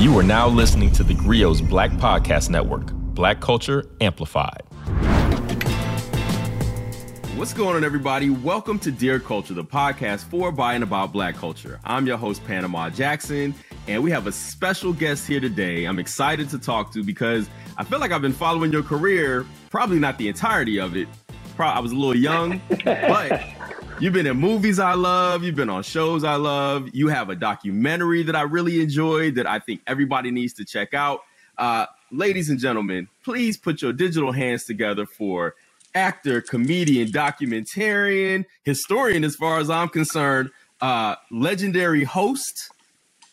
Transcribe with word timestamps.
You 0.00 0.18
are 0.18 0.22
now 0.22 0.48
listening 0.48 0.90
to 0.92 1.04
the 1.04 1.12
Grio's 1.12 1.60
Black 1.60 1.90
Podcast 1.90 2.48
Network, 2.48 2.90
Black 2.90 3.38
Culture 3.42 3.84
Amplified. 4.00 4.62
What's 7.36 7.52
going 7.52 7.76
on, 7.76 7.84
everybody? 7.84 8.30
Welcome 8.30 8.78
to 8.78 8.90
Dear 8.90 9.20
Culture, 9.20 9.52
the 9.52 9.62
podcast 9.62 10.24
for, 10.24 10.52
by, 10.52 10.72
and 10.72 10.82
about 10.82 11.12
Black 11.12 11.34
culture. 11.34 11.78
I'm 11.84 12.06
your 12.06 12.16
host, 12.16 12.42
Panama 12.46 12.88
Jackson, 12.88 13.54
and 13.88 14.02
we 14.02 14.10
have 14.10 14.26
a 14.26 14.32
special 14.32 14.94
guest 14.94 15.26
here 15.28 15.38
today 15.38 15.84
I'm 15.84 15.98
excited 15.98 16.48
to 16.48 16.58
talk 16.58 16.94
to 16.94 17.04
because 17.04 17.50
I 17.76 17.84
feel 17.84 18.00
like 18.00 18.10
I've 18.10 18.22
been 18.22 18.32
following 18.32 18.72
your 18.72 18.82
career, 18.82 19.44
probably 19.68 19.98
not 19.98 20.16
the 20.16 20.28
entirety 20.28 20.80
of 20.80 20.96
it. 20.96 21.08
I 21.58 21.78
was 21.78 21.92
a 21.92 21.94
little 21.94 22.16
young, 22.16 22.58
but 22.86 23.42
You've 24.00 24.14
been 24.14 24.26
in 24.26 24.38
movies 24.38 24.78
I 24.78 24.94
love. 24.94 25.44
You've 25.44 25.56
been 25.56 25.68
on 25.68 25.82
shows 25.82 26.24
I 26.24 26.36
love. 26.36 26.88
You 26.94 27.08
have 27.08 27.28
a 27.28 27.34
documentary 27.34 28.22
that 28.22 28.34
I 28.34 28.40
really 28.40 28.80
enjoyed 28.80 29.34
that 29.34 29.46
I 29.46 29.58
think 29.58 29.82
everybody 29.86 30.30
needs 30.30 30.54
to 30.54 30.64
check 30.64 30.94
out. 30.94 31.20
Uh, 31.58 31.84
ladies 32.10 32.48
and 32.48 32.58
gentlemen, 32.58 33.08
please 33.22 33.58
put 33.58 33.82
your 33.82 33.92
digital 33.92 34.32
hands 34.32 34.64
together 34.64 35.04
for 35.04 35.54
actor, 35.94 36.40
comedian, 36.40 37.08
documentarian, 37.08 38.46
historian, 38.62 39.22
as 39.22 39.36
far 39.36 39.58
as 39.58 39.68
I'm 39.68 39.90
concerned, 39.90 40.48
uh, 40.80 41.16
legendary 41.30 42.04
host, 42.04 42.70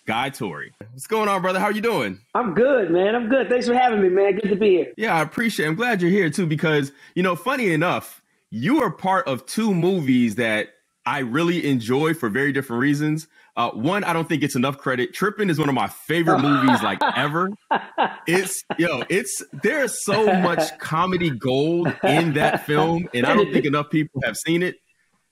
Guy 0.05 0.31
Torry. 0.31 0.73
What's 0.91 1.07
going 1.07 1.29
on, 1.29 1.41
brother? 1.41 1.61
How 1.61 1.67
are 1.67 1.71
you 1.71 1.79
doing? 1.79 2.19
I'm 2.35 2.53
good, 2.53 2.91
man. 2.91 3.15
I'm 3.15 3.29
good. 3.29 3.47
Thanks 3.47 3.67
for 3.67 3.73
having 3.73 4.01
me, 4.01 4.09
man. 4.09 4.35
Good 4.35 4.49
to 4.49 4.57
be 4.57 4.71
here. 4.71 4.93
Yeah, 4.97 5.15
I 5.15 5.21
appreciate 5.21 5.65
it. 5.65 5.69
I'm 5.69 5.75
glad 5.75 6.01
you're 6.01 6.11
here 6.11 6.29
too, 6.29 6.45
because, 6.45 6.91
you 7.15 7.23
know, 7.23 7.37
funny 7.37 7.71
enough, 7.71 8.21
you 8.49 8.81
are 8.83 8.91
part 8.91 9.27
of 9.27 9.45
two 9.45 9.73
movies 9.73 10.35
that 10.35 10.69
I 11.05 11.19
really 11.19 11.65
enjoy 11.65 12.13
for 12.13 12.29
very 12.29 12.51
different 12.51 12.81
reasons. 12.81 13.27
Uh, 13.55 13.71
one, 13.71 14.03
I 14.03 14.13
don't 14.13 14.27
think 14.27 14.43
it's 14.43 14.55
enough 14.55 14.77
credit. 14.77 15.13
Tripping 15.13 15.49
is 15.49 15.57
one 15.57 15.69
of 15.69 15.73
my 15.73 15.87
favorite 15.87 16.39
movies 16.39 16.83
like 16.83 16.99
ever. 17.15 17.49
It's 18.27 18.61
yo, 18.77 19.03
it's 19.09 19.41
there's 19.63 20.03
so 20.03 20.25
much 20.41 20.77
comedy 20.79 21.29
gold 21.29 21.87
in 22.03 22.33
that 22.33 22.65
film, 22.65 23.07
and 23.13 23.25
I 23.25 23.33
don't 23.33 23.53
think 23.53 23.63
enough 23.63 23.89
people 23.89 24.21
have 24.25 24.35
seen 24.35 24.61
it. 24.61 24.75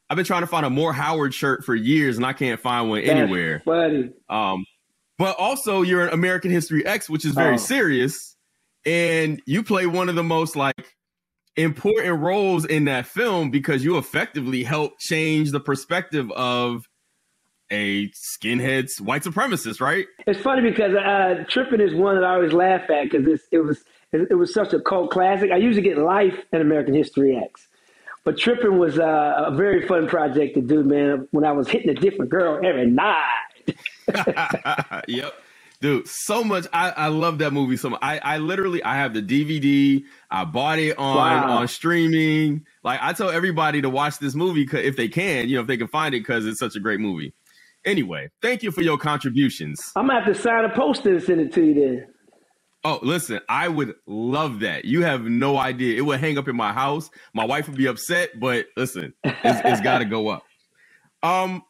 I've 0.09 0.15
been 0.15 0.25
trying 0.25 0.43
to 0.43 0.47
find 0.47 0.65
a 0.65 0.69
more 0.69 0.93
Howard 0.93 1.33
shirt 1.33 1.65
for 1.65 1.75
years, 1.75 2.15
and 2.15 2.25
I 2.25 2.31
can't 2.31 2.59
find 2.59 2.89
one 2.89 3.01
anywhere. 3.01 3.61
Funny. 3.65 4.11
Um, 4.29 4.65
but 5.17 5.37
also 5.37 5.81
you're 5.81 6.07
an 6.07 6.13
American 6.13 6.51
History 6.51 6.85
X, 6.85 7.09
which 7.09 7.25
is 7.25 7.33
very 7.33 7.55
oh. 7.55 7.57
serious, 7.57 8.37
and 8.85 9.41
you 9.45 9.61
play 9.61 9.87
one 9.87 10.07
of 10.07 10.15
the 10.15 10.23
most 10.23 10.55
like 10.55 10.94
important 11.57 12.19
roles 12.19 12.65
in 12.65 12.85
that 12.85 13.05
film 13.05 13.49
because 13.49 13.83
you 13.83 13.97
effectively 13.97 14.63
helped 14.63 14.99
change 14.99 15.51
the 15.51 15.59
perspective 15.59 16.31
of 16.31 16.87
a 17.71 18.09
skinhead's 18.09 19.01
white 19.01 19.23
supremacist, 19.23 19.81
right? 19.81 20.05
It's 20.27 20.39
funny 20.41 20.61
because 20.69 20.93
uh, 20.95 21.45
Tripping 21.49 21.81
is 21.81 21.95
one 21.95 22.15
that 22.15 22.23
I 22.23 22.35
always 22.35 22.53
laugh 22.53 22.89
at 22.89 23.09
because 23.09 23.41
it 23.51 23.59
was 23.59 23.83
it 24.11 24.37
was 24.37 24.53
such 24.53 24.73
a 24.73 24.79
cult 24.79 25.11
classic. 25.11 25.51
I 25.51 25.57
usually 25.57 25.81
get 25.81 25.97
Life 25.97 26.37
and 26.51 26.61
American 26.61 26.93
History 26.93 27.35
X, 27.35 27.67
but 28.23 28.37
Tripping 28.37 28.77
was 28.77 28.99
uh, 28.99 29.45
a 29.47 29.55
very 29.55 29.87
fun 29.87 30.07
project 30.07 30.55
to 30.55 30.61
do, 30.61 30.83
man. 30.83 31.27
When 31.31 31.43
I 31.43 31.51
was 31.53 31.67
hitting 31.67 31.89
a 31.89 31.95
different 31.95 32.31
girl 32.31 32.59
every 32.63 32.85
night. 32.87 33.75
yep 35.07 35.33
dude 35.81 36.07
so 36.07 36.43
much 36.43 36.65
I, 36.73 36.91
I 36.91 37.07
love 37.07 37.39
that 37.39 37.51
movie 37.51 37.77
so 37.77 37.89
much 37.89 37.99
I, 38.01 38.19
I 38.19 38.37
literally 38.37 38.83
i 38.83 38.95
have 38.95 39.13
the 39.13 39.21
dvd 39.21 40.03
i 40.31 40.45
bought 40.45 40.79
it 40.79 40.97
on 40.97 41.15
wow. 41.15 41.57
on 41.57 41.67
streaming 41.67 42.65
like 42.83 42.99
i 43.01 43.13
tell 43.13 43.29
everybody 43.29 43.81
to 43.81 43.89
watch 43.89 44.19
this 44.19 44.35
movie 44.35 44.67
if 44.71 44.95
they 44.95 45.07
can 45.07 45.49
you 45.49 45.55
know 45.55 45.61
if 45.61 45.67
they 45.67 45.77
can 45.77 45.87
find 45.87 46.15
it 46.15 46.19
because 46.19 46.45
it's 46.45 46.59
such 46.59 46.75
a 46.75 46.79
great 46.79 46.99
movie 46.99 47.33
anyway 47.85 48.29
thank 48.41 48.63
you 48.63 48.71
for 48.71 48.81
your 48.81 48.97
contributions 48.97 49.91
i'm 49.95 50.07
gonna 50.07 50.23
have 50.23 50.33
to 50.33 50.39
sign 50.39 50.65
a 50.65 50.69
poster 50.69 51.13
and 51.13 51.23
send 51.23 51.41
it 51.41 51.53
to 51.53 51.63
you 51.63 51.73
then 51.73 52.07
Oh, 52.87 52.99
listen, 53.01 53.39
I 53.49 53.67
would 53.67 53.95
love 54.05 54.59
that. 54.59 54.85
You 54.85 55.01
have 55.01 55.23
no 55.23 55.57
idea. 55.57 55.97
It 55.97 56.01
would 56.01 56.19
hang 56.19 56.37
up 56.37 56.47
in 56.47 56.55
my 56.55 56.71
house. 56.71 57.09
My 57.33 57.43
wife 57.43 57.67
would 57.67 57.77
be 57.77 57.87
upset, 57.87 58.39
but 58.39 58.67
listen, 58.77 59.11
it's, 59.23 59.61
it's 59.65 59.81
got 59.81 59.99
to 59.99 60.05
go 60.05 60.27
up. 60.27 60.43
Um, 61.23 61.63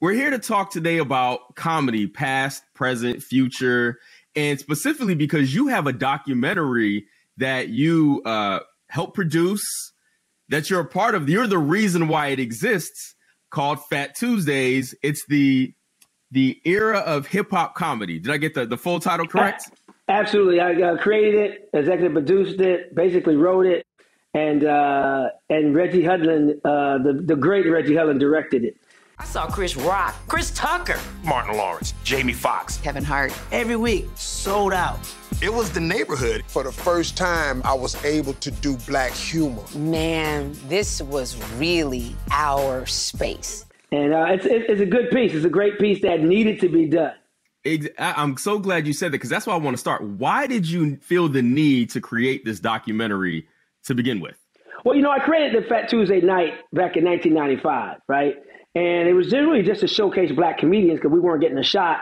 we're 0.00 0.12
here 0.12 0.30
to 0.30 0.38
talk 0.38 0.70
today 0.70 0.98
about 0.98 1.56
comedy, 1.56 2.06
past, 2.06 2.62
present, 2.74 3.22
future, 3.22 3.98
and 4.36 4.58
specifically 4.58 5.14
because 5.14 5.54
you 5.54 5.68
have 5.68 5.86
a 5.86 5.92
documentary 5.92 7.06
that 7.36 7.68
you 7.68 8.22
uh, 8.24 8.60
help 8.88 9.14
produce, 9.14 9.64
that 10.48 10.70
you're 10.70 10.80
a 10.80 10.84
part 10.84 11.14
of. 11.14 11.28
You're 11.28 11.46
the 11.46 11.58
reason 11.58 12.08
why 12.08 12.28
it 12.28 12.38
exists, 12.38 13.14
called 13.50 13.84
Fat 13.86 14.14
Tuesdays. 14.14 14.94
It's 15.02 15.24
the 15.28 15.74
the 16.30 16.60
era 16.64 16.98
of 16.98 17.26
hip 17.26 17.50
hop 17.50 17.74
comedy. 17.74 18.18
Did 18.18 18.32
I 18.32 18.36
get 18.36 18.54
the, 18.54 18.66
the 18.66 18.76
full 18.76 19.00
title 19.00 19.26
correct? 19.26 19.70
Absolutely. 20.08 20.60
I 20.60 20.74
uh, 20.74 20.96
created 20.98 21.34
it, 21.40 21.70
executive 21.72 22.12
produced 22.12 22.60
it, 22.60 22.94
basically 22.94 23.36
wrote 23.36 23.66
it, 23.66 23.84
and 24.34 24.64
uh, 24.64 25.28
and 25.50 25.74
Reggie 25.74 26.02
Hudlin, 26.02 26.60
uh, 26.64 26.98
the 27.02 27.20
the 27.24 27.36
great 27.36 27.68
Reggie 27.68 27.94
Hudlin, 27.94 28.18
directed 28.18 28.64
it. 28.64 28.76
I 29.18 29.24
saw 29.24 29.48
Chris 29.48 29.76
Rock, 29.76 30.14
Chris 30.28 30.52
Tucker, 30.52 30.98
Martin 31.24 31.56
Lawrence, 31.56 31.92
Jamie 32.04 32.32
Foxx, 32.32 32.78
Kevin 32.78 33.02
Hart. 33.02 33.36
Every 33.50 33.74
week, 33.74 34.08
sold 34.14 34.72
out. 34.72 34.98
It 35.42 35.52
was 35.52 35.70
the 35.70 35.80
neighborhood. 35.80 36.44
For 36.46 36.62
the 36.62 36.70
first 36.70 37.16
time, 37.16 37.60
I 37.64 37.74
was 37.74 38.02
able 38.04 38.34
to 38.34 38.50
do 38.50 38.76
black 38.86 39.12
humor. 39.12 39.62
Man, 39.74 40.52
this 40.68 41.02
was 41.02 41.36
really 41.54 42.14
our 42.30 42.86
space. 42.86 43.64
And 43.90 44.14
uh, 44.14 44.26
it's, 44.28 44.46
it's 44.46 44.80
a 44.80 44.86
good 44.86 45.10
piece. 45.10 45.34
It's 45.34 45.44
a 45.44 45.50
great 45.50 45.78
piece 45.78 46.00
that 46.02 46.20
needed 46.20 46.60
to 46.60 46.68
be 46.68 46.86
done. 46.86 47.14
I'm 47.98 48.36
so 48.36 48.58
glad 48.58 48.86
you 48.86 48.92
said 48.92 49.08
that 49.08 49.18
because 49.18 49.30
that's 49.30 49.46
why 49.46 49.54
I 49.54 49.58
want 49.58 49.74
to 49.74 49.80
start. 49.80 50.02
Why 50.02 50.46
did 50.46 50.68
you 50.68 50.96
feel 50.96 51.28
the 51.28 51.42
need 51.42 51.90
to 51.90 52.00
create 52.00 52.44
this 52.44 52.60
documentary 52.60 53.46
to 53.84 53.94
begin 53.94 54.20
with? 54.20 54.36
Well, 54.84 54.94
you 54.94 55.02
know, 55.02 55.10
I 55.10 55.18
created 55.18 55.62
the 55.62 55.66
Fat 55.68 55.88
Tuesday 55.88 56.20
night 56.20 56.54
back 56.72 56.96
in 56.96 57.04
1995, 57.04 57.98
right? 58.06 58.36
And 58.74 59.08
it 59.08 59.14
was 59.14 59.30
generally 59.30 59.62
just 59.62 59.80
to 59.80 59.88
showcase 59.88 60.30
black 60.32 60.58
comedians 60.58 61.00
because 61.00 61.12
we 61.12 61.20
weren't 61.20 61.40
getting 61.40 61.58
a 61.58 61.64
shot 61.64 62.00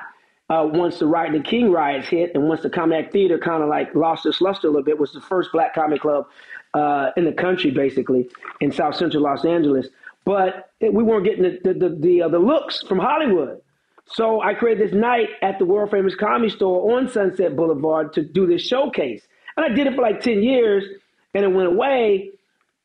uh, 0.48 0.68
once 0.70 0.98
the 0.98 1.06
Riot 1.06 1.32
the 1.32 1.40
King 1.40 1.70
riots 1.70 2.08
hit 2.08 2.32
and 2.34 2.48
once 2.48 2.62
the 2.62 2.70
Comedy 2.70 3.08
Theater 3.10 3.38
kind 3.38 3.62
of 3.62 3.68
like 3.68 3.94
lost 3.94 4.26
its 4.26 4.40
luster 4.40 4.68
a 4.68 4.70
little 4.70 4.84
bit, 4.84 4.98
was 4.98 5.12
the 5.12 5.20
first 5.20 5.50
black 5.52 5.74
comedy 5.74 5.98
club 5.98 6.26
uh, 6.74 7.10
in 7.16 7.24
the 7.24 7.32
country, 7.32 7.70
basically, 7.70 8.28
in 8.60 8.70
South 8.70 8.96
Central 8.96 9.22
Los 9.22 9.44
Angeles. 9.44 9.88
But 10.24 10.70
it, 10.80 10.92
we 10.92 11.02
weren't 11.02 11.24
getting 11.24 11.42
the, 11.42 11.60
the, 11.62 11.74
the, 11.74 11.96
the, 11.96 12.22
uh, 12.22 12.28
the 12.28 12.38
looks 12.38 12.82
from 12.82 12.98
Hollywood. 12.98 13.60
So 14.06 14.40
I 14.40 14.54
created 14.54 14.88
this 14.88 14.94
night 14.94 15.30
at 15.42 15.58
the 15.58 15.64
world 15.64 15.90
famous 15.90 16.14
comedy 16.14 16.50
store 16.50 16.96
on 16.96 17.08
Sunset 17.08 17.56
Boulevard 17.56 18.12
to 18.14 18.22
do 18.22 18.46
this 18.46 18.62
showcase. 18.62 19.22
And 19.56 19.66
I 19.66 19.74
did 19.74 19.86
it 19.86 19.94
for 19.96 20.02
like 20.02 20.20
10 20.20 20.42
years 20.42 20.84
and 21.34 21.44
it 21.44 21.48
went 21.48 21.68
away. 21.68 22.30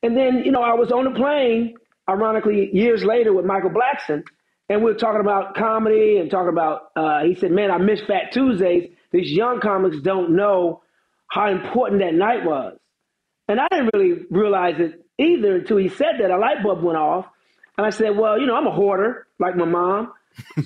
And 0.02 0.18
then, 0.18 0.44
you 0.44 0.52
know, 0.52 0.64
I 0.64 0.74
was 0.74 0.92
on 0.92 1.06
a 1.06 1.12
plane 1.12 1.76
ironically, 2.12 2.70
years 2.74 3.04
later 3.04 3.34
with 3.34 3.46
Michael 3.46 3.72
Blackson, 3.72 4.24
and 4.70 4.84
we 4.84 4.92
were 4.92 4.98
talking 4.98 5.22
about 5.22 5.56
comedy 5.56 6.18
and 6.18 6.30
talking 6.30 6.50
about. 6.50 6.92
Uh, 6.96 7.24
he 7.24 7.36
said, 7.36 7.52
"Man, 7.52 7.72
I 7.72 7.78
miss 7.78 8.02
Fat 8.02 8.32
Tuesdays. 8.32 8.92
These 9.12 9.32
young 9.32 9.60
comics 9.60 10.00
don't 10.02 10.32
know 10.36 10.82
how 11.28 11.50
important 11.50 12.02
that 12.02 12.14
night 12.14 12.46
was." 12.46 12.78
And 13.48 13.60
I 13.60 13.68
didn't 13.70 13.90
really 13.94 14.26
realize 14.30 14.76
it 14.80 15.06
either 15.18 15.58
until 15.58 15.78
he 15.78 15.90
said 15.90 16.14
that. 16.20 16.32
A 16.32 16.38
light 16.38 16.64
bulb 16.64 16.84
went 16.84 16.98
off, 16.98 17.26
and 17.78 17.86
I 17.86 17.90
said, 17.90 18.18
"Well, 18.18 18.40
you 18.40 18.46
know, 18.46 18.56
I'm 18.56 18.68
a 18.68 18.72
hoarder 18.72 19.28
like 19.40 19.56
my 19.56 19.66
mom." 19.66 20.14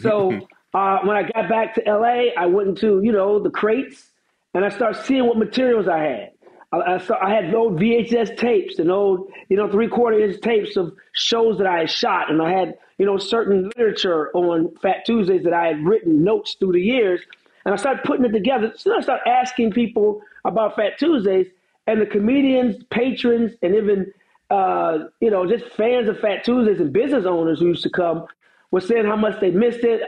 So 0.01 0.31
uh, 0.73 0.99
when 1.03 1.17
I 1.17 1.23
got 1.23 1.49
back 1.49 1.75
to 1.75 1.81
LA, 1.85 2.31
I 2.37 2.45
went 2.45 2.69
into 2.69 3.01
you 3.03 3.11
know 3.11 3.39
the 3.39 3.49
crates, 3.49 4.11
and 4.53 4.63
I 4.63 4.69
started 4.69 5.03
seeing 5.03 5.25
what 5.25 5.37
materials 5.37 5.87
I 5.87 5.99
had. 5.99 6.31
I, 6.71 6.95
I, 6.95 6.97
saw, 6.97 7.15
I 7.21 7.33
had 7.33 7.53
old 7.53 7.79
VHS 7.79 8.37
tapes 8.37 8.79
and 8.79 8.91
old, 8.91 9.31
you 9.49 9.57
know, 9.57 9.69
three 9.69 9.87
quarter 9.87 10.19
inch 10.19 10.41
tapes 10.41 10.75
of 10.77 10.95
shows 11.13 11.57
that 11.57 11.67
I 11.67 11.79
had 11.79 11.89
shot. 11.89 12.31
And 12.31 12.41
I 12.41 12.51
had, 12.51 12.77
you 12.97 13.05
know, 13.05 13.17
certain 13.17 13.71
literature 13.75 14.31
on 14.33 14.75
Fat 14.81 15.05
Tuesdays 15.05 15.43
that 15.43 15.53
I 15.53 15.67
had 15.67 15.85
written 15.85 16.23
notes 16.23 16.55
through 16.59 16.73
the 16.73 16.81
years. 16.81 17.21
And 17.65 17.73
I 17.73 17.77
started 17.77 18.03
putting 18.03 18.25
it 18.25 18.31
together. 18.31 18.73
So 18.75 18.95
I 18.95 19.01
started 19.01 19.27
asking 19.27 19.71
people 19.71 20.21
about 20.43 20.75
Fat 20.75 20.99
Tuesdays 20.99 21.47
and 21.87 22.01
the 22.01 22.05
comedians, 22.05 22.83
patrons, 22.89 23.53
and 23.61 23.75
even, 23.75 24.11
uh, 24.49 25.05
you 25.19 25.31
know, 25.31 25.47
just 25.47 25.65
fans 25.75 26.07
of 26.09 26.19
Fat 26.19 26.43
Tuesdays 26.43 26.79
and 26.79 26.93
business 26.93 27.25
owners 27.25 27.59
who 27.59 27.67
used 27.67 27.83
to 27.83 27.89
come 27.89 28.25
were 28.71 28.81
saying 28.81 29.05
how 29.05 29.15
much 29.15 29.39
they 29.39 29.51
missed 29.51 29.83
it 29.83 30.01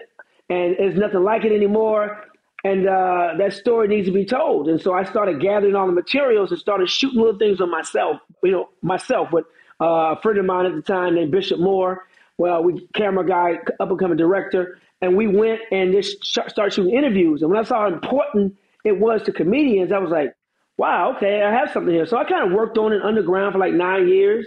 and 0.50 0.76
there's 0.78 0.98
nothing 0.98 1.24
like 1.24 1.44
it 1.44 1.52
anymore 1.52 2.27
and 2.68 2.88
uh, 2.88 3.34
that 3.38 3.54
story 3.54 3.88
needs 3.88 4.08
to 4.08 4.14
be 4.14 4.26
told. 4.26 4.68
And 4.68 4.82
so 4.82 4.94
I 4.94 5.04
started 5.04 5.40
gathering 5.40 5.76
all 5.76 5.86
the 5.86 5.94
materials 5.94 6.52
and 6.52 6.60
started 6.60 6.90
shooting 6.90 7.20
little 7.20 7.40
things 7.40 7.62
on 7.62 7.72
myself, 7.72 8.20
you 8.44 8.52
know, 8.52 8.70
myself 8.82 9.32
with 9.32 9.46
uh, 9.80 10.16
a 10.16 10.20
friend 10.22 10.38
of 10.38 10.46
mine 10.46 10.66
at 10.66 10.76
the 10.76 10.82
time 10.82 11.16
named 11.16 11.32
Bishop 11.32 11.60
Moore. 11.60 12.06
Well, 12.38 12.64
we 12.64 12.88
camera 12.94 13.26
guy, 13.26 13.60
up 13.80 13.90
and 13.90 13.98
coming 13.98 14.18
director, 14.18 14.80
and 15.02 15.16
we 15.16 15.28
went 15.28 15.62
and 15.72 15.94
just 15.94 16.24
sh- 16.24 16.50
started 16.50 16.74
shooting 16.74 16.94
interviews. 16.94 17.42
And 17.42 17.50
when 17.50 17.60
I 17.60 17.64
saw 17.64 17.82
how 17.82 17.94
important 17.94 18.56
it 18.84 19.00
was 19.00 19.24
to 19.24 19.32
comedians, 19.32 19.92
I 19.92 20.00
was 20.00 20.12
like, 20.12 20.36
wow, 20.78 21.16
okay, 21.16 21.42
I 21.42 21.52
have 21.52 21.72
something 21.72 21.94
here. 21.94 22.06
So 22.06 22.18
I 22.18 22.26
kind 22.26 22.46
of 22.48 22.54
worked 22.54 22.78
on 22.78 22.92
it 22.92 23.02
underground 23.02 23.54
for 23.54 23.60
like 23.60 23.74
nine 23.74 24.08
years. 24.08 24.46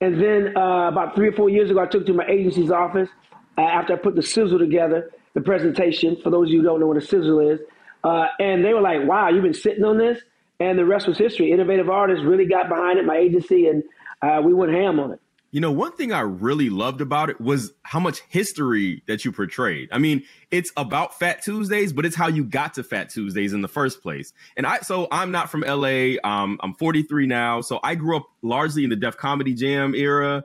And 0.00 0.20
then 0.20 0.56
uh, 0.56 0.88
about 0.88 1.14
three 1.14 1.28
or 1.28 1.32
four 1.32 1.48
years 1.48 1.70
ago, 1.70 1.80
I 1.80 1.86
took 1.86 2.04
to 2.06 2.12
my 2.12 2.26
agency's 2.26 2.70
office 2.70 3.08
uh, 3.56 3.62
after 3.62 3.94
I 3.94 3.96
put 3.96 4.16
the 4.16 4.22
sizzle 4.22 4.58
together 4.58 5.10
the 5.36 5.42
presentation. 5.42 6.16
For 6.22 6.30
those 6.30 6.48
of 6.48 6.52
you 6.52 6.60
who 6.60 6.64
don't 6.64 6.80
know 6.80 6.86
what 6.86 6.96
a 6.96 7.00
sizzle 7.02 7.38
is, 7.40 7.60
uh, 8.02 8.26
and 8.40 8.64
they 8.64 8.72
were 8.72 8.80
like, 8.80 9.06
"Wow, 9.06 9.28
you've 9.28 9.44
been 9.44 9.54
sitting 9.54 9.84
on 9.84 9.98
this," 9.98 10.20
and 10.58 10.78
the 10.78 10.84
rest 10.84 11.06
was 11.06 11.18
history. 11.18 11.52
Innovative 11.52 11.90
artists 11.90 12.24
really 12.24 12.46
got 12.46 12.68
behind 12.68 12.98
it. 12.98 13.04
My 13.04 13.18
agency 13.18 13.68
and 13.68 13.84
uh, 14.22 14.40
we 14.42 14.54
went 14.54 14.72
ham 14.72 14.98
on 14.98 15.12
it. 15.12 15.20
You 15.52 15.60
know, 15.60 15.70
one 15.70 15.92
thing 15.92 16.12
I 16.12 16.20
really 16.20 16.70
loved 16.70 17.00
about 17.00 17.30
it 17.30 17.40
was 17.40 17.72
how 17.82 18.00
much 18.00 18.20
history 18.28 19.02
that 19.06 19.24
you 19.24 19.32
portrayed. 19.32 19.88
I 19.92 19.98
mean, 19.98 20.22
it's 20.50 20.72
about 20.76 21.18
Fat 21.18 21.42
Tuesdays, 21.42 21.92
but 21.92 22.04
it's 22.04 22.16
how 22.16 22.28
you 22.28 22.44
got 22.44 22.74
to 22.74 22.82
Fat 22.82 23.10
Tuesdays 23.10 23.52
in 23.52 23.62
the 23.62 23.68
first 23.68 24.02
place. 24.02 24.32
And 24.56 24.66
I, 24.66 24.80
so 24.80 25.06
I'm 25.12 25.30
not 25.30 25.50
from 25.50 25.60
LA. 25.60 26.16
Um, 26.24 26.58
I'm 26.62 26.74
43 26.74 27.26
now. 27.26 27.60
So 27.60 27.78
I 27.82 27.94
grew 27.94 28.16
up 28.16 28.26
largely 28.42 28.84
in 28.84 28.90
the 28.90 28.96
Def 28.96 29.16
Comedy 29.16 29.54
Jam 29.54 29.94
era. 29.94 30.44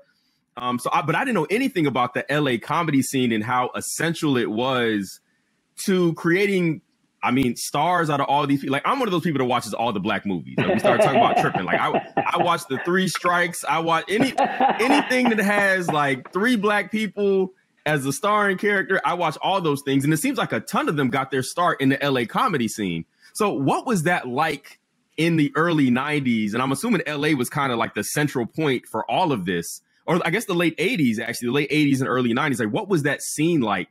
Um, 0.58 0.80
so 0.80 0.90
I, 0.92 1.02
but 1.02 1.16
I 1.16 1.20
didn't 1.22 1.36
know 1.36 1.48
anything 1.50 1.88
about 1.88 2.14
the 2.14 2.26
LA 2.30 2.58
comedy 2.62 3.02
scene 3.02 3.32
and 3.32 3.44
how 3.44 3.72
essential 3.76 4.38
it 4.38 4.50
was 4.50 5.20
to 5.86 6.14
creating 6.14 6.82
I 7.24 7.32
mean, 7.32 7.56
stars 7.56 8.10
out 8.10 8.20
of 8.20 8.28
all 8.28 8.48
these 8.48 8.62
people. 8.62 8.74
Like, 8.74 8.82
I'm 8.86 8.98
one 8.98 9.08
of 9.08 9.12
those 9.12 9.22
people 9.22 9.40
that 9.40 9.46
watches 9.46 9.74
all 9.74 9.94
the 9.94 10.00
black 10.00 10.26
movies. 10.26 10.56
Like, 10.58 10.74
we 10.74 10.80
started 10.80 11.04
talking 11.04 11.20
about 11.20 11.38
tripping. 11.38 11.66
Like, 11.66 11.80
I 11.80 11.90
I 12.34 12.38
watch 12.42 12.62
the 12.68 12.80
Three 12.84 13.08
Strikes. 13.08 13.64
I 13.64 13.80
watch 13.80 14.06
any 14.10 14.34
anything 14.40 15.30
that 15.30 15.40
has 15.40 15.88
like 15.88 16.34
three 16.34 16.56
black 16.56 16.92
people 16.92 17.54
as 17.86 18.06
a 18.06 18.14
starring 18.14 18.58
character. 18.58 19.00
I 19.06 19.14
watch 19.14 19.38
all 19.42 19.62
those 19.62 19.82
things, 19.86 20.04
and 20.04 20.14
it 20.14 20.18
seems 20.18 20.38
like 20.38 20.52
a 20.52 20.62
ton 20.62 20.90
of 20.90 20.96
them 20.96 21.10
got 21.10 21.30
their 21.30 21.44
start 21.44 21.80
in 21.80 21.90
the 21.90 22.00
LA 22.02 22.26
comedy 22.26 22.68
scene. 22.68 23.06
So, 23.34 23.54
what 23.54 23.86
was 23.86 24.04
that 24.04 24.28
like 24.28 24.80
in 25.16 25.36
the 25.36 25.52
early 25.56 25.92
'90s? 25.92 26.54
And 26.54 26.62
I'm 26.62 26.72
assuming 26.72 27.04
LA 27.08 27.30
was 27.38 27.50
kind 27.50 27.72
of 27.72 27.78
like 27.78 27.94
the 27.94 28.04
central 28.04 28.48
point 28.48 28.88
for 28.88 29.10
all 29.10 29.32
of 29.32 29.46
this, 29.46 29.82
or 30.06 30.26
I 30.26 30.30
guess 30.30 30.46
the 30.46 30.54
late 30.54 30.78
'80s, 30.78 31.20
actually, 31.20 31.48
the 31.48 31.54
late 31.54 31.72
'80s 31.72 32.00
and 32.00 32.08
early 32.08 32.34
'90s. 32.34 32.60
Like, 32.60 32.74
what 32.74 32.88
was 32.88 33.04
that 33.04 33.22
scene 33.22 33.62
like? 33.62 33.90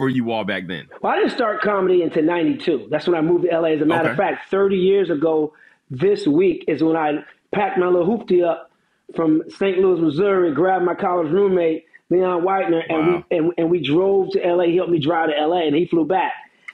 for 0.00 0.08
you 0.08 0.30
all 0.32 0.44
back 0.44 0.66
then? 0.66 0.88
Well, 1.02 1.12
I 1.12 1.16
didn't 1.16 1.32
start 1.32 1.60
comedy 1.60 2.02
until 2.02 2.22
92. 2.22 2.86
That's 2.90 3.06
when 3.06 3.16
I 3.16 3.20
moved 3.20 3.44
to 3.44 3.50
LA. 3.50 3.72
As 3.72 3.82
a 3.82 3.84
matter 3.84 4.04
okay. 4.04 4.12
of 4.12 4.16
fact, 4.16 4.50
30 4.50 4.76
years 4.76 5.10
ago 5.10 5.52
this 5.90 6.26
week 6.26 6.64
is 6.68 6.82
when 6.82 6.96
I 6.96 7.22
packed 7.52 7.78
my 7.78 7.86
little 7.86 8.06
hoopty 8.06 8.42
up 8.42 8.70
from 9.14 9.42
St. 9.50 9.76
Louis, 9.76 10.00
Missouri, 10.00 10.54
grabbed 10.54 10.86
my 10.86 10.94
college 10.94 11.30
roommate, 11.30 11.84
Leon 12.08 12.42
Whitener, 12.42 12.82
and, 12.88 13.06
wow. 13.06 13.24
we, 13.30 13.36
and, 13.36 13.52
and 13.58 13.70
we 13.70 13.82
drove 13.82 14.30
to 14.30 14.40
LA. 14.40 14.64
He 14.64 14.76
helped 14.76 14.90
me 14.90 15.00
drive 15.00 15.28
to 15.28 15.46
LA, 15.46 15.66
and 15.66 15.76
he 15.76 15.86
flew 15.86 16.06
back. 16.06 16.32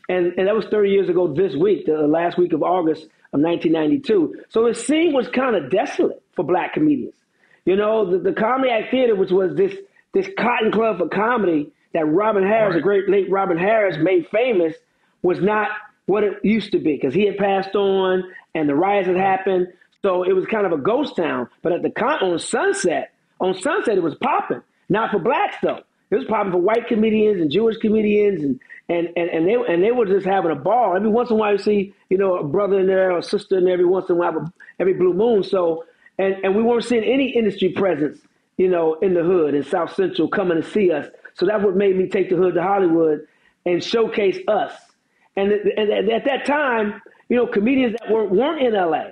And, 0.08 0.34
and 0.38 0.46
that 0.46 0.54
was 0.54 0.66
30 0.66 0.90
years 0.90 1.08
ago 1.08 1.34
this 1.34 1.56
week, 1.56 1.86
the 1.86 2.06
last 2.06 2.38
week 2.38 2.52
of 2.52 2.62
August 2.62 3.02
of 3.32 3.40
1992. 3.40 4.44
So 4.50 4.68
the 4.68 4.74
scene 4.74 5.12
was 5.12 5.28
kind 5.28 5.56
of 5.56 5.68
desolate 5.68 6.22
for 6.36 6.44
black 6.44 6.74
comedians. 6.74 7.14
You 7.66 7.76
know, 7.76 8.10
the, 8.10 8.18
the 8.18 8.32
Comedy 8.32 8.70
Act 8.70 8.90
Theater, 8.90 9.14
which 9.14 9.30
was 9.30 9.54
this, 9.54 9.74
this 10.14 10.28
cotton 10.38 10.72
club 10.72 10.98
for 10.98 11.08
comedy, 11.08 11.70
that 11.92 12.06
Robin 12.06 12.42
Harris, 12.42 12.74
right. 12.74 12.76
the 12.76 12.82
great 12.82 13.08
late 13.08 13.30
Robin 13.30 13.58
Harris, 13.58 13.96
made 13.98 14.28
famous 14.28 14.74
was 15.22 15.40
not 15.40 15.68
what 16.06 16.24
it 16.24 16.34
used 16.42 16.72
to 16.72 16.78
be 16.78 16.94
because 16.94 17.12
he 17.12 17.26
had 17.26 17.36
passed 17.36 17.74
on 17.74 18.22
and 18.54 18.68
the 18.68 18.74
riots 18.74 19.08
had 19.08 19.16
happened. 19.16 19.68
So 20.02 20.22
it 20.22 20.32
was 20.32 20.46
kind 20.46 20.64
of 20.64 20.72
a 20.72 20.78
ghost 20.78 21.16
town. 21.16 21.48
But 21.62 21.72
at 21.72 21.82
the 21.82 21.90
con- 21.90 22.22
on 22.22 22.38
Sunset, 22.38 23.12
on 23.40 23.54
Sunset, 23.60 23.98
it 23.98 24.02
was 24.02 24.14
popping. 24.14 24.62
Not 24.88 25.10
for 25.10 25.18
blacks 25.18 25.56
though. 25.62 25.80
It 26.10 26.16
was 26.16 26.24
popping 26.26 26.52
for 26.52 26.58
white 26.58 26.86
comedians 26.86 27.40
and 27.40 27.50
Jewish 27.50 27.78
comedians, 27.78 28.40
and 28.42 28.60
and 28.88 29.08
and, 29.16 29.28
and 29.28 29.48
they 29.48 29.54
and 29.54 29.82
they 29.82 29.90
were 29.90 30.06
just 30.06 30.24
having 30.24 30.52
a 30.52 30.54
ball. 30.54 30.94
Every 30.94 31.08
once 31.08 31.30
in 31.30 31.36
a 31.36 31.38
while, 31.38 31.52
you 31.52 31.58
see 31.58 31.94
you 32.08 32.18
know 32.18 32.36
a 32.36 32.44
brother 32.44 32.78
in 32.78 32.86
there 32.86 33.10
or 33.10 33.18
a 33.18 33.22
sister 33.22 33.58
in 33.58 33.64
there. 33.64 33.72
Every 33.72 33.84
once 33.86 34.08
in 34.08 34.14
a 34.14 34.18
while, 34.18 34.52
every 34.78 34.94
blue 34.94 35.12
moon. 35.12 35.42
So 35.42 35.84
and 36.18 36.36
and 36.44 36.54
we 36.54 36.62
weren't 36.62 36.84
seeing 36.84 37.04
any 37.04 37.30
industry 37.36 37.70
presence, 37.70 38.20
you 38.56 38.68
know, 38.68 38.94
in 38.94 39.14
the 39.14 39.22
hood 39.22 39.54
in 39.54 39.62
South 39.62 39.94
Central 39.94 40.28
coming 40.28 40.62
to 40.62 40.68
see 40.68 40.90
us. 40.90 41.06
So 41.34 41.46
that's 41.46 41.62
what 41.62 41.76
made 41.76 41.96
me 41.96 42.08
take 42.08 42.30
the 42.30 42.36
hood 42.36 42.54
to 42.54 42.62
Hollywood 42.62 43.26
and 43.66 43.82
showcase 43.82 44.38
us. 44.48 44.72
And, 45.36 45.52
and 45.52 46.10
at 46.10 46.24
that 46.24 46.46
time, 46.46 47.02
you 47.28 47.36
know, 47.36 47.46
comedians 47.46 47.96
that 48.00 48.10
weren't, 48.10 48.30
weren't 48.30 48.62
in 48.62 48.72
LA, 48.72 49.10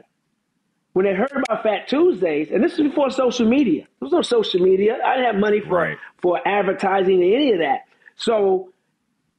when 0.95 1.05
they 1.05 1.13
heard 1.13 1.31
about 1.49 1.63
Fat 1.63 1.89
Tuesdays, 1.89 2.51
and 2.51 2.63
this 2.65 2.75
is 2.75 2.81
before 2.81 3.11
social 3.11 3.47
media. 3.47 3.83
There 3.83 4.07
was 4.07 4.13
no 4.13 4.23
social 4.23 4.61
media. 4.61 4.97
I 5.05 5.17
didn't 5.17 5.33
have 5.33 5.41
money 5.41 5.61
for 5.61 5.77
right. 5.77 5.99
for 6.23 6.41
advertising 6.47 7.21
or 7.21 7.37
any 7.37 7.53
of 7.53 7.59
that. 7.59 7.81
So 8.17 8.73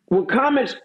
when 0.07 0.25
comics, 0.25 0.75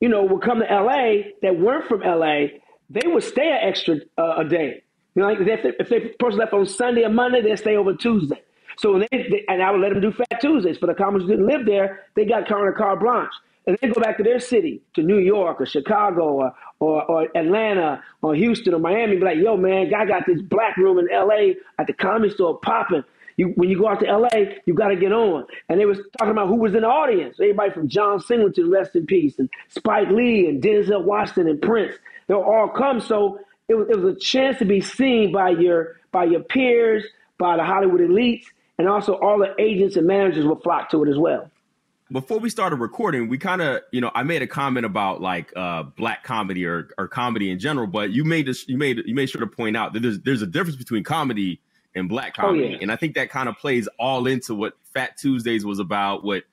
you 0.00 0.08
know, 0.08 0.24
would 0.24 0.42
come 0.42 0.58
to 0.58 0.66
LA 0.66 1.30
that 1.42 1.58
weren't 1.58 1.86
from 1.86 2.00
LA, 2.00 2.58
they 2.90 3.06
would 3.06 3.22
stay 3.22 3.48
an 3.48 3.68
extra 3.68 3.96
uh, 4.18 4.38
a 4.38 4.44
day. 4.44 4.82
You 5.16 5.22
know, 5.22 5.28
like 5.28 5.38
if 5.40 5.62
they, 5.62 5.72
if 5.80 5.88
they 5.88 6.00
person 6.18 6.38
left 6.38 6.52
on 6.52 6.66
Sunday 6.66 7.02
or 7.02 7.08
Monday, 7.08 7.40
they'd 7.40 7.56
stay 7.56 7.76
over 7.76 7.94
Tuesday. 7.94 8.42
So 8.76 8.98
they, 8.98 9.08
they, 9.10 9.44
and 9.48 9.62
I 9.62 9.70
would 9.70 9.80
let 9.80 9.90
them 9.90 10.02
do 10.02 10.12
Fat 10.12 10.40
Tuesdays 10.40 10.76
for 10.76 10.86
the 10.86 10.94
comics 10.94 11.24
who 11.24 11.30
didn't 11.30 11.46
live 11.46 11.64
there. 11.64 12.04
They 12.14 12.26
got 12.26 12.46
kind 12.46 12.68
of 12.68 12.74
carte 12.74 13.00
blanche, 13.00 13.32
and 13.66 13.78
they 13.80 13.88
go 13.88 14.00
back 14.00 14.18
to 14.18 14.22
their 14.22 14.38
city, 14.38 14.82
to 14.94 15.02
New 15.02 15.18
York 15.18 15.60
or 15.60 15.66
Chicago 15.66 16.24
or, 16.34 16.54
or, 16.80 17.02
or 17.10 17.28
Atlanta 17.34 18.02
or 18.20 18.34
Houston 18.34 18.74
or 18.74 18.78
Miami. 18.78 19.16
Be 19.16 19.24
like, 19.24 19.38
yo, 19.38 19.56
man, 19.56 19.88
guy 19.88 20.04
got 20.04 20.26
this 20.26 20.42
black 20.42 20.76
room 20.76 20.98
in 20.98 21.08
L.A. 21.10 21.56
at 21.78 21.86
the 21.86 21.94
comedy 21.94 22.32
store 22.32 22.58
popping. 22.58 23.02
You, 23.38 23.48
when 23.56 23.68
you 23.68 23.78
go 23.78 23.88
out 23.88 24.00
to 24.00 24.06
LA, 24.06 24.54
you 24.64 24.74
got 24.74 24.88
to 24.88 24.96
get 24.96 25.12
on. 25.12 25.44
And 25.68 25.78
they 25.78 25.84
was 25.84 25.98
talking 26.18 26.30
about 26.30 26.48
who 26.48 26.56
was 26.56 26.74
in 26.74 26.80
the 26.82 26.88
audience. 26.88 27.36
Everybody 27.38 27.70
from 27.70 27.88
John 27.88 28.18
Singleton, 28.18 28.70
rest 28.70 28.96
in 28.96 29.04
peace, 29.04 29.38
and 29.38 29.50
Spike 29.68 30.08
Lee 30.08 30.48
and 30.48 30.62
Denzel 30.62 31.04
Washington 31.04 31.48
and 31.48 31.60
Prince. 31.60 31.96
They'll 32.28 32.38
all 32.38 32.68
come. 32.68 33.00
So 33.00 33.40
it 33.68 33.74
was, 33.74 33.88
it 33.90 33.98
was 33.98 34.16
a 34.16 34.18
chance 34.18 34.58
to 34.58 34.64
be 34.64 34.80
seen 34.80 35.32
by 35.32 35.50
your 35.50 35.96
by 36.12 36.24
your 36.24 36.40
peers, 36.40 37.04
by 37.38 37.56
the 37.56 37.64
Hollywood 37.64 38.00
elites, 38.00 38.44
and 38.78 38.88
also 38.88 39.14
all 39.14 39.38
the 39.38 39.54
agents 39.58 39.96
and 39.96 40.06
managers 40.06 40.44
will 40.44 40.60
flock 40.60 40.90
to 40.90 41.02
it 41.04 41.10
as 41.10 41.18
well. 41.18 41.50
Before 42.12 42.38
we 42.38 42.50
started 42.50 42.76
recording, 42.76 43.28
we 43.28 43.36
kind 43.36 43.60
of, 43.60 43.80
you 43.90 44.00
know, 44.00 44.12
I 44.14 44.22
made 44.22 44.40
a 44.40 44.46
comment 44.46 44.86
about 44.86 45.20
like 45.20 45.52
uh, 45.56 45.82
black 45.82 46.22
comedy 46.22 46.64
or, 46.64 46.90
or 46.98 47.08
comedy 47.08 47.50
in 47.50 47.58
general, 47.58 47.88
but 47.88 48.10
you 48.12 48.24
made 48.24 48.46
this, 48.46 48.68
you 48.68 48.78
made 48.78 49.02
you 49.06 49.14
made 49.14 49.28
sure 49.28 49.40
to 49.40 49.46
point 49.46 49.76
out 49.76 49.92
that 49.92 50.00
there's 50.00 50.20
there's 50.20 50.42
a 50.42 50.46
difference 50.46 50.76
between 50.76 51.02
comedy 51.02 51.60
and 51.96 52.08
black 52.08 52.34
oh, 52.38 52.42
comedy, 52.42 52.64
oh, 52.64 52.68
yeah. 52.68 52.78
and 52.82 52.92
I 52.92 52.96
think 52.96 53.16
that 53.16 53.30
kind 53.30 53.48
of 53.48 53.56
plays 53.56 53.88
all 53.98 54.26
into 54.28 54.54
what 54.54 54.74
Fat 54.94 55.16
Tuesdays 55.16 55.64
was 55.64 55.80
about, 55.80 56.22
what 56.22 56.44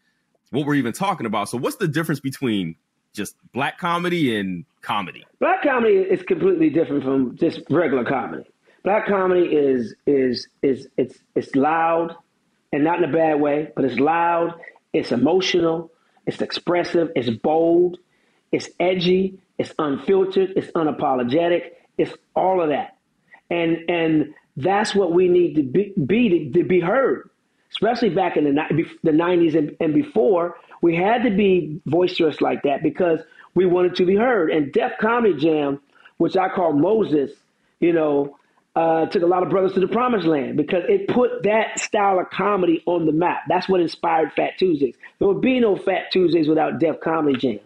what 0.49 0.65
we're 0.65 0.75
even 0.75 0.93
talking 0.93 1.27
about. 1.27 1.49
So, 1.49 1.57
what's 1.57 1.75
the 1.75 1.87
difference 1.87 2.19
between 2.19 2.75
just 3.13 3.35
black 3.53 3.77
comedy 3.77 4.35
and 4.35 4.65
comedy? 4.83 5.25
Black 5.39 5.63
comedy 5.63 5.95
is 5.95 6.21
completely 6.23 6.69
different 6.69 7.03
from 7.03 7.35
just 7.37 7.61
regular 7.69 8.05
comedy 8.05 8.45
black 8.83 9.07
comedy 9.07 9.45
is 9.45 9.95
is 10.05 10.47
is 10.61 10.87
it's 10.97 11.17
it's 11.35 11.55
loud 11.55 12.15
and 12.71 12.83
not 12.83 12.97
in 13.01 13.09
a 13.09 13.13
bad 13.13 13.39
way, 13.39 13.69
but 13.75 13.85
it's 13.85 13.99
loud, 13.99 14.59
it's 14.93 15.11
emotional, 15.11 15.91
it's 16.25 16.41
expressive, 16.41 17.11
it's 17.15 17.29
bold, 17.29 17.99
it's 18.51 18.69
edgy, 18.79 19.39
it's 19.59 19.71
unfiltered, 19.77 20.53
it's 20.55 20.71
unapologetic, 20.71 21.71
it's 21.97 22.13
all 22.35 22.61
of 22.61 22.69
that. 22.69 22.97
And 23.49 23.89
and 23.89 24.33
that's 24.57 24.95
what 24.95 25.13
we 25.13 25.27
need 25.27 25.55
to 25.55 25.63
be, 25.63 25.93
be 26.05 26.29
to, 26.29 26.59
to, 26.59 26.63
be 26.63 26.79
heard, 26.79 27.29
especially 27.71 28.09
back 28.09 28.37
in 28.37 28.43
the, 28.43 28.85
the 29.01 29.11
90s 29.11 29.55
and, 29.55 29.75
and 29.79 29.93
before. 29.93 30.57
We 30.81 30.95
had 30.95 31.23
to 31.23 31.31
be 31.31 31.81
boisterous 31.87 32.39
like 32.39 32.61
that 32.63 32.83
because 32.83 33.19
we 33.55 33.65
wanted 33.65 33.95
to 33.95 34.05
be 34.05 34.15
heard. 34.15 34.51
And 34.51 34.71
Def 34.71 34.93
Comedy 34.99 35.35
Jam, 35.35 35.79
which 36.17 36.37
I 36.37 36.49
call 36.49 36.73
Moses, 36.73 37.31
you 37.79 37.93
know, 37.93 38.37
uh, 38.75 39.05
took 39.07 39.21
a 39.21 39.27
lot 39.27 39.43
of 39.43 39.49
brothers 39.49 39.73
to 39.73 39.79
the 39.79 39.87
promised 39.87 40.25
land 40.25 40.57
because 40.57 40.83
it 40.87 41.07
put 41.07 41.43
that 41.43 41.79
style 41.79 42.19
of 42.19 42.29
comedy 42.31 42.81
on 42.85 43.05
the 43.05 43.11
map. 43.11 43.43
That's 43.47 43.69
what 43.69 43.81
inspired 43.81 44.33
Fat 44.33 44.57
Tuesdays. 44.57 44.95
There 45.19 45.27
would 45.27 45.41
be 45.41 45.59
no 45.59 45.75
Fat 45.75 46.11
Tuesdays 46.11 46.47
without 46.47 46.79
Def 46.79 46.99
Comedy 46.99 47.37
Jam. 47.37 47.59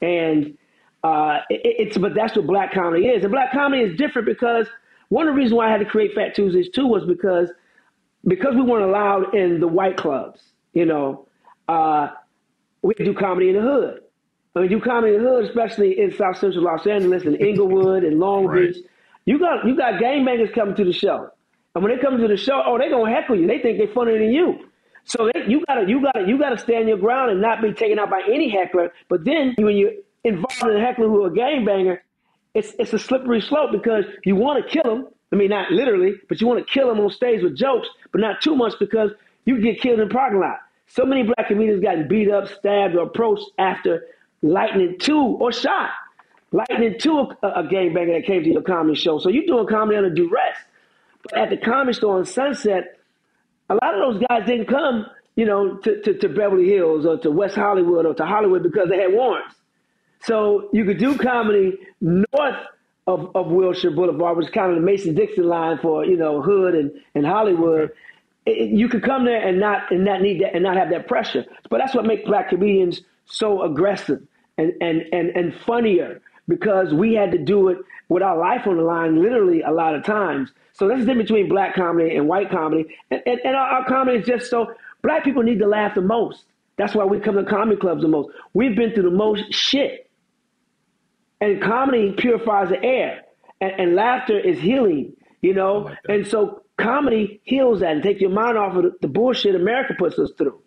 And 0.00 0.56
uh, 1.02 1.40
it, 1.50 1.88
it's 1.88 1.98
but 1.98 2.14
that's 2.14 2.34
what 2.34 2.46
black 2.46 2.72
comedy 2.72 3.06
is. 3.06 3.22
And 3.22 3.32
black 3.32 3.52
comedy 3.52 3.82
is 3.82 3.96
different 3.98 4.26
because 4.26 4.66
one 5.10 5.28
of 5.28 5.34
the 5.34 5.38
reasons 5.38 5.54
why 5.54 5.68
I 5.68 5.70
had 5.70 5.80
to 5.80 5.84
create 5.86 6.14
Fat 6.14 6.34
Tuesdays 6.34 6.70
too 6.70 6.86
was 6.86 7.04
because 7.04 7.50
because 8.26 8.54
we 8.54 8.62
weren't 8.62 8.84
allowed 8.84 9.34
in 9.34 9.60
the 9.60 9.68
white 9.68 9.98
clubs. 9.98 10.40
You 10.72 10.86
know, 10.86 11.28
uh, 11.68 12.08
we 12.82 12.94
do 12.94 13.12
comedy 13.12 13.50
in 13.50 13.56
the 13.56 13.62
hood. 13.62 14.00
In 14.62 14.68
the 14.68 15.18
hood, 15.18 15.44
especially 15.44 15.98
in 15.98 16.14
South 16.16 16.38
Central 16.38 16.64
Los 16.64 16.86
Angeles 16.86 17.24
and 17.24 17.40
Inglewood 17.40 18.04
and 18.04 18.18
Long 18.18 18.46
right. 18.46 18.72
Beach 18.72 18.84
you 19.26 19.38
got 19.38 19.66
you 19.66 19.76
got 19.76 19.94
gangbangers 19.94 20.52
coming 20.54 20.74
to 20.76 20.84
the 20.84 20.92
show, 20.92 21.30
and 21.74 21.82
when 21.82 21.94
they 21.94 22.02
come 22.02 22.18
to 22.18 22.28
the 22.28 22.36
show, 22.36 22.62
oh, 22.64 22.78
they're 22.78 22.90
gonna 22.90 23.10
heckle 23.10 23.38
you. 23.38 23.46
They 23.46 23.58
think 23.58 23.78
they're 23.78 23.88
funnier 23.88 24.18
than 24.18 24.32
you. 24.32 24.68
So 25.04 25.30
they, 25.32 25.46
you 25.46 25.64
gotta 25.66 25.88
you 25.88 26.02
gotta 26.02 26.26
you 26.26 26.38
gotta 26.38 26.58
stand 26.58 26.88
your 26.88 26.98
ground 26.98 27.30
and 27.30 27.40
not 27.40 27.62
be 27.62 27.72
taken 27.72 27.98
out 27.98 28.10
by 28.10 28.22
any 28.30 28.50
heckler. 28.50 28.92
But 29.08 29.24
then 29.24 29.54
when 29.58 29.76
you're 29.76 29.92
involved 30.24 30.62
in 30.62 30.76
a 30.76 30.80
heckler 30.80 31.08
who 31.08 31.24
a 31.24 31.30
gangbanger, 31.30 32.00
it's 32.54 32.74
it's 32.78 32.92
a 32.92 32.98
slippery 32.98 33.40
slope 33.40 33.72
because 33.72 34.04
you 34.24 34.36
want 34.36 34.62
to 34.62 34.70
kill 34.70 34.94
them. 34.94 35.08
I 35.32 35.36
mean, 35.36 35.48
not 35.50 35.70
literally, 35.72 36.14
but 36.28 36.40
you 36.40 36.46
want 36.46 36.64
to 36.64 36.72
kill 36.72 36.88
them 36.88 37.00
on 37.00 37.10
stage 37.10 37.42
with 37.42 37.56
jokes, 37.56 37.88
but 38.12 38.20
not 38.20 38.40
too 38.40 38.54
much 38.54 38.74
because 38.78 39.10
you 39.46 39.60
get 39.60 39.80
killed 39.80 39.98
in 40.00 40.08
the 40.08 40.14
parking 40.14 40.38
lot. 40.38 40.58
So 40.86 41.04
many 41.04 41.22
black 41.22 41.48
comedians 41.48 41.82
got 41.82 42.08
beat 42.08 42.30
up, 42.30 42.46
stabbed, 42.48 42.94
or 42.94 43.04
approached 43.04 43.50
after 43.58 44.04
lightning 44.44 44.96
two 44.98 45.18
or 45.18 45.52
shot 45.52 45.90
lightning 46.52 46.94
2, 46.98 47.18
a, 47.42 47.46
a 47.48 47.62
gangbanger 47.64 48.14
that 48.14 48.26
came 48.26 48.44
to 48.44 48.48
your 48.48 48.62
comedy 48.62 48.94
show. 48.94 49.18
So 49.18 49.28
you're 49.28 49.44
doing 49.44 49.66
comedy 49.66 49.96
under 49.96 50.10
duress. 50.10 50.56
But 51.24 51.36
at 51.36 51.50
the 51.50 51.56
comedy 51.56 51.94
store 51.94 52.18
on 52.18 52.26
Sunset, 52.26 52.96
a 53.68 53.74
lot 53.74 53.94
of 53.94 54.14
those 54.14 54.24
guys 54.28 54.46
didn't 54.46 54.66
come 54.66 55.06
you 55.36 55.46
know, 55.46 55.76
to, 55.78 56.00
to, 56.02 56.18
to 56.18 56.28
Beverly 56.28 56.68
Hills 56.68 57.06
or 57.06 57.18
to 57.18 57.30
West 57.30 57.56
Hollywood 57.56 58.06
or 58.06 58.14
to 58.14 58.24
Hollywood 58.24 58.62
because 58.62 58.88
they 58.88 58.98
had 58.98 59.12
warrants. 59.12 59.54
So 60.22 60.70
you 60.72 60.84
could 60.84 60.98
do 60.98 61.18
comedy 61.18 61.76
north 62.00 62.66
of, 63.06 63.34
of 63.34 63.48
Wilshire 63.48 63.90
Boulevard, 63.90 64.36
which 64.36 64.46
is 64.46 64.52
kind 64.52 64.70
of 64.70 64.76
the 64.76 64.82
Mason 64.82 65.14
Dixon 65.14 65.44
line 65.44 65.78
for 65.78 66.04
you 66.06 66.16
know 66.16 66.40
Hood 66.40 66.74
and, 66.74 66.92
and 67.14 67.26
Hollywood. 67.26 67.90
It, 68.46 68.70
you 68.70 68.88
could 68.88 69.02
come 69.02 69.24
there 69.24 69.46
and 69.46 69.58
not 69.58 69.90
and 69.90 70.04
not 70.04 70.22
need 70.22 70.40
that 70.40 70.54
and 70.54 70.62
not 70.62 70.76
have 70.76 70.90
that 70.90 71.08
pressure. 71.08 71.44
But 71.68 71.78
that's 71.78 71.94
what 71.94 72.06
makes 72.06 72.24
black 72.24 72.48
comedians 72.48 73.02
so 73.26 73.62
aggressive 73.62 74.22
and 74.58 74.72
and 74.80 75.02
and, 75.12 75.30
and 75.30 75.54
funnier 75.66 76.20
because 76.48 76.92
we 76.92 77.14
had 77.14 77.32
to 77.32 77.38
do 77.38 77.68
it 77.68 77.78
with 78.08 78.22
our 78.22 78.36
life 78.36 78.66
on 78.66 78.76
the 78.76 78.82
line, 78.82 79.22
literally 79.22 79.62
a 79.62 79.70
lot 79.70 79.94
of 79.94 80.04
times. 80.04 80.50
So 80.72 80.88
that's 80.88 81.00
the 81.00 81.06
difference 81.06 81.28
between 81.30 81.48
black 81.48 81.74
comedy 81.74 82.16
and 82.16 82.28
white 82.28 82.50
comedy. 82.50 82.96
And, 83.10 83.22
and, 83.26 83.40
and 83.44 83.56
our, 83.56 83.66
our 83.68 83.84
comedy 83.86 84.18
is 84.18 84.26
just 84.26 84.50
so 84.50 84.74
black 85.02 85.24
people 85.24 85.42
need 85.42 85.60
to 85.60 85.66
laugh 85.66 85.94
the 85.94 86.02
most. 86.02 86.44
That's 86.76 86.94
why 86.94 87.04
we 87.04 87.20
come 87.20 87.36
to 87.36 87.44
comedy 87.44 87.76
clubs 87.76 88.02
the 88.02 88.08
most. 88.08 88.30
We've 88.52 88.76
been 88.76 88.92
through 88.92 89.04
the 89.04 89.16
most 89.16 89.52
shit. 89.52 90.10
And 91.40 91.62
comedy 91.62 92.12
purifies 92.12 92.70
the 92.70 92.82
air. 92.82 93.22
And, 93.60 93.72
and 93.78 93.94
laughter 93.94 94.38
is 94.38 94.58
healing, 94.58 95.14
you 95.40 95.54
know? 95.54 95.78
Like 95.78 95.98
and 96.08 96.26
so 96.26 96.62
comedy 96.76 97.40
heals 97.44 97.80
that 97.80 97.92
and 97.92 98.02
take 98.02 98.20
your 98.20 98.30
mind 98.30 98.58
off 98.58 98.76
of 98.76 98.82
the, 98.82 98.92
the 99.00 99.08
bullshit 99.08 99.54
America 99.54 99.94
puts 99.96 100.18
us 100.18 100.32
through. 100.36 100.60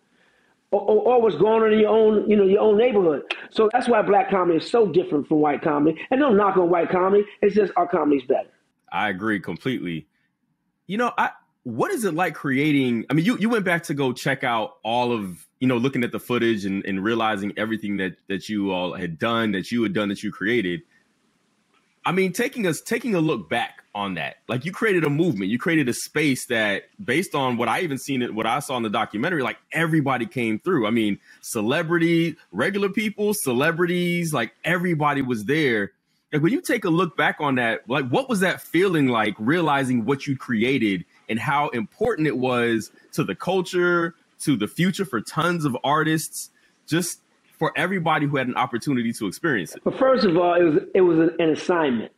Or, 0.72 0.82
or, 0.82 1.08
or, 1.08 1.22
what's 1.22 1.38
going 1.38 1.64
on 1.64 1.72
in 1.72 1.80
your 1.80 1.90
own, 1.90 2.30
you 2.30 2.36
know, 2.36 2.44
your 2.44 2.60
own 2.60 2.78
neighborhood. 2.78 3.22
So 3.52 3.70
that's 3.72 3.88
why 3.88 4.02
black 4.02 4.30
comedy 4.30 4.58
is 4.58 4.70
so 4.70 4.86
different 4.86 5.26
from 5.26 5.40
white 5.40 5.62
comedy. 5.62 5.98
And 6.12 6.20
no 6.20 6.30
knock 6.30 6.58
on 6.58 6.70
white 6.70 6.90
comedy. 6.90 7.24
It's 7.42 7.56
just 7.56 7.72
our 7.78 7.88
comedy's 7.88 8.24
better. 8.28 8.50
I 8.92 9.08
agree 9.08 9.40
completely. 9.40 10.08
You 10.86 10.98
know, 10.98 11.14
I 11.18 11.32
what 11.64 11.92
is 11.92 12.04
it 12.04 12.14
like 12.14 12.34
creating? 12.34 13.06
I 13.10 13.14
mean, 13.14 13.26
you 13.26 13.38
you 13.38 13.50
went 13.50 13.64
back 13.66 13.84
to 13.84 13.94
go 13.94 14.12
check 14.12 14.44
out 14.44 14.78
all 14.84 15.14
of 15.14 15.48
you 15.60 15.68
know, 15.68 15.78
looking 15.78 16.04
at 16.04 16.12
the 16.12 16.20
footage 16.20 16.66
and, 16.66 16.86
and 16.86 17.04
realizing 17.04 17.54
everything 17.58 17.98
that 17.98 18.16
that 18.28 18.48
you 18.48 18.72
all 18.72 18.94
had 18.94 19.18
done, 19.18 19.52
that 19.52 19.72
you 19.72 19.84
had 19.84 19.94
done, 19.94 20.10
that 20.10 20.24
you 20.24 20.32
created. 20.32 20.82
I 22.06 22.12
mean, 22.12 22.32
taking 22.32 22.68
us 22.68 22.82
taking 22.82 23.16
a 23.16 23.20
look 23.20 23.50
back 23.50 23.84
on 23.98 24.14
that, 24.14 24.38
like 24.48 24.64
you 24.64 24.72
created 24.72 25.04
a 25.04 25.10
movement, 25.10 25.50
you 25.50 25.60
created 25.60 25.90
a 25.90 25.94
space 25.94 26.46
that, 26.46 26.84
based 27.04 27.36
on 27.36 27.58
what 27.58 27.68
I 27.68 27.82
even 27.82 27.98
seen 27.98 28.22
it, 28.22 28.34
what 28.34 28.46
I 28.46 28.60
saw 28.60 28.78
in 28.78 28.84
the 28.84 28.90
documentary, 28.90 29.42
like 29.44 29.58
everybody 29.72 30.26
came 30.26 30.60
through. 30.60 30.88
I 30.88 30.92
mean, 30.92 31.20
celebrity, 31.42 32.38
regular 32.52 32.90
people, 32.90 33.34
celebrities, 33.34 34.34
like 34.34 34.54
everybody 34.64 35.22
was 35.22 35.46
there 35.46 35.92
like 36.34 36.42
when 36.42 36.52
you 36.52 36.62
take 36.62 36.84
a 36.84 36.90
look 36.90 37.16
back 37.16 37.38
on 37.40 37.56
that, 37.56 37.90
like 37.90 38.08
what 38.10 38.28
was 38.28 38.42
that 38.42 38.62
feeling 38.62 39.08
like 39.08 39.36
realizing 39.40 40.06
what 40.06 40.28
you 40.28 40.36
created 40.36 41.06
and 41.30 41.40
how 41.40 41.70
important 41.70 42.28
it 42.28 42.38
was 42.38 42.92
to 43.14 43.24
the 43.24 43.36
culture, 43.36 44.14
to 44.42 44.58
the 44.58 44.68
future 44.68 45.06
for 45.06 45.22
tons 45.22 45.64
of 45.64 45.78
artists, 45.84 46.50
just 46.86 47.22
for 47.58 47.72
everybody 47.78 48.26
who 48.26 48.38
had 48.38 48.48
an 48.48 48.56
opportunity 48.56 49.14
to 49.14 49.28
experience 49.28 49.74
it? 49.74 49.82
But 49.84 49.98
first 49.98 50.26
of 50.26 50.36
all, 50.36 50.56
it 50.56 50.64
was 50.64 50.84
it 50.94 51.02
was 51.02 51.32
an 51.40 51.50
assignment 51.50 52.12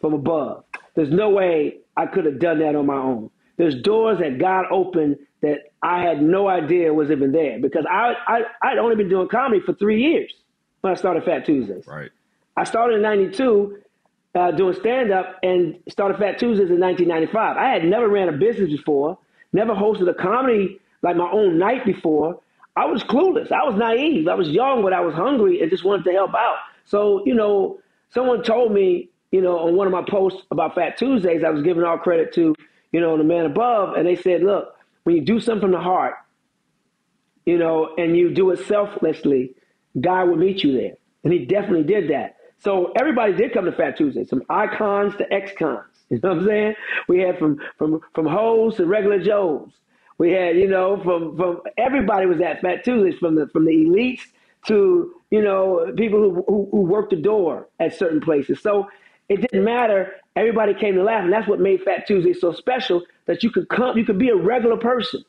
from 0.00 0.14
above. 0.14 0.64
There's 0.94 1.10
no 1.10 1.30
way 1.30 1.78
I 1.96 2.06
could 2.06 2.24
have 2.26 2.38
done 2.38 2.58
that 2.60 2.74
on 2.74 2.86
my 2.86 2.96
own. 2.96 3.30
There's 3.56 3.80
doors 3.82 4.18
that 4.18 4.38
God 4.38 4.66
opened 4.70 5.18
that 5.40 5.72
I 5.82 6.02
had 6.02 6.22
no 6.22 6.48
idea 6.48 6.92
was 6.92 7.10
even 7.10 7.32
there 7.32 7.58
because 7.60 7.84
I, 7.90 8.14
I 8.26 8.40
I'd 8.62 8.78
only 8.78 8.96
been 8.96 9.08
doing 9.08 9.28
comedy 9.28 9.60
for 9.60 9.74
three 9.74 10.02
years 10.02 10.32
when 10.80 10.92
I 10.92 10.96
started 10.96 11.24
Fat 11.24 11.44
Tuesdays. 11.44 11.86
Right. 11.86 12.10
I 12.56 12.64
started 12.64 12.96
in 12.96 13.02
92 13.02 13.78
uh, 14.34 14.50
doing 14.52 14.74
stand 14.74 15.12
up 15.12 15.38
and 15.42 15.78
started 15.88 16.18
Fat 16.18 16.38
Tuesdays 16.38 16.70
in 16.70 16.80
1995. 16.80 17.56
I 17.56 17.68
had 17.68 17.84
never 17.84 18.08
ran 18.08 18.28
a 18.28 18.32
business 18.32 18.70
before, 18.70 19.18
never 19.52 19.74
hosted 19.74 20.08
a 20.08 20.14
comedy 20.14 20.80
like 21.02 21.16
my 21.16 21.30
own 21.30 21.58
night 21.58 21.84
before. 21.84 22.40
I 22.76 22.86
was 22.86 23.04
clueless. 23.04 23.52
I 23.52 23.64
was 23.64 23.76
naive. 23.76 24.28
I 24.28 24.34
was 24.34 24.48
young, 24.48 24.82
but 24.82 24.92
I 24.92 25.00
was 25.00 25.14
hungry 25.14 25.60
and 25.60 25.70
just 25.70 25.84
wanted 25.84 26.04
to 26.04 26.12
help 26.12 26.34
out. 26.34 26.56
So, 26.86 27.22
you 27.26 27.34
know, 27.34 27.80
someone 28.10 28.42
told 28.42 28.72
me, 28.72 29.10
you 29.32 29.40
know, 29.40 29.58
on 29.58 29.74
one 29.74 29.86
of 29.86 29.92
my 29.92 30.02
posts 30.02 30.42
about 30.50 30.74
Fat 30.74 30.96
Tuesdays, 30.96 31.42
I 31.42 31.50
was 31.50 31.62
giving 31.62 31.82
all 31.82 31.98
credit 31.98 32.32
to, 32.34 32.54
you 32.92 33.00
know, 33.00 33.16
the 33.16 33.24
man 33.24 33.46
above. 33.46 33.96
And 33.96 34.06
they 34.06 34.14
said, 34.14 34.42
look, 34.42 34.76
when 35.04 35.16
you 35.16 35.22
do 35.22 35.40
something 35.40 35.62
from 35.62 35.72
the 35.72 35.80
heart, 35.80 36.14
you 37.46 37.58
know, 37.58 37.94
and 37.96 38.16
you 38.16 38.32
do 38.32 38.50
it 38.50 38.60
selflessly, 38.66 39.54
God 40.00 40.28
will 40.28 40.36
meet 40.36 40.62
you 40.62 40.72
there. 40.72 40.92
And 41.24 41.32
he 41.32 41.46
definitely 41.46 41.84
did 41.84 42.10
that. 42.10 42.36
So 42.58 42.92
everybody 42.94 43.32
did 43.32 43.52
come 43.52 43.64
to 43.64 43.72
Fat 43.72 43.96
Tuesday, 43.96 44.24
some 44.24 44.42
icons 44.48 45.16
to 45.16 45.32
ex-cons. 45.32 45.86
You 46.12 46.20
know 46.22 46.34
what 46.34 46.38
I'm 46.40 46.46
saying? 46.46 46.74
We 47.08 47.20
had 47.20 47.38
from 47.38 47.58
from 47.78 48.02
from 48.14 48.26
hoes 48.26 48.76
to 48.76 48.84
regular 48.84 49.18
Joes. 49.18 49.70
We 50.18 50.30
had, 50.30 50.58
you 50.58 50.68
know, 50.68 51.02
from 51.02 51.38
from 51.38 51.62
everybody 51.78 52.26
was 52.26 52.38
at 52.42 52.60
Fat 52.60 52.84
Tuesdays, 52.84 53.18
from 53.18 53.34
the 53.34 53.46
from 53.46 53.64
the 53.64 53.72
elites 53.72 54.20
to 54.66 55.14
you 55.30 55.40
know 55.40 55.90
people 55.96 56.20
who, 56.20 56.44
who 56.46 56.68
who 56.70 56.80
worked 56.82 57.10
the 57.10 57.16
door 57.16 57.66
at 57.80 57.94
certain 57.94 58.20
places. 58.20 58.60
So 58.60 58.88
it 59.28 59.40
didn't 59.40 59.64
matter. 59.64 60.12
Everybody 60.36 60.74
came 60.74 60.94
to 60.96 61.02
laugh, 61.02 61.24
and 61.24 61.32
that's 61.32 61.48
what 61.48 61.60
made 61.60 61.82
Fat 61.82 62.06
Tuesday 62.06 62.32
so 62.32 62.52
special. 62.52 63.02
That 63.26 63.42
you 63.42 63.50
could 63.50 63.68
come, 63.68 63.96
you 63.96 64.04
could 64.04 64.18
be 64.18 64.30
a 64.30 64.36
regular 64.36 64.76
person, 64.76 65.24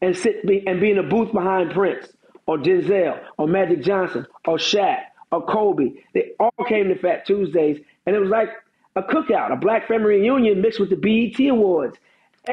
and 0.00 0.16
sit 0.16 0.46
be, 0.46 0.66
and 0.66 0.80
be 0.80 0.90
in 0.90 0.98
a 0.98 1.02
booth 1.02 1.32
behind 1.32 1.72
Prince 1.72 2.08
or 2.46 2.58
Denzel 2.58 3.20
or 3.38 3.48
Magic 3.48 3.82
Johnson 3.82 4.26
or 4.46 4.56
Shaq 4.56 4.98
or 5.30 5.44
Kobe. 5.46 5.92
They 6.14 6.32
all 6.38 6.64
came 6.68 6.88
to 6.88 6.98
Fat 6.98 7.26
Tuesdays, 7.26 7.80
and 8.06 8.14
it 8.14 8.18
was 8.18 8.30
like 8.30 8.50
a 8.96 9.02
cookout, 9.02 9.52
a 9.52 9.56
Black 9.56 9.88
family 9.88 10.18
reunion 10.20 10.60
mixed 10.60 10.80
with 10.80 10.90
the 10.90 10.96
BET 10.96 11.48
Awards 11.48 11.96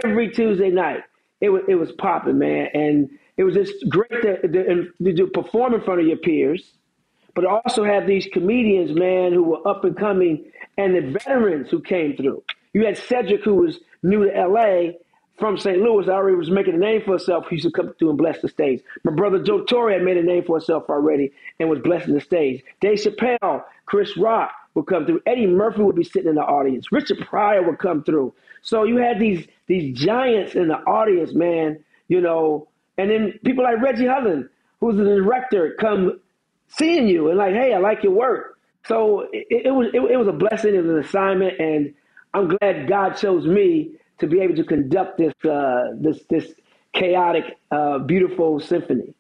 every 0.04 0.30
Tuesday 0.30 0.70
night. 0.70 1.04
It 1.42 1.50
was 1.50 1.64
it 1.68 1.76
was 1.76 1.92
popping, 1.94 2.38
man, 2.38 2.68
and 2.74 3.10
it 3.38 3.44
was 3.44 3.56
just 3.56 3.74
great 3.90 4.22
to, 4.22 4.42
to, 4.48 5.14
to 5.14 5.28
perform 5.28 5.74
in 5.74 5.82
front 5.82 6.02
of 6.02 6.08
your 6.08 6.18
peers, 6.18 6.74
but 7.40 7.64
also 7.66 7.86
have 7.86 8.06
these 8.06 8.28
comedians, 8.34 8.92
man, 8.92 9.32
who 9.32 9.44
were 9.44 9.66
up 9.66 9.86
and 9.86 9.96
coming, 9.96 10.44
and 10.78 10.94
the 10.94 11.18
veterans 11.24 11.70
who 11.70 11.80
came 11.82 12.18
through. 12.18 12.44
You 12.74 12.86
had 12.86 12.98
Cedric, 12.98 13.46
who 13.46 13.56
was 13.56 13.80
new 14.04 14.30
to 14.30 14.48
LA, 14.48 14.98
from 15.38 15.58
St. 15.58 15.78
Louis 15.78 16.10
already 16.10 16.36
was 16.36 16.52
making 16.52 16.74
a 16.74 16.78
name 16.78 17.02
for 17.06 17.12
himself. 17.12 17.48
He 17.48 17.56
used 17.56 17.66
to 17.66 17.72
come 17.72 17.94
through 17.98 18.10
and 18.10 18.18
bless 18.18 18.42
the 18.42 18.50
stage. 18.50 18.82
My 19.06 19.14
brother 19.14 19.42
Joe 19.42 19.64
Torry 19.64 19.94
had 19.94 20.04
made 20.04 20.18
a 20.18 20.22
name 20.22 20.44
for 20.44 20.58
himself 20.58 20.90
already 20.90 21.32
and 21.62 21.70
was 21.70 21.80
blessing 21.80 22.14
the 22.14 22.20
stage. 22.20 22.62
Dave 22.82 22.98
Chappelle, 22.98 23.64
Chris 23.86 24.18
Rock 24.18 24.52
would 24.74 24.88
come 24.88 25.06
through. 25.06 25.22
Eddie 25.26 25.48
Murphy 25.48 25.82
would 25.82 25.96
be 25.96 26.04
sitting 26.04 26.28
in 26.28 26.36
the 26.36 26.42
audience. 26.42 26.92
Richard 26.92 27.20
Pryor 27.20 27.64
would 27.64 27.80
come 27.80 28.04
through. 28.04 28.34
So 28.64 28.84
you 28.84 28.98
had 28.98 29.18
these 29.18 29.48
these 29.68 29.98
giants 29.98 30.56
in 30.56 30.68
the 30.68 30.80
audience, 30.80 31.34
man. 31.34 31.86
You 32.10 32.20
know, 32.20 32.68
and 32.98 33.10
then 33.10 33.40
people 33.46 33.64
like 33.64 33.82
Reggie 33.82 34.08
Hudlin, 34.08 34.50
who's 34.82 34.98
the 34.98 35.06
director, 35.06 35.78
come 35.80 36.20
seeing 36.70 37.08
you 37.08 37.30
and 37.30 37.38
like, 37.38 37.54
hey, 37.54 37.74
I 37.74 37.80
like 37.80 38.04
your 38.04 38.14
work. 38.14 38.60
So 38.88 39.28
it, 39.32 39.66
it 39.66 39.72
was 39.72 39.88
it, 39.94 40.00
it 40.00 40.18
was 40.18 40.28
a 40.28 40.34
blessing. 40.34 40.76
It 40.76 40.84
was 40.84 40.92
an 40.92 41.00
assignment, 41.00 41.60
and 41.60 41.94
I'm 42.34 42.48
glad 42.48 42.88
God 42.88 43.16
chose 43.16 43.46
me 43.46 43.92
to 44.20 44.28
be 44.28 44.40
able 44.40 44.56
to 44.56 44.64
conduct 44.64 45.18
this 45.18 45.34
uh, 45.46 45.92
this 46.00 46.24
this 46.30 46.54
chaotic, 46.94 47.58
uh, 47.72 48.00
beautiful 48.00 48.60
symphony. 48.60 49.14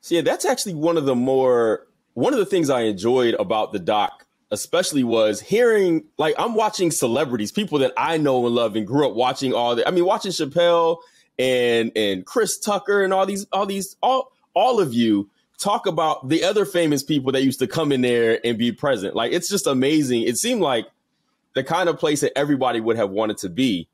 See, 0.00 0.20
that's 0.20 0.44
actually 0.44 0.74
one 0.74 0.96
of 0.96 1.06
the 1.06 1.14
more 1.14 1.86
one 2.14 2.32
of 2.32 2.38
the 2.38 2.46
things 2.46 2.70
I 2.70 2.82
enjoyed 2.82 3.34
about 3.34 3.72
the 3.72 3.78
doc, 3.78 4.26
especially 4.50 5.04
was 5.04 5.40
hearing 5.40 6.04
like 6.18 6.34
I'm 6.38 6.54
watching 6.54 6.90
celebrities, 6.90 7.52
people 7.52 7.78
that 7.80 7.92
I 7.96 8.16
know 8.16 8.46
and 8.46 8.54
love 8.54 8.76
and 8.76 8.86
grew 8.86 9.08
up 9.08 9.14
watching 9.14 9.52
all 9.52 9.76
the. 9.76 9.86
I 9.86 9.90
mean, 9.90 10.04
watching 10.04 10.32
Chappelle 10.32 10.98
and 11.38 11.92
and 11.96 12.24
Chris 12.24 12.58
Tucker 12.58 13.02
and 13.02 13.12
all 13.12 13.26
these 13.26 13.46
all 13.52 13.66
these 13.66 13.96
all 14.02 14.32
all 14.54 14.80
of 14.80 14.94
you 14.94 15.28
talk 15.60 15.86
about 15.86 16.28
the 16.28 16.44
other 16.44 16.64
famous 16.64 17.02
people 17.02 17.32
that 17.32 17.42
used 17.42 17.60
to 17.60 17.66
come 17.66 17.92
in 17.92 18.00
there 18.02 18.40
and 18.44 18.58
be 18.58 18.72
present. 18.72 19.14
Like 19.14 19.32
it's 19.32 19.48
just 19.48 19.66
amazing. 19.66 20.22
It 20.22 20.36
seemed 20.36 20.60
like 20.60 20.86
the 21.54 21.64
kind 21.64 21.88
of 21.88 21.98
place 21.98 22.20
that 22.20 22.36
everybody 22.36 22.80
would 22.80 22.96
have 22.96 23.10
wanted 23.10 23.38
to 23.38 23.48
be. 23.48 23.88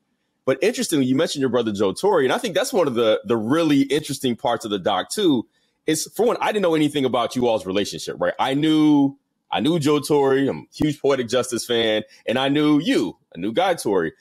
But 0.45 0.57
interestingly, 0.61 1.05
you 1.05 1.15
mentioned 1.15 1.41
your 1.41 1.49
brother 1.49 1.71
Joe 1.71 1.93
Torry, 1.93 2.25
and 2.25 2.33
I 2.33 2.37
think 2.39 2.55
that's 2.55 2.73
one 2.73 2.87
of 2.87 2.95
the 2.95 3.21
the 3.25 3.37
really 3.37 3.81
interesting 3.83 4.35
parts 4.35 4.65
of 4.65 4.71
the 4.71 4.79
doc 4.79 5.09
too. 5.09 5.47
Is 5.87 6.11
for 6.15 6.25
one, 6.25 6.37
I 6.41 6.47
didn't 6.51 6.63
know 6.63 6.75
anything 6.75 7.05
about 7.05 7.35
you 7.35 7.47
all's 7.47 7.65
relationship, 7.65 8.17
right? 8.19 8.33
I 8.39 8.53
knew 8.53 9.17
I 9.51 9.59
knew 9.59 9.79
Joe 9.79 9.99
Torry, 9.99 10.47
I'm 10.47 10.59
a 10.59 10.75
huge 10.75 11.01
poetic 11.01 11.27
justice 11.29 11.65
fan, 11.65 12.03
and 12.25 12.39
I 12.39 12.49
knew 12.49 12.79
you, 12.79 13.17
a 13.35 13.37
new 13.39 13.53
Guy 13.53 13.75
Torry. 13.75 14.13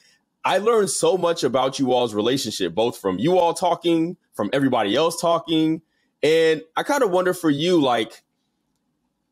I 0.44 0.58
learned 0.58 0.90
so 0.90 1.16
much 1.16 1.44
about 1.44 1.78
you 1.78 1.92
all's 1.92 2.14
relationship, 2.14 2.74
both 2.74 2.98
from 2.98 3.18
you 3.18 3.38
all 3.38 3.54
talking, 3.54 4.16
from 4.34 4.50
everybody 4.52 4.96
else 4.96 5.20
talking. 5.20 5.82
And 6.22 6.62
I 6.76 6.82
kind 6.82 7.02
of 7.02 7.10
wonder 7.10 7.34
for 7.34 7.50
you, 7.50 7.80
like, 7.80 8.22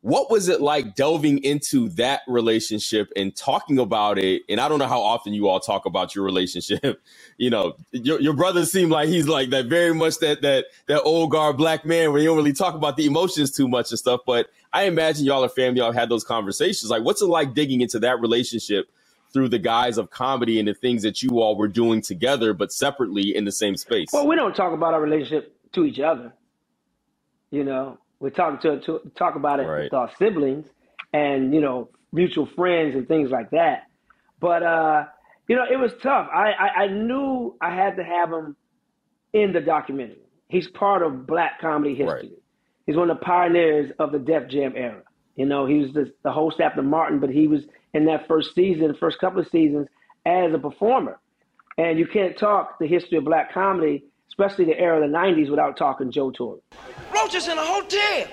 what 0.01 0.31
was 0.31 0.49
it 0.49 0.61
like 0.61 0.95
delving 0.95 1.39
into 1.43 1.89
that 1.91 2.21
relationship 2.29 3.11
and 3.17 3.35
talking 3.35 3.79
about 3.79 4.19
it? 4.19 4.43
And 4.49 4.61
I 4.61 4.69
don't 4.69 4.79
know 4.79 4.87
how 4.87 5.03
often 5.03 5.35
you 5.35 5.49
all 5.49 5.59
talk 5.59 5.87
about 5.87 6.15
your 6.15 6.25
relationship. 6.25 7.03
you 7.37 7.51
know, 7.51 7.75
your, 7.91 8.21
your 8.21 8.33
brother 8.33 8.65
seemed 8.65 8.93
like 8.93 9.09
he's 9.09 9.27
like 9.27 9.51
that 9.51 9.67
very 9.67 9.93
much 9.93 10.19
that 10.19 10.43
that 10.43 10.67
that 10.87 11.03
old 11.03 11.33
guard 11.33 11.57
black 11.57 11.85
man 11.85 12.13
where 12.13 12.21
you 12.21 12.29
don't 12.29 12.37
really 12.37 12.53
talk 12.53 12.75
about 12.75 12.97
the 12.97 13.07
emotions 13.07 13.51
too 13.51 13.67
much 13.67 13.91
and 13.91 13.99
stuff. 13.99 14.21
But 14.25 14.49
I 14.73 14.85
imagine 14.85 15.25
y'all 15.25 15.45
are 15.45 15.49
family, 15.49 15.81
y'all 15.81 15.93
had 15.93 16.09
those 16.09 16.25
conversations. 16.25 16.91
Like, 16.91 17.03
what's 17.03 17.21
it 17.21 17.27
like 17.27 17.55
digging 17.55 17.81
into 17.81 17.99
that 17.99 18.21
relationship 18.21 18.89
through 19.33 19.49
the 19.49 19.59
guise 19.59 19.99
of 19.99 20.11
comedy 20.11 20.59
and 20.59 20.69
the 20.69 20.75
things 20.75 21.03
that 21.03 21.23
you 21.23 21.41
all 21.41 21.57
were 21.57 21.69
doing 21.69 22.01
together, 22.01 22.55
but 22.55 22.73
separately 22.73 23.35
in 23.35 23.45
the 23.45 23.53
same 23.53 23.77
space? 23.77 24.09
Well, 24.13 24.27
we 24.27 24.37
don't 24.37 24.55
talk 24.55 24.73
about 24.73 24.95
our 24.95 25.01
relationship 25.01 25.55
to 25.73 25.85
each 25.85 26.01
other. 26.01 26.33
You 27.51 27.65
know, 27.65 27.99
we're 28.21 28.31
talking 28.31 28.59
to, 28.61 28.81
to 28.81 29.11
talk 29.17 29.37
about 29.37 29.61
it 29.61 29.65
right. 29.65 29.85
with 29.85 29.95
our 29.95 30.11
siblings 30.19 30.67
and 31.13 31.55
you 31.55 31.61
know 31.61 31.89
mutual 32.13 32.47
friends 32.47 32.95
and 32.95 33.07
things 33.09 33.31
like 33.31 33.51
that. 33.51 33.87
But 34.41 34.63
uh, 34.63 35.05
you 35.49 35.57
know, 35.57 35.65
it 35.71 35.77
was 35.77 35.93
tough. 36.03 36.29
I, 36.33 36.53
I, 36.53 36.83
I 36.83 36.87
knew 36.89 37.57
I 37.61 37.75
had 37.75 37.97
to 37.97 38.05
have 38.05 38.31
him 38.31 38.57
in 39.33 39.53
the 39.53 39.61
documentary. 39.61 40.19
He's 40.49 40.69
part 40.69 41.03
of 41.03 41.27
Black 41.27 41.61
comedy 41.61 41.95
history. 41.95 42.07
Right. 42.07 42.43
He's 42.87 42.97
one 42.97 43.11
of 43.11 43.19
the 43.19 43.25
pioneers 43.25 43.93
of 43.99 44.13
the 44.13 44.19
Def 44.19 44.49
Jam 44.49 44.73
era. 44.77 45.03
You 45.37 45.47
know, 45.47 45.67
he 45.67 45.79
was 45.79 45.93
the, 45.93 46.13
the 46.23 46.33
host 46.33 46.61
after 46.61 46.83
Martin, 46.83 47.21
but 47.21 47.31
he 47.31 47.47
was 47.47 47.63
in 47.93 48.07
that 48.07 48.27
first 48.27 48.55
season, 48.55 48.95
first 48.99 49.19
couple 49.19 49.41
of 49.41 49.49
seasons, 49.49 49.89
as 50.25 50.53
a 50.53 50.59
performer. 50.59 51.19
And 51.77 51.99
you 51.99 52.07
can't 52.07 52.37
talk 52.37 52.79
the 52.79 52.87
history 52.87 53.19
of 53.19 53.25
black 53.25 53.53
comedy, 53.53 54.05
especially 54.31 54.65
the 54.65 54.79
era 54.79 55.03
of 55.03 55.11
the 55.11 55.17
90s, 55.17 55.51
without 55.51 55.77
talking 55.77 56.11
Joe 56.11 56.31
Torry. 56.31 56.61
Roaches 57.21 57.49
in 57.49 57.59
a 57.59 57.65
hotel. 57.65 58.27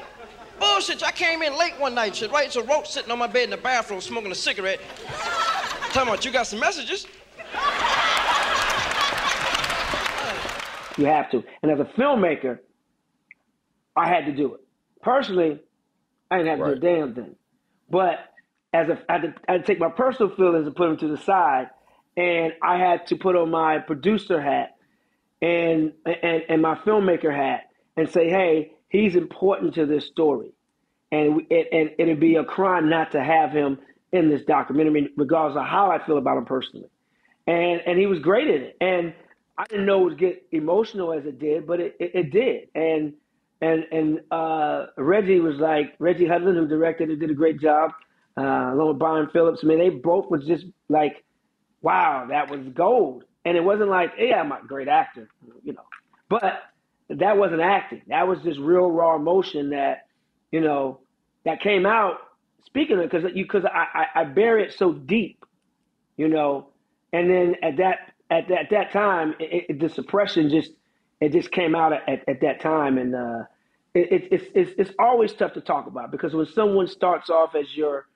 Bullshit, 0.60 1.04
I 1.04 1.12
came 1.12 1.42
in 1.42 1.58
late 1.58 1.74
one 1.80 1.96
night, 1.96 2.16
shit, 2.16 2.32
right? 2.32 2.52
So 2.52 2.64
Roach 2.64 2.90
sitting 2.90 3.12
on 3.12 3.20
my 3.20 3.28
bed 3.28 3.46
in 3.46 3.50
the 3.50 3.58
bathroom 3.58 4.00
smoking 4.00 4.32
a 4.32 4.36
cigarette. 4.36 4.80
Tell 5.92 6.06
me 6.06 6.12
what, 6.12 6.24
you 6.24 6.32
got 6.32 6.48
some 6.48 6.60
messages? 6.60 7.08
You 10.98 11.06
have 11.06 11.30
to. 11.32 11.44
And 11.62 11.72
as 11.72 11.80
a 11.80 11.86
filmmaker, 12.00 12.60
I 13.96 14.08
had 14.08 14.26
to 14.26 14.32
do 14.32 14.54
it. 14.54 14.62
Personally, 15.02 15.60
I 16.32 16.38
didn't 16.38 16.50
have 16.50 16.60
to 16.60 16.64
right. 16.64 16.80
do 16.80 16.88
a 16.88 16.96
damn 16.98 17.16
thing. 17.16 17.36
But 17.90 18.20
as 18.74 18.90
a, 18.90 19.00
I 19.10 19.14
had, 19.14 19.22
to, 19.22 19.34
I 19.48 19.52
had 19.54 19.66
to 19.66 19.68
take 19.68 19.80
my 19.80 19.90
personal 19.90 20.34
feelings 20.36 20.68
and 20.68 20.76
put 20.76 20.88
them 20.88 20.98
to 20.98 21.08
the 21.08 21.18
side, 21.18 21.70
and 22.18 22.54
I 22.62 22.78
had 22.78 23.08
to 23.08 23.16
put 23.16 23.36
on 23.36 23.52
my 23.52 23.80
producer 23.80 24.42
hat 24.42 24.76
and 25.42 25.94
and, 26.06 26.44
and 26.48 26.62
my 26.62 26.76
filmmaker 26.76 27.34
hat 27.36 27.70
and 27.98 28.10
say, 28.10 28.30
hey, 28.30 28.72
he's 29.00 29.16
important 29.16 29.76
to 29.76 29.86
this 29.86 30.06
story, 30.08 30.52
and 31.12 31.42
it, 31.50 31.68
and 31.72 31.90
it'd 31.98 32.20
be 32.20 32.36
a 32.36 32.44
crime 32.44 32.90
not 32.90 33.12
to 33.12 33.24
have 33.24 33.52
him 33.52 33.80
in 34.12 34.30
this 34.30 34.44
documentary, 34.46 35.10
regardless 35.18 35.60
of 35.60 35.66
how 35.66 35.92
I 35.92 36.06
feel 36.06 36.18
about 36.18 36.38
him 36.38 36.46
personally. 36.46 36.90
And 37.48 37.82
and 37.86 38.00
he 38.00 38.08
was 38.08 38.20
great 38.20 38.48
in 38.48 38.62
it, 38.64 38.78
and 38.82 39.14
I 39.58 39.66
didn't 39.66 39.86
know 39.86 40.02
it 40.02 40.04
would 40.06 40.20
get 40.20 40.46
emotional 40.52 41.14
as 41.14 41.26
it 41.26 41.40
did, 41.40 41.68
but 41.68 41.80
it, 41.80 41.96
it, 42.00 42.12
it 42.16 42.32
did, 42.32 42.70
and 42.74 43.14
and 43.62 43.84
and 43.92 44.22
uh, 44.32 44.88
Reggie 44.98 45.40
was 45.40 45.58
like 45.58 45.96
Reggie 46.00 46.28
Hudlin, 46.28 46.56
who 46.56 46.68
directed 46.68 47.10
it, 47.10 47.20
did 47.20 47.32
a 47.32 47.36
great 47.36 47.60
job. 47.60 47.92
Uh, 48.38 48.74
along 48.74 48.90
with 48.90 49.00
Brian 49.00 49.30
Phillips, 49.32 49.62
I 49.64 49.68
mean, 49.68 49.80
they 49.80 49.90
both 49.90 50.30
was 50.30 50.46
just 50.46 50.66
like, 50.90 51.24
wow, 51.82 52.26
that 52.30 52.52
was 52.52 52.68
gold. 52.74 53.24
And 53.46 53.56
it 53.56 53.64
wasn't 53.64 53.90
like, 53.90 54.12
yeah, 54.20 54.42
I'm 54.42 54.52
a 54.52 54.60
great 54.68 54.90
actor, 54.90 55.30
you 55.64 55.72
know, 55.72 55.86
but 56.28 56.64
that 57.10 57.38
wasn't 57.38 57.62
acting. 57.62 58.02
That 58.08 58.28
was 58.28 58.40
just 58.42 58.60
real 58.60 58.90
raw 58.90 59.16
emotion 59.16 59.70
that, 59.72 60.08
you 60.52 60.62
know, 60.62 61.02
that 61.46 61.62
came 61.62 61.86
out. 61.86 62.18
Speaking 62.66 63.00
of, 63.00 63.10
because 63.10 63.32
you, 63.36 63.46
because 63.46 63.66
I, 63.66 64.08
I, 64.16 64.22
I 64.22 64.24
bury 64.26 64.64
it 64.64 64.74
so 64.74 64.94
deep, 64.94 65.46
you 66.18 66.28
know, 66.28 66.70
and 67.14 67.30
then 67.30 67.56
at 67.64 67.78
that 67.78 68.14
at 68.30 68.48
that, 68.50 68.60
at 68.60 68.70
that 68.72 68.92
time, 68.92 69.36
it, 69.40 69.66
it, 69.70 69.80
the 69.80 69.90
suppression 69.90 70.50
just 70.50 70.72
it 71.22 71.32
just 71.32 71.52
came 71.52 71.76
out 71.76 71.94
at, 71.94 72.28
at 72.28 72.42
that 72.42 72.60
time, 72.60 72.98
and 72.98 73.16
uh, 73.16 73.44
it, 73.94 74.28
it's 74.32 74.46
it's 74.56 74.72
it's 74.78 74.92
always 75.00 75.34
tough 75.34 75.54
to 75.54 75.62
talk 75.62 75.88
about 75.88 76.12
because 76.12 76.34
when 76.34 76.46
someone 76.48 76.88
starts 76.88 77.30
off 77.30 77.56
as 77.56 77.76
your 77.76 78.08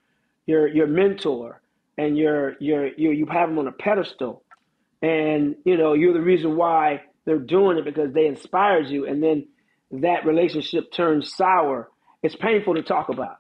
your 0.48 0.68
your 0.68 0.88
mentor 0.88 1.62
and 1.98 2.18
you're 2.18 2.56
you're 2.60 2.88
you 2.98 3.12
you 3.12 3.26
have 3.28 3.50
them 3.50 3.60
on 3.60 3.68
a 3.68 3.72
pedestal, 3.72 4.44
and 5.02 5.56
you 5.66 5.78
know 5.78 5.94
you're 5.94 6.14
the 6.14 6.22
reason 6.22 6.58
why 6.58 7.02
they're 7.26 7.40
doing 7.40 7.78
it 7.78 7.86
because 7.86 8.14
they 8.14 8.26
inspired 8.26 8.88
you, 8.88 9.06
and 9.06 9.22
then 9.22 9.48
that 9.92 10.26
relationship 10.26 10.92
turns 10.92 11.34
sour. 11.36 11.90
It's 12.22 12.36
painful 12.36 12.76
to 12.76 12.84
talk 12.84 13.10
about. 13.10 13.38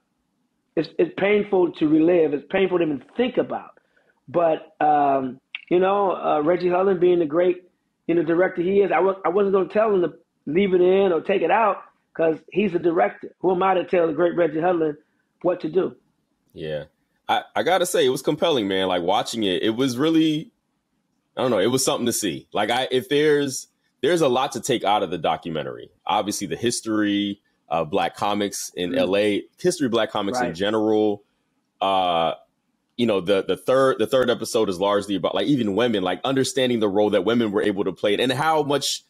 It's 0.76 0.90
it's 0.98 1.14
painful 1.18 1.74
to 1.74 1.88
relive. 1.88 2.34
It's 2.34 2.46
painful 2.50 2.80
to 2.80 2.84
even 2.84 3.04
think 3.18 3.38
about. 3.38 3.80
But 4.28 4.76
um, 4.80 5.40
you 5.70 5.80
know, 5.80 6.12
uh, 6.12 6.42
Reggie 6.44 6.70
Hudlin 6.70 7.00
being 7.00 7.20
the 7.20 7.26
great 7.26 7.70
you 8.10 8.16
know, 8.16 8.24
director 8.24 8.64
he 8.64 8.80
is. 8.80 8.92
I, 8.92 9.02
was, 9.02 9.18
I 9.24 9.30
wasn't 9.30 9.54
going 9.54 9.68
to 9.68 9.74
tell 9.74 9.94
him 9.94 10.02
to 10.02 10.14
leave 10.48 10.74
it 10.74 10.82
in 10.82 11.12
or 11.12 11.22
take 11.22 11.44
it 11.44 11.52
out 11.52 11.84
because 12.12 12.40
he's 12.52 12.74
a 12.74 12.80
director. 12.80 13.36
Who 13.42 13.52
am 13.52 13.62
I 13.62 13.76
to 13.76 13.84
tell 13.84 14.08
the 14.08 14.14
great 14.14 14.36
Reggie 14.36 14.60
Hudlin 14.60 14.98
what 15.44 15.62
to 15.62 15.70
do? 15.70 15.96
Yeah. 16.52 16.86
I, 17.28 17.44
I 17.56 17.62
got 17.62 17.78
to 17.78 17.86
say, 17.86 18.04
it 18.04 18.10
was 18.10 18.24
compelling, 18.24 18.68
man. 18.68 18.88
Like 18.88 19.04
watching 19.04 19.44
it, 19.44 19.62
it 19.62 19.76
was 19.76 19.96
really, 19.96 20.52
I 21.38 21.44
don't 21.44 21.52
know, 21.52 21.60
it 21.60 21.68
was 21.68 21.86
something 21.86 22.08
to 22.08 22.12
see. 22.12 22.48
Like, 22.52 22.72
I, 22.72 22.88
if 22.90 23.10
there's, 23.10 23.68
there's 24.02 24.22
a 24.22 24.28
lot 24.28 24.54
to 24.54 24.62
take 24.62 24.84
out 24.84 25.04
of 25.04 25.12
the 25.12 25.18
documentary. 25.18 25.92
Obviously, 26.06 26.48
the 26.48 26.56
history 26.56 27.42
of 27.68 27.90
Black 27.90 28.16
comics 28.16 28.72
in 28.76 28.92
mm-hmm. 28.92 29.12
LA, 29.12 29.48
history 29.62 29.86
of 29.86 29.92
Black 29.92 30.12
comics 30.12 30.40
right. 30.40 30.50
in 30.50 30.56
general. 30.56 31.24
Uh, 31.82 32.34
you 33.00 33.06
know 33.06 33.22
the 33.22 33.44
the 33.44 33.56
third 33.56 33.98
the 33.98 34.06
third 34.06 34.30
episode 34.30 34.68
is 34.68 34.78
largely 34.78 35.16
about 35.16 35.34
like 35.34 35.48
even 35.48 35.74
women 35.74 36.04
like 36.04 36.20
understanding 36.26 36.82
the 36.82 36.90
role 36.90 37.10
that 37.12 37.24
women 37.24 37.52
were 37.52 37.62
able 37.62 37.86
to 37.86 37.94
play 37.94 38.14
and 38.18 38.32
how 38.34 38.62
much 38.62 39.04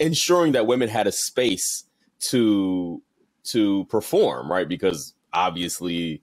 ensuring 0.00 0.52
that 0.52 0.66
women 0.66 0.88
had 0.88 1.06
a 1.06 1.12
space 1.12 1.84
to 2.18 3.00
to 3.44 3.84
perform 3.84 4.50
right 4.50 4.68
because 4.68 5.14
obviously 5.32 6.20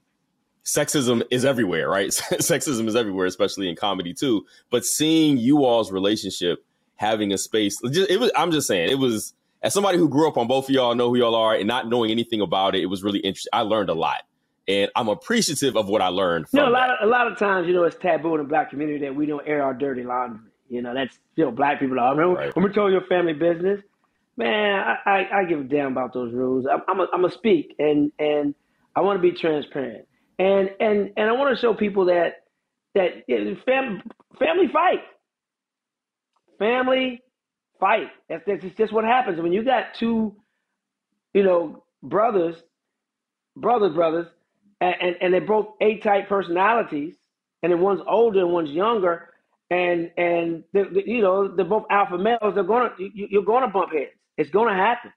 sexism 0.66 1.22
is 1.30 1.46
everywhere 1.46 1.88
right 1.88 2.08
sexism 2.10 2.86
is 2.86 2.94
everywhere 2.94 3.24
especially 3.24 3.70
in 3.70 3.74
comedy 3.74 4.12
too 4.12 4.44
but 4.68 4.84
seeing 4.84 5.38
you 5.38 5.64
all's 5.64 5.90
relationship 5.90 6.62
having 6.96 7.32
a 7.32 7.38
space 7.38 7.78
it 7.82 8.20
was 8.20 8.30
i'm 8.36 8.50
just 8.50 8.66
saying 8.66 8.90
it 8.90 8.98
was 8.98 9.34
as 9.62 9.72
somebody 9.72 9.98
who 9.98 10.08
grew 10.08 10.28
up 10.28 10.36
on 10.36 10.46
both 10.46 10.68
of 10.68 10.74
y'all 10.74 10.94
know 10.94 11.08
who 11.10 11.16
y'all 11.16 11.34
are 11.34 11.54
and 11.54 11.66
not 11.66 11.88
knowing 11.88 12.10
anything 12.10 12.40
about 12.40 12.74
it 12.74 12.82
it 12.82 12.86
was 12.86 13.02
really 13.02 13.20
interesting 13.20 13.50
i 13.52 13.60
learned 13.60 13.90
a 13.90 13.94
lot 13.94 14.22
and 14.66 14.90
I'm 14.96 15.08
appreciative 15.08 15.76
of 15.76 15.90
what 15.90 16.00
I 16.00 16.08
learned. 16.08 16.46
you 16.50 16.58
know, 16.58 16.68
a 16.68 16.70
lot 16.70 16.88
of 16.88 16.96
a 17.02 17.06
lot 17.06 17.30
of 17.30 17.38
times, 17.38 17.66
you 17.66 17.74
know, 17.74 17.84
it's 17.84 17.96
taboo 17.96 18.34
in 18.34 18.38
the 18.38 18.48
black 18.48 18.70
community 18.70 18.98
that 19.00 19.14
we 19.14 19.26
don't 19.26 19.46
air 19.46 19.62
our 19.62 19.74
dirty 19.74 20.04
laundry. 20.04 20.50
You 20.70 20.80
know, 20.80 20.94
that's 20.94 21.18
you 21.36 21.44
know, 21.44 21.50
black 21.50 21.80
people 21.80 22.00
are. 22.00 22.16
Remember 22.16 22.40
right. 22.40 22.56
when 22.56 22.64
we 22.64 22.72
told 22.72 22.90
your 22.90 23.04
family 23.04 23.34
business, 23.34 23.82
man, 24.38 24.80
I, 24.80 24.96
I, 25.04 25.40
I, 25.40 25.44
give 25.44 25.60
a 25.60 25.64
damn 25.64 25.92
about 25.92 26.14
those 26.14 26.32
rules. 26.32 26.64
I'm 26.66 26.80
I'm 26.88 27.00
a, 27.00 27.06
I'm 27.12 27.24
a 27.26 27.30
speak 27.30 27.74
and 27.78 28.10
and 28.18 28.54
I 28.96 29.02
want 29.02 29.18
to 29.18 29.20
be 29.20 29.36
transparent 29.36 30.06
and 30.38 30.70
and 30.80 31.10
and 31.16 31.28
I 31.28 31.32
want 31.32 31.54
to 31.54 31.60
show 31.60 31.74
people 31.74 32.06
that 32.06 32.44
that 32.94 33.24
fam, 33.66 34.02
family 34.38 34.68
fight, 34.72 35.00
family 36.58 37.22
fight. 37.80 38.08
That's, 38.28 38.42
that's 38.46 38.64
just 38.76 38.92
what 38.92 39.04
happens 39.04 39.40
when 39.40 39.52
you 39.52 39.64
got 39.64 39.94
two, 39.98 40.36
you 41.32 41.42
know, 41.42 41.84
brothers, 42.02 42.56
brothers, 43.56 43.94
brothers 43.94 44.26
and, 44.80 44.94
and, 45.00 45.16
and 45.20 45.34
they're 45.34 45.40
both 45.40 45.68
A 45.80 45.98
type 45.98 46.28
personalities, 46.28 47.14
and 47.62 47.72
then 47.72 47.80
one's 47.80 48.00
older 48.08 48.40
and 48.40 48.52
one's 48.52 48.70
younger, 48.70 49.30
and 49.70 50.10
and 50.16 50.64
they, 50.72 50.82
they, 50.82 51.04
you 51.06 51.22
know 51.22 51.48
they're 51.48 51.64
both 51.64 51.86
alpha 51.90 52.18
males. 52.18 52.54
They're 52.54 52.64
gonna 52.64 52.90
you, 52.98 53.28
you're 53.30 53.44
gonna 53.44 53.68
bump 53.68 53.92
heads. 53.92 54.10
It's 54.36 54.50
gonna 54.50 54.74
happen, 54.74 55.12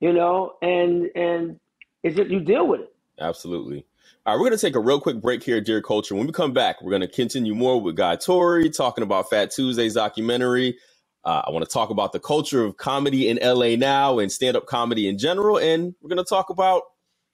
you 0.00 0.12
know, 0.12 0.54
and 0.62 1.10
and 1.14 1.60
it's 2.02 2.16
just 2.16 2.30
you 2.30 2.40
deal 2.40 2.66
with 2.66 2.80
it. 2.82 2.94
Absolutely. 3.20 3.84
All 4.26 4.34
right, 4.34 4.40
we're 4.40 4.48
going 4.48 4.58
to 4.58 4.66
take 4.66 4.76
a 4.76 4.80
real 4.80 5.00
quick 5.00 5.20
break 5.20 5.42
here, 5.42 5.60
Dear 5.60 5.82
Culture. 5.82 6.14
When 6.14 6.26
we 6.26 6.32
come 6.32 6.52
back, 6.52 6.82
we're 6.82 6.90
going 6.90 7.02
to 7.02 7.08
continue 7.08 7.54
more 7.54 7.80
with 7.80 7.96
Guy 7.96 8.16
Torry 8.16 8.70
talking 8.70 9.02
about 9.04 9.30
Fat 9.30 9.50
Tuesday's 9.50 9.94
documentary. 9.94 10.78
Uh, 11.24 11.42
I 11.46 11.50
want 11.50 11.64
to 11.64 11.70
talk 11.72 11.90
about 11.90 12.12
the 12.12 12.20
culture 12.20 12.64
of 12.64 12.76
comedy 12.76 13.28
in 13.28 13.38
LA 13.42 13.76
now 13.76 14.18
and 14.18 14.30
stand 14.32 14.56
up 14.56 14.66
comedy 14.66 15.08
in 15.08 15.18
general. 15.18 15.58
And 15.58 15.94
we're 16.02 16.08
going 16.08 16.24
to 16.24 16.28
talk 16.28 16.50
about 16.50 16.82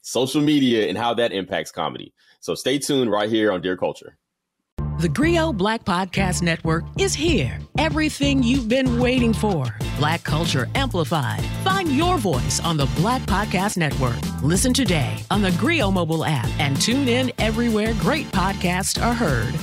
social 0.03 0.41
media, 0.41 0.89
and 0.89 0.97
how 0.97 1.15
that 1.15 1.33
impacts 1.33 1.71
comedy. 1.71 2.15
So 2.41 2.55
stay 2.55 2.79
tuned 2.79 3.11
right 3.11 3.29
here 3.29 3.53
on 3.53 3.61
Dear 3.61 3.77
Culture. 3.77 4.17
The 4.99 5.09
Grio 5.09 5.53
Black 5.53 5.85
Podcast 5.85 6.43
Network 6.43 6.83
is 6.99 7.15
here. 7.15 7.61
Everything 7.79 8.43
you've 8.43 8.69
been 8.69 8.99
waiting 8.99 9.33
for. 9.33 9.65
Black 9.97 10.25
Culture 10.25 10.69
Amplified. 10.75 11.45
Find 11.63 11.93
your 11.93 12.19
voice 12.19 12.59
on 12.65 12.77
the 12.77 12.87
Black 12.97 13.23
Podcast 13.23 13.77
Network. 13.77 14.17
Listen 14.43 14.73
today 14.73 15.23
on 15.31 15.41
the 15.41 15.53
Grio 15.53 15.93
mobile 15.93 16.25
app 16.25 16.49
and 16.59 16.81
tune 16.83 17.07
in 17.07 17.31
everywhere 17.39 17.95
great 18.01 18.27
podcasts 18.33 19.01
are 19.01 19.15
heard. 19.15 19.55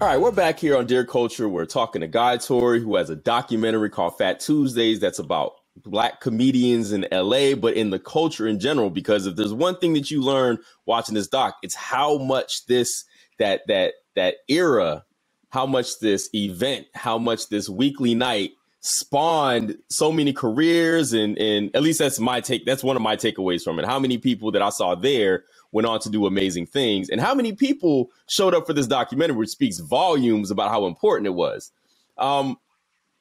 All 0.00 0.08
right, 0.08 0.20
we're 0.20 0.32
back 0.32 0.58
here 0.58 0.76
on 0.76 0.86
Dear 0.86 1.04
Culture. 1.04 1.48
We're 1.48 1.64
talking 1.64 2.00
to 2.00 2.08
Guy 2.08 2.38
Torry, 2.38 2.80
who 2.80 2.96
has 2.96 3.08
a 3.08 3.14
documentary 3.14 3.90
called 3.90 4.18
Fat 4.18 4.40
Tuesdays 4.40 4.98
that's 4.98 5.20
about 5.20 5.59
black 5.76 6.20
comedians 6.20 6.92
in 6.92 7.06
LA, 7.12 7.54
but 7.54 7.74
in 7.74 7.90
the 7.90 7.98
culture 7.98 8.46
in 8.46 8.60
general. 8.60 8.90
Because 8.90 9.26
if 9.26 9.36
there's 9.36 9.54
one 9.54 9.76
thing 9.78 9.94
that 9.94 10.10
you 10.10 10.22
learn 10.22 10.58
watching 10.86 11.14
this 11.14 11.28
doc, 11.28 11.56
it's 11.62 11.76
how 11.76 12.18
much 12.18 12.66
this 12.66 13.04
that 13.38 13.62
that 13.68 13.94
that 14.16 14.36
era, 14.48 15.04
how 15.50 15.66
much 15.66 15.98
this 16.00 16.28
event, 16.34 16.86
how 16.94 17.18
much 17.18 17.48
this 17.48 17.68
weekly 17.68 18.14
night 18.14 18.52
spawned 18.82 19.76
so 19.90 20.10
many 20.10 20.32
careers 20.32 21.12
and 21.12 21.36
and 21.38 21.74
at 21.76 21.82
least 21.82 21.98
that's 21.98 22.18
my 22.18 22.40
take 22.40 22.64
that's 22.64 22.82
one 22.82 22.96
of 22.96 23.02
my 23.02 23.14
takeaways 23.14 23.62
from 23.62 23.78
it 23.78 23.84
how 23.84 23.98
many 23.98 24.16
people 24.16 24.50
that 24.50 24.62
i 24.62 24.70
saw 24.70 24.94
there 24.94 25.44
went 25.70 25.86
on 25.86 26.00
to 26.00 26.08
do 26.08 26.24
amazing 26.24 26.64
things 26.64 27.10
and 27.10 27.20
how 27.20 27.34
many 27.34 27.52
people 27.52 28.10
showed 28.26 28.54
up 28.54 28.66
for 28.66 28.72
this 28.72 28.86
documentary 28.86 29.36
which 29.36 29.50
speaks 29.50 29.80
volumes 29.80 30.50
about 30.50 30.70
how 30.70 30.86
important 30.86 31.26
it 31.26 31.34
was 31.34 31.72
um 32.16 32.56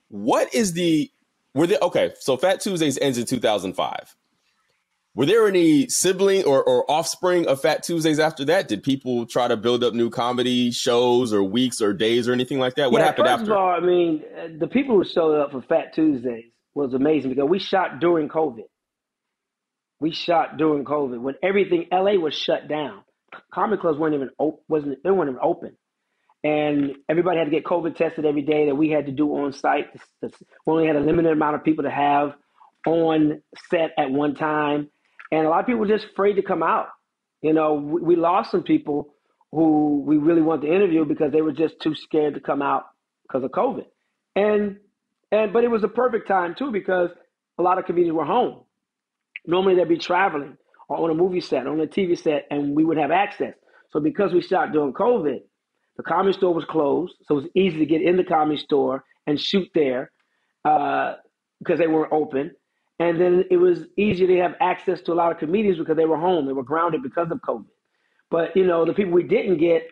what 0.08 0.54
is 0.56 0.74
the 0.74 1.12
were 1.54 1.68
there 1.68 1.80
okay? 1.82 2.14
So 2.20 2.38
Fat 2.38 2.62
Tuesdays 2.62 2.98
ends 3.00 3.18
in 3.18 3.26
2005. 3.26 4.16
Were 5.16 5.26
there 5.26 5.48
any 5.48 5.88
sibling 5.90 6.46
or, 6.46 6.64
or 6.64 6.90
offspring 6.90 7.48
of 7.48 7.62
Fat 7.62 7.84
Tuesdays 7.84 8.20
after 8.20 8.46
that? 8.46 8.68
Did 8.68 8.84
people 8.84 9.26
try 9.26 9.48
to 9.48 9.58
build 9.58 9.84
up 9.84 9.94
new 9.94 10.10
comedy 10.10 10.72
shows 10.72 11.34
or 11.34 11.44
weeks 11.44 11.82
or 11.82 11.94
days 11.94 12.30
or 12.30 12.34
anything 12.34 12.60
like 12.60 12.76
that? 12.76 12.92
What 12.92 13.00
yeah, 13.00 13.06
happened 13.08 13.28
first 13.28 13.42
after? 13.42 13.52
Of 13.52 13.58
all, 13.58 13.70
I 13.70 13.80
mean, 13.80 14.24
uh, 14.38 14.48
the 14.60 14.68
people 14.68 14.96
who 14.96 15.04
showed 15.04 15.36
up 15.42 15.52
for 15.52 15.62
Fat 15.64 15.94
Tuesdays 15.94 16.46
was 16.76 16.94
amazing 16.94 17.32
because 17.32 17.50
we 17.50 17.60
shot 17.60 18.00
during 18.00 18.30
COVID. 18.30 18.64
We 20.00 20.12
shot 20.12 20.58
during 20.58 20.86
COVID 20.86 21.20
when 21.20 21.36
everything 21.44 21.88
LA 21.92 22.14
was 22.14 22.36
shut 22.36 22.68
down. 22.68 23.02
Comedy 23.52 23.82
clubs 23.82 23.98
weren't 24.00 24.16
even 24.16 24.30
open. 24.40 24.64
Wasn't 24.70 25.04
they 25.04 25.12
weren't 25.12 25.30
even 25.30 25.42
open, 25.44 25.76
and 26.44 26.96
everybody 27.10 27.38
had 27.38 27.46
to 27.46 27.52
get 27.52 27.64
COVID 27.64 27.96
tested 27.96 28.26
every 28.26 28.42
day 28.42 28.68
that 28.68 28.76
we 28.76 28.90
had 28.90 29.06
to 29.08 29.12
do 29.12 29.30
on 29.36 29.54
site. 29.54 29.88
We 30.22 30.30
only 30.68 30.88
had 30.88 30.96
a 30.96 31.02
limited 31.02 31.32
amount 31.32 31.56
of 31.56 31.64
people 31.64 31.84
to 31.84 31.90
have 31.92 32.34
on 32.86 33.42
set 33.70 33.92
at 33.98 34.12
one 34.12 34.36
time, 34.36 34.90
and 35.32 35.46
a 35.46 35.50
lot 35.50 35.60
of 35.60 35.66
people 35.66 35.82
were 35.82 35.88
just 35.88 36.06
afraid 36.06 36.34
to 36.36 36.42
come 36.42 36.64
out. 36.64 36.88
You 37.42 37.54
know, 37.54 37.74
we, 37.74 38.02
we 38.02 38.16
lost 38.16 38.52
some 38.52 38.64
people 38.64 39.14
who 39.52 40.04
we 40.06 40.18
really 40.18 40.42
wanted 40.42 40.68
to 40.68 40.74
interview 40.74 41.06
because 41.06 41.32
they 41.32 41.42
were 41.42 41.52
just 41.52 41.80
too 41.82 41.96
scared 41.96 42.36
to 42.36 42.40
come 42.40 42.62
out 42.62 42.86
because 43.24 43.44
of 43.44 43.52
COVID, 43.52 43.86
and 44.36 44.78
and 45.32 45.54
but 45.54 45.64
it 45.64 45.72
was 45.72 45.84
a 45.84 45.90
perfect 45.90 46.28
time 46.28 46.56
too 46.56 46.72
because 46.72 47.10
a 47.58 47.62
lot 47.62 47.78
of 47.78 47.86
comedians 47.86 48.16
were 48.16 48.26
home. 48.26 48.62
Normally 49.46 49.76
they'd 49.76 49.90
be 49.90 49.98
traveling 49.98 50.58
or 50.90 50.98
on 50.98 51.12
a 51.12 51.14
movie 51.14 51.40
set, 51.40 51.68
or 51.68 51.70
on 51.70 51.80
a 51.80 51.88
TV 51.88 52.18
set, 52.18 52.48
and 52.50 52.76
we 52.76 52.84
would 52.84 52.98
have 52.98 53.12
access. 53.12 53.54
So 53.92 54.00
because 54.00 54.34
we 54.34 54.42
shot 54.42 54.72
during 54.74 54.92
COVID, 54.92 55.42
the 56.00 56.04
comedy 56.04 56.32
store 56.32 56.54
was 56.54 56.64
closed, 56.64 57.14
so 57.26 57.38
it 57.38 57.42
was 57.44 57.52
easy 57.56 57.80
to 57.80 57.86
get 57.86 58.02
in 58.02 58.16
the 58.16 58.24
comedy 58.24 58.56
store 58.58 59.04
and 59.28 59.38
shoot 59.40 59.70
there 59.76 60.12
uh, 60.64 61.16
because 61.60 61.78
they 61.78 61.88
weren't 61.88 62.14
open. 62.14 62.54
And 63.00 63.20
then 63.20 63.44
it 63.52 63.58
was 63.58 63.82
easier 63.98 64.26
to 64.28 64.38
have 64.38 64.56
access 64.62 65.02
to 65.02 65.12
a 65.12 65.16
lot 65.16 65.34
of 65.34 65.40
comedians 65.40 65.78
because 65.78 65.98
they 65.98 66.06
were 66.06 66.18
home, 66.18 66.48
they 66.48 66.54
were 66.54 66.64
grounded 66.64 67.04
because 67.04 67.30
of 67.32 67.40
COVID. 67.42 67.66
But 68.32 68.56
you 68.56 68.66
know, 68.66 68.86
the 68.86 68.94
people 68.94 69.12
we 69.12 69.24
didn't 69.24 69.58
get, 69.58 69.92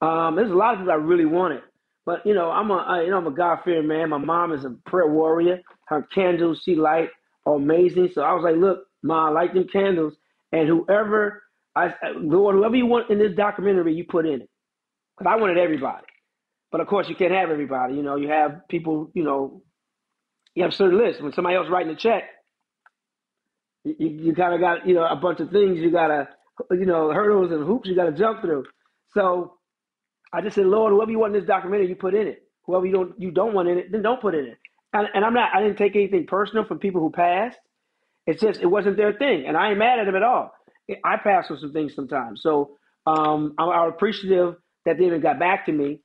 um, 0.00 0.36
there's 0.36 0.52
a 0.52 0.54
lot 0.54 0.74
of 0.74 0.80
people 0.82 0.92
I 0.92 0.98
really 0.98 1.26
wanted. 1.26 1.62
But 2.06 2.24
you 2.24 2.34
know, 2.34 2.52
I'm 2.52 2.70
a 2.70 2.76
I, 2.76 3.02
you 3.02 3.10
know 3.10 3.18
I'm 3.18 3.26
a 3.26 3.32
God 3.32 3.60
fearing 3.64 3.88
man. 3.88 4.10
My 4.10 4.18
mom 4.18 4.52
is 4.52 4.64
a 4.64 4.70
prayer 4.86 5.08
warrior. 5.10 5.62
Her 5.86 6.04
candles 6.14 6.62
she 6.64 6.76
light 6.76 7.10
are 7.46 7.56
amazing. 7.56 8.10
So 8.14 8.22
I 8.22 8.34
was 8.34 8.44
like, 8.44 8.56
look, 8.56 8.84
ma, 9.02 9.28
I 9.28 9.30
light 9.32 9.54
them 9.54 9.66
candles, 9.66 10.14
and 10.52 10.68
whoever 10.68 11.42
I 11.76 11.94
Lord, 12.16 12.56
whoever 12.56 12.76
you 12.76 12.86
want 12.86 13.10
in 13.10 13.18
this 13.18 13.34
documentary, 13.34 13.94
you 13.96 14.04
put 14.04 14.26
in 14.26 14.42
it. 14.42 14.49
Because 15.20 15.34
I 15.36 15.40
wanted 15.40 15.58
everybody. 15.58 16.06
But 16.72 16.80
of 16.80 16.86
course, 16.86 17.08
you 17.08 17.14
can't 17.14 17.32
have 17.32 17.50
everybody. 17.50 17.94
You 17.94 18.02
know, 18.02 18.16
you 18.16 18.28
have 18.28 18.66
people. 18.68 19.10
You 19.12 19.22
know, 19.22 19.62
you 20.54 20.62
have 20.62 20.72
certain 20.72 20.98
lists. 20.98 21.20
When 21.20 21.32
somebody 21.32 21.56
else 21.56 21.66
writing 21.70 21.92
a 21.92 21.96
check, 21.96 22.24
you, 23.84 23.94
you 24.08 24.34
kind 24.34 24.54
of 24.54 24.60
got 24.60 24.86
you 24.86 24.94
know 24.94 25.04
a 25.04 25.16
bunch 25.16 25.40
of 25.40 25.50
things 25.50 25.78
you 25.78 25.90
gotta 25.90 26.28
you 26.70 26.86
know 26.86 27.12
hurdles 27.12 27.52
and 27.52 27.66
hoops 27.66 27.88
you 27.88 27.94
gotta 27.94 28.12
jump 28.12 28.40
through. 28.40 28.64
So 29.12 29.58
I 30.32 30.40
just 30.40 30.54
said, 30.54 30.66
Lord, 30.66 30.92
whoever 30.92 31.10
you 31.10 31.18
want 31.18 31.34
in 31.34 31.40
this 31.40 31.48
documentary, 31.48 31.88
you 31.88 31.96
put 31.96 32.14
in 32.14 32.26
it. 32.26 32.44
Whoever 32.64 32.86
you 32.86 32.92
don't 32.92 33.20
you 33.20 33.30
don't 33.30 33.52
want 33.52 33.68
in 33.68 33.78
it, 33.78 33.92
then 33.92 34.00
don't 34.00 34.20
put 34.20 34.34
in 34.34 34.46
it. 34.46 34.58
And, 34.94 35.06
and 35.12 35.24
I'm 35.24 35.34
not. 35.34 35.50
I 35.54 35.60
didn't 35.60 35.76
take 35.76 35.96
anything 35.96 36.26
personal 36.26 36.64
from 36.64 36.78
people 36.78 37.02
who 37.02 37.10
passed. 37.10 37.58
It's 38.26 38.40
just 38.40 38.60
it 38.60 38.66
wasn't 38.66 38.96
their 38.96 39.12
thing, 39.12 39.44
and 39.46 39.54
I 39.56 39.70
ain't 39.70 39.78
mad 39.78 39.98
at 39.98 40.06
them 40.06 40.16
at 40.16 40.22
all. 40.22 40.52
I 41.04 41.18
pass 41.18 41.50
with 41.50 41.60
some 41.60 41.72
things 41.72 41.94
sometimes, 41.94 42.42
so 42.42 42.78
um, 43.06 43.54
I'm, 43.58 43.68
I'm, 43.68 43.88
appreciative 43.88 44.56
that 44.86 44.98
they 44.98 45.04
even 45.04 45.20
got 45.20 45.38
back 45.38 45.66
to 45.66 45.72
me, 45.72 46.00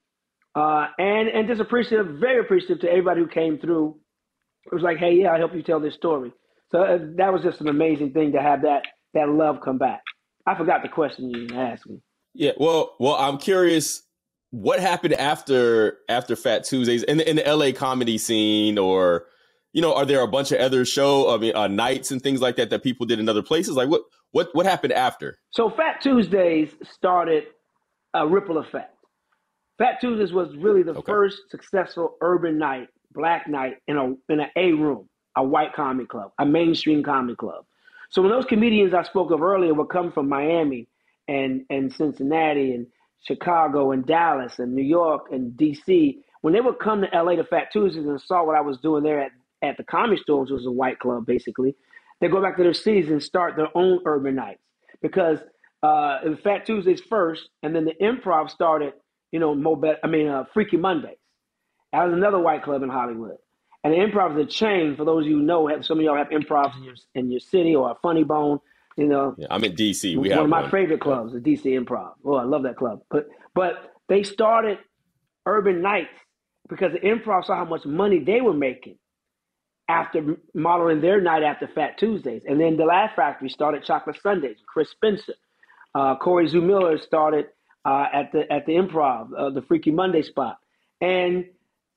uh, 0.56 0.88
and 0.98 1.28
and 1.30 1.48
just 1.48 1.62
appreciative, 1.62 2.16
very 2.20 2.40
appreciative 2.40 2.80
to 2.82 2.90
everybody 2.90 3.22
who 3.22 3.28
came 3.28 3.58
through. 3.60 3.98
It 4.66 4.74
was 4.74 4.84
like, 4.84 4.98
hey, 4.98 5.14
yeah, 5.14 5.32
I 5.32 5.38
help 5.38 5.54
you 5.54 5.62
tell 5.62 5.80
this 5.80 5.94
story. 5.94 6.34
So 6.72 6.82
uh, 6.82 6.98
that 7.18 7.32
was 7.32 7.44
just 7.44 7.62
an 7.62 7.68
amazing 7.68 8.14
thing 8.14 8.32
to 8.34 8.42
have 8.42 8.64
that 8.64 8.84
that 9.14 9.30
love 9.30 9.62
come 9.64 9.78
back. 9.78 10.02
I 10.46 10.56
forgot 10.56 10.82
the 10.84 10.90
question 10.90 11.30
you 11.30 11.48
asked 11.56 11.88
me. 11.88 12.02
Yeah, 12.34 12.52
well, 12.58 12.96
well, 13.00 13.16
I'm 13.16 13.38
curious 13.38 14.04
what 14.52 14.80
happened 14.80 15.14
after 15.14 15.98
after 16.10 16.36
Fat 16.36 16.64
Tuesdays 16.64 17.04
in 17.04 17.18
the, 17.18 17.30
in 17.30 17.36
the 17.38 17.44
LA 17.44 17.72
comedy 17.72 18.18
scene, 18.18 18.78
or 18.78 19.26
you 19.74 19.82
know, 19.82 19.94
are 19.94 20.06
there 20.06 20.22
a 20.22 20.28
bunch 20.28 20.52
of 20.52 20.60
other 20.60 20.86
show, 20.86 21.34
I 21.34 21.38
mean, 21.38 21.56
uh, 21.56 21.68
nights 21.68 22.12
and 22.12 22.22
things 22.22 22.42
like 22.42 22.56
that 22.58 22.70
that 22.70 22.84
people 22.84 23.06
did 23.06 23.20
in 23.20 23.28
other 23.28 23.44
places? 23.44 23.76
Like, 23.76 23.90
what 23.90 24.04
what 24.32 24.50
what 24.54 24.66
happened 24.66 24.94
after? 24.94 25.38
So 25.52 25.70
Fat 25.70 26.02
Tuesdays 26.02 26.70
started 26.84 27.46
a 28.16 28.28
ripple 28.28 28.58
effect. 28.58 28.96
Fat 29.78 30.00
Tuesdays 30.00 30.34
was 30.34 30.56
really 30.58 30.84
the 30.84 30.92
okay. 30.92 31.04
first 31.06 31.38
successful 31.50 32.16
urban 32.22 32.58
night, 32.58 32.88
black 33.12 33.48
night 33.48 33.76
in 33.88 33.98
a 33.98 34.06
in 34.32 34.40
an 34.40 34.48
A 34.56 34.72
room, 34.72 35.10
a 35.36 35.44
white 35.44 35.74
comedy 35.74 36.08
club, 36.08 36.32
a 36.40 36.46
mainstream 36.46 37.04
comedy 37.04 37.36
club. 37.36 37.66
So 38.10 38.22
when 38.22 38.32
those 38.32 38.46
comedians 38.46 38.94
I 38.94 39.04
spoke 39.04 39.32
of 39.32 39.42
earlier 39.42 39.74
would 39.74 39.90
come 39.90 40.12
from 40.12 40.30
Miami 40.30 40.88
and 41.28 41.66
and 41.70 41.92
Cincinnati 41.92 42.74
and 42.74 42.88
Chicago 43.22 43.92
and 43.92 44.06
Dallas 44.06 44.60
and 44.60 44.74
New 44.74 44.84
York 44.84 45.28
and 45.32 45.52
DC, 45.54 46.20
when 46.42 46.54
they 46.54 46.62
would 46.62 46.80
come 46.80 47.02
to 47.02 47.10
LA 47.12 47.36
to 47.36 47.44
Fat 47.44 47.68
Tuesdays 47.74 48.06
and 48.06 48.22
saw 48.22 48.46
what 48.46 48.56
I 48.56 48.62
was 48.62 48.78
doing 48.78 49.04
there 49.04 49.20
at, 49.24 49.32
at 49.62 49.78
the 49.78 49.84
Comedy 49.84 50.22
Store, 50.22 50.42
which 50.42 50.52
was 50.52 50.66
a 50.66 50.72
white 50.72 51.00
club 51.00 51.26
basically, 51.26 51.76
they 52.22 52.30
go 52.30 52.42
back 52.42 52.56
to 52.58 52.64
their 52.64 52.74
cities 52.74 53.10
and 53.10 53.22
start 53.22 53.58
their 53.58 53.76
own 53.76 54.00
urban 54.06 54.36
nights 54.36 54.62
because 55.02 55.40
uh, 55.86 56.20
it 56.26 56.30
was 56.30 56.40
Fat 56.44 56.66
Tuesdays 56.66 57.02
first, 57.10 57.50
and 57.62 57.76
then 57.76 57.86
the 57.86 57.94
Improv 58.02 58.50
started, 58.50 58.94
you 59.32 59.40
know, 59.40 59.52
I 60.04 60.08
mean, 60.08 60.28
uh, 60.28 60.46
Freaky 60.54 60.78
Mondays. 60.78 61.18
That 61.94 62.06
was 62.06 62.14
another 62.14 62.40
white 62.40 62.64
club 62.64 62.82
in 62.82 62.90
Hollywood. 62.90 63.38
And 63.84 63.94
the 63.94 63.98
Improv 63.98 64.36
is 64.36 64.48
a 64.48 64.50
chain. 64.50 64.96
For 64.96 65.06
those 65.06 65.26
of 65.26 65.30
you 65.30 65.38
who 65.38 65.44
know, 65.44 65.68
have, 65.68 65.86
some 65.86 66.00
of 66.00 66.04
y'all 66.04 66.18
have 66.18 66.30
Improvs 66.30 66.76
in 66.78 66.84
your 66.84 66.96
in 67.14 67.32
your 67.32 67.40
city 67.40 67.76
or 67.76 67.92
a 67.92 67.96
Funny 68.02 68.24
Bone. 68.24 68.60
You 68.98 69.06
know, 69.06 69.36
yeah, 69.38 69.48
I'm 69.52 69.64
in 69.64 69.76
DC. 69.76 70.18
We 70.18 70.30
have 70.30 70.38
one 70.38 70.46
of 70.46 70.50
my 70.50 70.62
one. 70.62 70.72
favorite 70.72 71.02
clubs, 71.02 71.34
the 71.34 71.40
DC 71.40 71.66
Improv. 71.66 72.14
Oh, 72.26 72.36
I 72.36 72.46
love 72.46 72.64
that 72.64 72.78
club. 72.78 73.02
But 73.12 73.28
but 73.54 73.94
they 74.10 74.24
started 74.24 74.80
urban 75.46 75.84
nights 75.84 76.18
because 76.68 76.94
the 76.94 77.00
Improv 77.00 77.46
saw 77.46 77.56
how 77.58 77.66
much 77.66 77.86
money 77.86 78.20
they 78.20 78.42
were 78.42 78.54
making 78.54 78.98
after 79.88 80.38
modeling 80.56 81.02
their 81.02 81.22
night 81.22 81.44
after 81.44 81.68
Fat 81.68 82.00
Tuesdays, 82.00 82.42
and 82.48 82.60
then 82.60 82.78
the 82.78 82.86
Laugh 82.86 83.12
Factory 83.16 83.50
started 83.50 83.84
Chocolate 83.84 84.20
Sundays. 84.24 84.58
Chris 84.66 84.90
Spencer, 84.90 85.36
uh, 85.96 86.18
Corey 86.18 86.48
Z. 86.50 86.60
Miller 86.60 87.00
started 87.00 87.48
uh, 87.86 88.08
at 88.14 88.32
the 88.34 88.52
at 88.54 88.68
the 88.68 88.74
Improv, 88.74 89.30
uh, 89.38 89.52
the 89.52 89.64
Freaky 89.64 89.92
Monday 89.92 90.24
spot, 90.24 90.60
and 91.02 91.46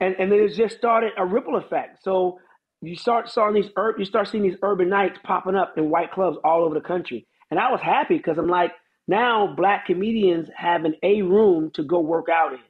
and 0.01 0.17
and 0.19 0.33
then 0.33 0.41
it 0.41 0.55
just 0.55 0.79
started 0.79 1.13
a 1.19 1.27
ripple 1.27 1.57
effect. 1.57 2.05
So 2.05 2.41
you 2.83 2.97
start 2.97 3.31
seeing 3.31 3.55
these 3.55 3.71
you 3.99 4.07
start 4.07 4.29
seeing 4.29 4.45
these 4.45 4.59
urban 4.63 4.91
nights 4.91 5.19
popping 5.25 5.57
up 5.57 5.79
in 5.79 5.91
white 5.91 6.13
clubs 6.13 6.39
all 6.45 6.65
over 6.65 6.75
the 6.77 6.83
country. 6.83 7.27
And 7.51 7.61
I 7.61 7.73
was 7.73 7.81
happy 7.83 8.19
because 8.19 8.39
I'm 8.39 8.49
like, 8.49 8.73
now 9.09 9.55
black 9.57 9.87
comedians 9.87 10.51
have 10.57 10.85
an 10.87 10.97
A 11.05 11.23
room 11.23 11.73
to 11.75 11.85
go 11.85 12.01
work 12.01 12.29
out 12.31 12.55
in. 12.55 12.61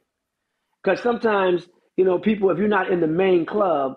Because 0.83 1.01
sometimes, 1.03 1.67
you 1.97 2.05
know, 2.05 2.19
people 2.19 2.51
if 2.51 2.59
you're 2.59 2.69
not 2.69 2.91
in 2.91 3.01
the 3.01 3.07
main 3.07 3.45
club, 3.45 3.95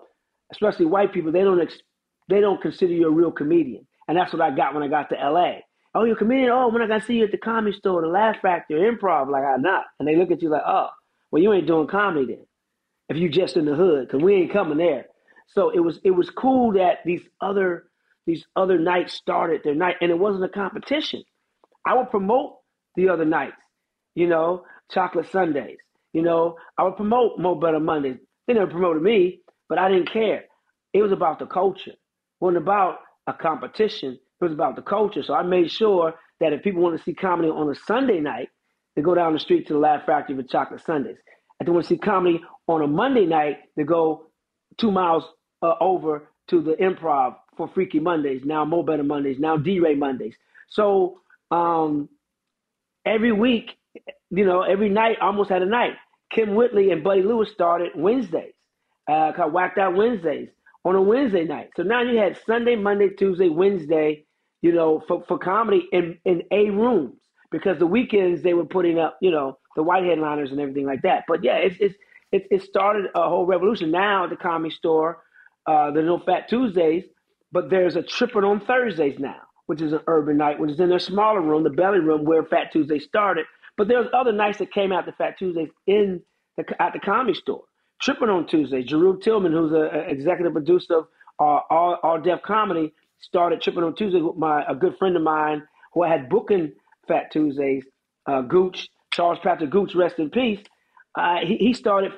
especially 0.52 0.86
white 0.86 1.12
people, 1.14 1.32
they 1.32 1.42
don't 1.42 1.62
ex- 1.62 1.82
they 2.30 2.40
don't 2.40 2.62
consider 2.62 2.94
you 2.94 3.08
a 3.08 3.12
real 3.12 3.32
comedian. 3.32 3.86
And 4.08 4.18
that's 4.18 4.32
what 4.32 4.42
I 4.42 4.54
got 4.54 4.74
when 4.74 4.84
I 4.84 4.88
got 4.88 5.10
to 5.10 5.16
LA. 5.16 5.60
Oh, 5.94 6.04
you're 6.04 6.14
a 6.14 6.18
comedian? 6.18 6.50
Oh, 6.50 6.68
when 6.68 6.82
I 6.82 6.86
got 6.86 7.00
to 7.00 7.06
see 7.06 7.14
you 7.14 7.24
at 7.24 7.32
the 7.32 7.38
comedy 7.38 7.76
store, 7.76 8.00
the 8.02 8.08
Laugh 8.08 8.36
Factory, 8.40 8.80
improv, 8.80 9.30
like 9.30 9.44
I'm 9.44 9.62
not. 9.62 9.84
And 9.98 10.08
they 10.08 10.16
look 10.16 10.30
at 10.30 10.42
you 10.42 10.48
like, 10.48 10.62
oh, 10.66 10.88
well, 11.30 11.42
you 11.42 11.52
ain't 11.52 11.66
doing 11.66 11.86
comedy 11.86 12.26
then. 12.26 12.46
If 13.08 13.16
you 13.18 13.28
just 13.28 13.56
in 13.56 13.66
the 13.66 13.74
hood, 13.74 14.08
because 14.08 14.22
we 14.22 14.34
ain't 14.34 14.52
coming 14.52 14.78
there. 14.78 15.06
So 15.48 15.70
it 15.70 15.80
was 15.80 15.98
it 16.02 16.12
was 16.12 16.30
cool 16.30 16.72
that 16.74 16.98
these 17.04 17.20
other 17.40 17.84
these 18.26 18.46
other 18.56 18.78
nights 18.78 19.14
started 19.14 19.62
their 19.64 19.74
night, 19.74 19.96
and 20.00 20.10
it 20.10 20.18
wasn't 20.18 20.44
a 20.44 20.48
competition. 20.48 21.22
I 21.86 21.94
would 21.94 22.10
promote 22.10 22.56
the 22.96 23.08
other 23.10 23.24
nights, 23.26 23.56
you 24.14 24.28
know, 24.28 24.64
chocolate 24.90 25.30
Sundays. 25.30 25.78
You 26.14 26.22
know, 26.22 26.56
I 26.78 26.84
would 26.84 26.96
promote 26.96 27.38
Mo 27.38 27.54
Better 27.56 27.80
Mondays. 27.80 28.18
They 28.46 28.54
never 28.54 28.70
promoted 28.70 29.02
me, 29.02 29.40
but 29.68 29.78
I 29.78 29.88
didn't 29.88 30.12
care. 30.12 30.44
It 30.94 31.02
was 31.02 31.12
about 31.12 31.38
the 31.38 31.46
culture. 31.46 31.90
It 31.90 31.98
wasn't 32.40 32.62
about 32.62 32.98
a 33.26 33.32
competition. 33.32 34.18
It 34.42 34.46
was 34.46 34.54
about 34.54 34.76
the 34.76 34.82
culture. 34.82 35.22
So 35.22 35.34
I 35.34 35.42
made 35.42 35.70
sure 35.70 36.14
that 36.40 36.52
if 36.52 36.62
people 36.62 36.82
want 36.82 36.98
to 36.98 37.02
see 37.04 37.14
comedy 37.14 37.48
on 37.48 37.70
a 37.70 37.74
Sunday 37.74 38.20
night, 38.20 38.48
they 38.96 39.02
go 39.02 39.14
down 39.14 39.32
the 39.32 39.38
street 39.38 39.68
to 39.68 39.74
the 39.74 39.78
Laugh 39.78 40.04
Factory 40.04 40.36
for 40.36 40.42
Chocolate 40.42 40.84
Sundays. 40.84 41.16
If 41.60 41.66
they 41.66 41.72
want 41.72 41.84
to 41.84 41.88
see 41.88 41.98
comedy 41.98 42.40
on 42.66 42.82
a 42.82 42.86
Monday 42.88 43.24
night, 43.24 43.58
they 43.76 43.84
go 43.84 44.26
two 44.78 44.90
miles 44.90 45.24
uh, 45.62 45.74
over 45.80 46.28
to 46.48 46.60
the 46.60 46.72
improv 46.72 47.36
for 47.56 47.68
Freaky 47.68 48.00
Mondays, 48.00 48.42
now 48.44 48.64
Mo 48.64 48.82
Better 48.82 49.04
Mondays, 49.04 49.38
now 49.38 49.56
D 49.56 49.78
Ray 49.78 49.94
Mondays. 49.94 50.34
So 50.68 51.20
um, 51.52 52.08
every 53.06 53.32
week, 53.32 53.70
you 54.30 54.44
know, 54.44 54.62
every 54.62 54.88
night, 54.88 55.18
almost 55.20 55.50
had 55.50 55.62
a 55.62 55.66
night. 55.66 55.92
Kim 56.32 56.54
Whitley 56.56 56.90
and 56.90 57.04
Buddy 57.04 57.22
Lewis 57.22 57.50
started 57.52 57.92
Wednesdays, 57.94 58.54
uh, 59.08 59.32
called 59.32 59.52
Whacked 59.52 59.78
Out 59.78 59.94
Wednesdays 59.94 60.48
on 60.84 60.96
a 60.96 61.02
Wednesday 61.02 61.44
night. 61.44 61.70
So 61.76 61.82
now 61.82 62.02
you 62.02 62.18
had 62.18 62.38
Sunday, 62.44 62.74
Monday, 62.74 63.10
Tuesday, 63.10 63.48
Wednesday, 63.48 64.24
you 64.62 64.72
know, 64.72 65.02
for, 65.08 65.24
for 65.28 65.38
comedy 65.38 65.88
in, 65.92 66.18
in 66.24 66.44
A 66.52 66.70
rooms 66.70 67.20
because 67.50 67.78
the 67.78 67.86
weekends 67.86 68.42
they 68.42 68.54
were 68.54 68.66
putting 68.66 68.98
up, 68.98 69.18
you 69.20 69.30
know, 69.30 69.58
the 69.76 69.82
white 69.82 70.04
headliners 70.04 70.52
and 70.52 70.60
everything 70.60 70.86
like 70.86 71.02
that. 71.02 71.24
But 71.28 71.44
yeah, 71.44 71.56
it's, 71.58 71.76
it's 71.80 71.96
it, 72.32 72.46
it 72.50 72.62
started 72.62 73.06
a 73.14 73.28
whole 73.28 73.46
revolution. 73.46 73.90
Now 73.90 74.24
at 74.24 74.30
the 74.30 74.36
comedy 74.36 74.74
store, 74.74 75.22
uh, 75.66 75.90
there's 75.92 76.06
no 76.06 76.18
Fat 76.18 76.48
Tuesdays, 76.48 77.04
but 77.52 77.70
there's 77.70 77.96
a 77.96 78.02
tripping 78.02 78.44
on 78.44 78.60
Thursdays 78.60 79.18
now, 79.18 79.40
which 79.66 79.82
is 79.82 79.92
an 79.92 80.00
urban 80.06 80.38
night, 80.38 80.58
which 80.58 80.70
is 80.72 80.80
in 80.80 80.88
their 80.88 80.98
smaller 80.98 81.42
room, 81.42 81.64
the 81.64 81.70
belly 81.70 82.00
room 82.00 82.24
where 82.24 82.44
Fat 82.44 82.72
Tuesday 82.72 82.98
started. 82.98 83.46
But 83.76 83.88
there's 83.88 84.08
other 84.14 84.32
nights 84.32 84.58
that 84.58 84.72
came 84.72 84.92
out 84.92 85.06
the 85.06 85.12
Fat 85.12 85.38
Tuesdays 85.38 85.68
in 85.86 86.22
the, 86.56 86.64
at 86.82 86.92
the 86.94 87.00
comedy 87.00 87.34
store. 87.34 87.64
Tripping 88.00 88.28
on 88.30 88.46
Tuesday, 88.46 88.82
Jeru 88.82 89.18
Tillman, 89.20 89.52
who's 89.52 89.72
an 89.72 90.08
executive 90.08 90.52
producer 90.52 90.98
of 90.98 91.06
uh, 91.38 91.60
All, 91.70 91.98
All 92.02 92.20
Def 92.20 92.42
Comedy, 92.42 92.92
started 93.22 93.62
Tripping 93.62 93.84
on 93.84 93.94
Tuesday 93.94 94.20
with 94.20 94.36
my 94.36 94.64
a 94.68 94.74
good 94.74 94.96
friend 94.98 95.16
of 95.16 95.22
mine 95.22 95.62
who 95.94 96.02
I 96.02 96.08
had 96.08 96.28
booking 96.28 96.72
Fat 97.08 97.30
Tuesdays, 97.32 97.84
uh, 98.26 98.42
Gooch, 98.42 98.88
Charles 99.12 99.38
Patrick 99.42 99.70
Gooch, 99.70 99.94
rest 99.94 100.18
in 100.18 100.30
peace. 100.30 100.60
Uh, 101.14 101.36
he, 101.44 101.56
he 101.56 101.74
started 101.74 102.12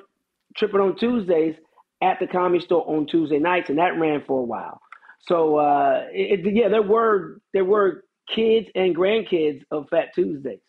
Tripping 0.57 0.81
on 0.81 0.97
Tuesdays 0.97 1.57
at 2.03 2.21
the 2.21 2.27
comedy 2.27 2.65
store 2.65 2.85
on 2.87 3.07
Tuesday 3.07 3.39
nights, 3.39 3.71
and 3.71 3.79
that 3.79 3.99
ran 3.99 4.23
for 4.27 4.41
a 4.41 4.45
while. 4.45 4.81
So 5.23 5.57
uh, 5.57 6.07
it, 6.13 6.41
yeah, 6.55 6.69
there 6.69 6.83
were 6.83 7.41
there 7.53 7.65
were 7.65 8.05
kids 8.33 8.69
and 8.75 8.95
grandkids 8.95 9.63
of 9.71 9.89
Fat 9.89 10.15
Tuesdays. 10.15 10.61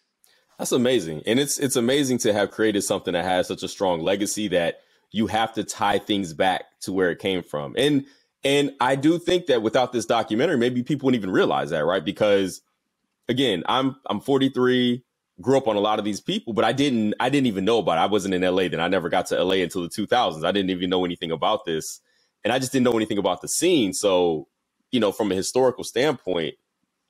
That's 0.57 0.71
amazing, 0.71 1.23
and 1.25 1.39
it's 1.39 1.59
it's 1.59 1.75
amazing 1.75 2.19
to 2.19 2.33
have 2.33 2.51
created 2.51 2.81
something 2.83 3.13
that 3.13 3.25
has 3.25 3.47
such 3.47 3.63
a 3.63 3.67
strong 3.67 3.99
legacy 3.99 4.47
that 4.49 4.79
you 5.11 5.27
have 5.27 5.53
to 5.53 5.63
tie 5.63 5.99
things 5.99 6.33
back 6.33 6.63
to 6.81 6.93
where 6.93 7.11
it 7.11 7.19
came 7.19 7.43
from. 7.43 7.75
And 7.77 8.05
and 8.45 8.73
I 8.79 8.95
do 8.95 9.19
think 9.19 9.47
that 9.47 9.63
without 9.63 9.91
this 9.91 10.05
documentary, 10.05 10.57
maybe 10.57 10.83
people 10.83 11.07
wouldn't 11.07 11.21
even 11.21 11.33
realize 11.33 11.71
that, 11.71 11.83
right? 11.83 12.05
Because 12.05 12.61
again, 13.27 13.63
I'm 13.67 13.97
I'm 14.05 14.21
43, 14.21 15.03
grew 15.41 15.57
up 15.57 15.67
on 15.67 15.75
a 15.75 15.79
lot 15.81 15.99
of 15.99 16.05
these 16.05 16.21
people, 16.21 16.53
but 16.53 16.63
I 16.63 16.71
didn't 16.71 17.15
I 17.19 17.29
didn't 17.29 17.47
even 17.47 17.65
know 17.65 17.79
about 17.79 17.97
it. 17.97 18.01
I 18.01 18.05
wasn't 18.05 18.35
in 18.35 18.43
LA 18.43 18.67
then. 18.67 18.79
I 18.79 18.87
never 18.87 19.09
got 19.09 19.25
to 19.27 19.43
LA 19.43 19.55
until 19.55 19.81
the 19.81 19.89
2000s. 19.89 20.45
I 20.45 20.51
didn't 20.51 20.69
even 20.69 20.91
know 20.91 21.05
anything 21.05 21.31
about 21.31 21.65
this, 21.65 21.99
and 22.43 22.53
I 22.53 22.59
just 22.59 22.71
didn't 22.71 22.85
know 22.85 22.95
anything 22.95 23.17
about 23.17 23.41
the 23.41 23.47
scene. 23.47 23.93
So, 23.93 24.47
you 24.91 24.99
know, 24.99 25.11
from 25.11 25.31
a 25.31 25.35
historical 25.35 25.83
standpoint, 25.83 26.55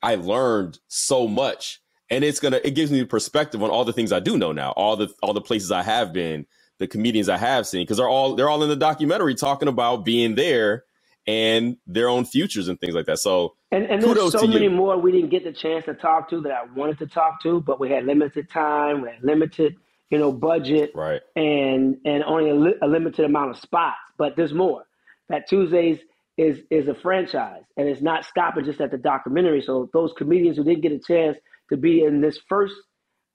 I 0.01 0.15
learned 0.15 0.79
so 0.87 1.27
much, 1.27 1.81
and 2.09 2.23
it's 2.23 2.39
gonna 2.39 2.61
it 2.63 2.75
gives 2.75 2.91
me 2.91 3.03
perspective 3.03 3.61
on 3.61 3.69
all 3.69 3.83
the 3.83 3.93
things 3.93 4.13
I 4.13 4.21
do 4.21 4.37
know 4.37 4.53
now, 4.53 4.71
all 4.71 4.95
the 4.95 5.13
all 5.21 5.33
the 5.33 5.41
places 5.41 5.69
I 5.69 5.83
have 5.83 6.13
been, 6.13 6.45
the 6.79 6.87
comedians 6.87 7.27
I 7.27 7.37
have 7.37 7.67
seen, 7.67 7.81
because 7.81 7.97
they're 7.97 8.07
all 8.07 8.35
they're 8.35 8.49
all 8.49 8.63
in 8.63 8.69
the 8.69 8.75
documentary 8.77 9.35
talking 9.35 9.67
about 9.67 10.05
being 10.05 10.35
there 10.35 10.85
and 11.27 11.77
their 11.87 12.09
own 12.09 12.25
futures 12.25 12.67
and 12.67 12.79
things 12.79 12.95
like 12.95 13.05
that. 13.07 13.19
So 13.19 13.55
and, 13.71 13.85
and 13.85 14.03
there's 14.03 14.31
so 14.31 14.47
many 14.47 14.69
more 14.69 14.97
we 14.97 15.11
didn't 15.11 15.29
get 15.29 15.43
the 15.43 15.53
chance 15.53 15.85
to 15.85 15.93
talk 15.93 16.29
to 16.31 16.41
that 16.41 16.51
I 16.51 16.65
wanted 16.75 16.99
to 16.99 17.07
talk 17.07 17.41
to, 17.43 17.61
but 17.61 17.79
we 17.79 17.89
had 17.91 18.05
limited 18.05 18.49
time, 18.49 19.01
we 19.01 19.09
had 19.09 19.23
limited, 19.23 19.75
you 20.09 20.17
know, 20.19 20.31
budget, 20.31 20.91
right, 20.95 21.21
and 21.35 21.97
and 22.05 22.23
only 22.23 22.49
a, 22.51 22.55
li- 22.55 22.75
a 22.81 22.87
limited 22.87 23.25
amount 23.25 23.51
of 23.51 23.57
spots. 23.59 23.97
But 24.17 24.35
there's 24.37 24.53
more. 24.53 24.85
Fat 25.29 25.49
Tuesdays 25.49 25.99
is 26.37 26.59
is 26.71 26.87
a 26.87 26.95
franchise, 26.95 27.63
and 27.77 27.89
it's 27.89 28.01
not 28.01 28.25
stopping 28.25 28.65
just 28.65 28.81
at 28.81 28.91
the 28.91 28.97
documentary. 28.97 29.61
So 29.61 29.89
those 29.93 30.13
comedians 30.17 30.57
who 30.57 30.63
didn't 30.63 30.81
get 30.81 30.93
a 30.93 30.99
chance 30.99 31.37
to 31.69 31.77
be 31.77 32.03
in 32.03 32.21
this 32.21 32.39
first, 32.49 32.75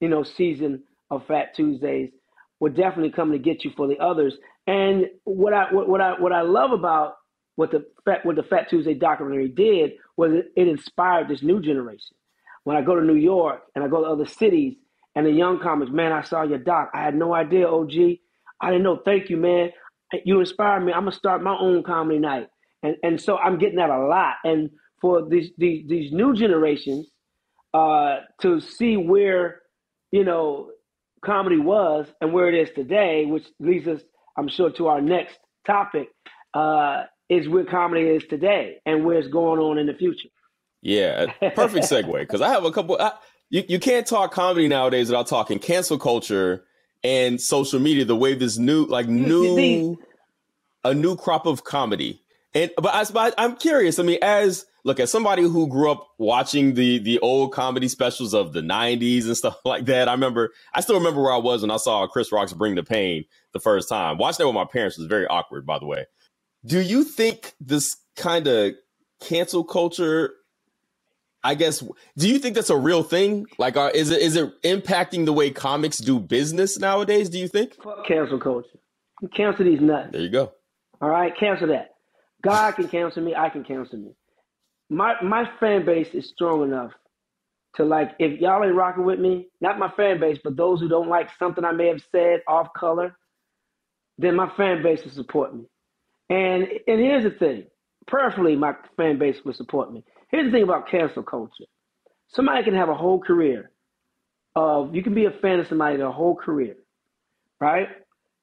you 0.01 0.09
know, 0.09 0.23
season 0.23 0.85
of 1.11 1.27
Fat 1.27 1.55
Tuesdays 1.57 2.11
will 2.61 2.73
definitely 2.73 3.11
come 3.11 3.33
to 3.33 3.39
get 3.39 3.65
you 3.65 3.73
for 3.77 3.89
the 3.89 3.99
others. 3.99 4.37
And 4.67 5.07
what 5.25 5.53
I 5.55 5.73
what, 5.73 5.89
what 5.89 6.01
I 6.01 6.21
what 6.21 6.33
I 6.33 6.43
love 6.43 6.73
about 6.73 7.15
what 7.61 7.73
the 7.73 7.85
what 8.23 8.37
the 8.37 8.43
Fat 8.43 8.71
Tuesday 8.71 8.95
documentary 8.95 9.49
did 9.49 9.93
was 10.17 10.33
it, 10.33 10.47
it 10.57 10.67
inspired 10.67 11.29
this 11.29 11.43
new 11.43 11.61
generation. 11.61 12.17
When 12.65 12.75
I 12.75 12.81
go 12.81 12.95
to 12.95 13.05
New 13.05 13.17
York 13.17 13.61
and 13.75 13.85
I 13.85 13.89
go 13.89 14.03
to 14.03 14.09
other 14.09 14.25
cities 14.25 14.77
and 15.15 15.27
the 15.27 15.31
young 15.31 15.61
comics, 15.61 15.93
man, 15.93 16.11
I 16.11 16.23
saw 16.23 16.43
your 16.43 16.57
doc. 16.57 16.91
I 16.95 17.03
had 17.03 17.15
no 17.15 17.35
idea, 17.35 17.69
OG. 17.69 17.93
I 18.63 18.71
didn't 18.71 18.83
know. 18.83 19.03
Thank 19.05 19.29
you, 19.29 19.37
man. 19.37 19.73
You 20.25 20.41
inspired 20.41 20.81
me. 20.87 20.95
I'm 20.95 21.03
gonna 21.03 21.13
start 21.13 21.43
my 21.43 21.55
own 21.55 21.83
comedy 21.83 22.19
night, 22.19 22.47
and 22.83 22.97
and 23.03 23.21
so 23.21 23.37
I'm 23.37 23.59
getting 23.59 23.77
that 23.77 23.91
a 23.91 24.07
lot. 24.07 24.37
And 24.43 24.71
for 25.03 25.29
these 25.29 25.51
these 25.59 25.87
these 25.87 26.13
new 26.13 26.33
generations 26.33 27.11
uh, 27.75 28.21
to 28.41 28.61
see 28.61 28.97
where 28.97 29.61
you 30.13 30.25
know 30.25 30.71
comedy 31.23 31.59
was 31.59 32.07
and 32.23 32.33
where 32.33 32.49
it 32.49 32.55
is 32.59 32.75
today, 32.75 33.27
which 33.27 33.47
leads 33.59 33.87
us, 33.87 34.01
I'm 34.39 34.49
sure, 34.49 34.71
to 34.71 34.87
our 34.87 35.03
next 35.03 35.39
topic. 35.67 36.09
Uh, 36.55 37.03
is 37.31 37.49
where 37.49 37.65
comedy 37.65 38.03
is 38.03 38.25
today 38.25 38.79
and 38.85 39.05
where 39.05 39.17
it's 39.17 39.29
going 39.29 39.61
on 39.61 39.79
in 39.79 39.87
the 39.87 39.95
future. 39.95 40.29
Yeah, 40.83 41.27
perfect 41.55 41.87
segue 41.87 42.13
because 42.21 42.43
I 42.43 42.49
have 42.49 42.65
a 42.65 42.73
couple. 42.73 42.99
I, 43.01 43.13
you 43.49 43.65
you 43.69 43.79
can't 43.79 44.07
talk 44.07 44.33
comedy 44.33 44.69
nowadays 44.69 45.09
without 45.09 45.27
talking 45.27 45.59
cancel 45.59 45.99
culture 45.99 46.65
and 47.05 47.41
social 47.41 47.81
media. 47.81 48.05
The 48.05 48.17
way 48.17 48.35
this 48.35 48.59
new 48.59 48.85
like 48.85 49.07
mm, 49.07 49.27
new 49.27 49.99
a 50.85 50.93
new 50.93 51.17
crop 51.17 51.47
of 51.47 51.65
comedy. 51.65 52.23
And 52.55 52.71
but 52.77 52.93
I, 53.15 53.33
I'm 53.39 53.57
curious. 53.57 53.99
I 53.99 54.03
mean, 54.03 54.19
as 54.23 54.67
look 54.85 54.99
as 54.99 55.11
somebody 55.11 55.43
who 55.43 55.69
grew 55.69 55.91
up 55.91 56.09
watching 56.19 56.75
the 56.75 56.99
the 56.99 57.19
old 57.21 57.53
comedy 57.53 57.89
specials 57.89 58.35
of 58.35 58.53
the 58.53 58.61
90s 58.61 59.27
and 59.27 59.37
stuff 59.37 59.59
like 59.65 59.85
that 59.87 60.09
i 60.09 60.13
remember 60.13 60.51
i 60.75 60.81
still 60.81 60.97
remember 60.97 61.23
where 61.23 61.33
i 61.33 61.37
was 61.37 61.63
when 61.63 61.71
i 61.71 61.77
saw 61.77 62.07
chris 62.07 62.33
rock's 62.33 62.53
bring 62.53 62.75
the 62.75 62.83
pain 62.83 63.25
the 63.53 63.61
first 63.61 63.89
time 63.89 64.19
watching 64.19 64.43
that 64.43 64.49
with 64.49 64.55
my 64.55 64.65
parents 64.65 64.97
was 64.97 65.07
very 65.07 65.27
awkward 65.27 65.67
by 65.67 65.79
the 65.79 65.87
way 65.87 66.07
do 66.65 66.81
you 66.81 67.05
think 67.05 67.55
this 67.61 67.97
kind 68.17 68.47
of 68.47 68.75
cancel 69.21 69.65
culture 69.65 70.35
I 71.43 71.55
guess 71.55 71.83
do 72.19 72.29
you 72.29 72.39
think 72.39 72.55
that's 72.55 72.71
a 72.71 72.77
real 72.77 73.03
thing? 73.03 73.47
Like 73.59 73.77
uh, 73.77 73.91
is 73.95 74.11
it 74.11 74.21
is 74.21 74.37
it 74.37 74.63
impacting 74.63 75.25
the 75.25 75.33
way 75.33 75.51
comics 75.51 75.99
do 75.99 76.21
business 76.21 76.79
nowadays, 76.79 77.31
do 77.31 77.39
you 77.39 77.49
think? 77.49 77.77
Fuck 77.83 78.07
cancel 78.07 78.39
culture. 78.39 78.79
Cancel 79.35 79.65
these 79.65 79.81
nuts. 79.81 80.11
There 80.13 80.21
you 80.21 80.29
go. 80.29 80.53
All 81.01 81.09
right, 81.09 81.33
cancel 81.39 81.69
that. 81.69 81.95
God 82.43 82.73
can 82.73 82.89
cancel 82.89 83.23
me, 83.23 83.35
I 83.35 83.49
can 83.49 83.65
cancel 83.65 83.99
me. 83.99 84.13
My 84.91 85.15
my 85.23 85.49
fan 85.61 85.87
base 85.87 86.09
is 86.13 86.29
strong 86.29 86.63
enough 86.63 86.93
to 87.77 87.85
like 87.85 88.11
if 88.19 88.39
y'all 88.41 88.63
ain't 88.63 88.75
rocking 88.75 89.05
with 89.05 89.19
me, 89.19 89.49
not 89.63 89.79
my 89.79 89.91
fan 89.97 90.21
base, 90.21 90.39
but 90.45 90.57
those 90.57 90.81
who 90.81 90.89
don't 90.89 91.09
like 91.09 91.31
something 91.39 91.65
I 91.65 91.73
may 91.73 91.89
have 91.89 92.03
said 92.13 92.41
off 92.47 92.69
color, 92.77 93.17
then 94.19 94.37
my 94.37 94.51
fan 94.57 94.83
base 94.83 95.03
will 95.05 95.13
support 95.13 95.55
me. 95.55 95.65
And 96.31 96.65
and 96.89 97.01
here's 97.01 97.25
the 97.25 97.33
thing. 97.33 97.65
Prayerfully, 98.09 98.57
my 98.57 98.75
fan 98.97 99.19
base 99.19 99.39
will 99.45 99.55
support 99.55 99.93
me. 99.93 100.05
Here's 100.31 100.47
the 100.47 100.53
thing 100.53 100.65
about 100.65 100.89
cancel 100.91 101.25
culture. 101.25 101.67
Somebody 102.29 102.65
can 102.65 102.75
have 102.75 102.91
a 102.91 102.97
whole 102.97 103.21
career 103.21 103.73
of 104.57 104.95
you 104.95 105.03
can 105.03 105.15
be 105.15 105.27
a 105.27 105.33
fan 105.33 105.61
of 105.61 105.69
somebody 105.69 105.99
their 105.99 106.11
whole 106.11 106.37
career, 106.37 106.77
right? 107.61 107.89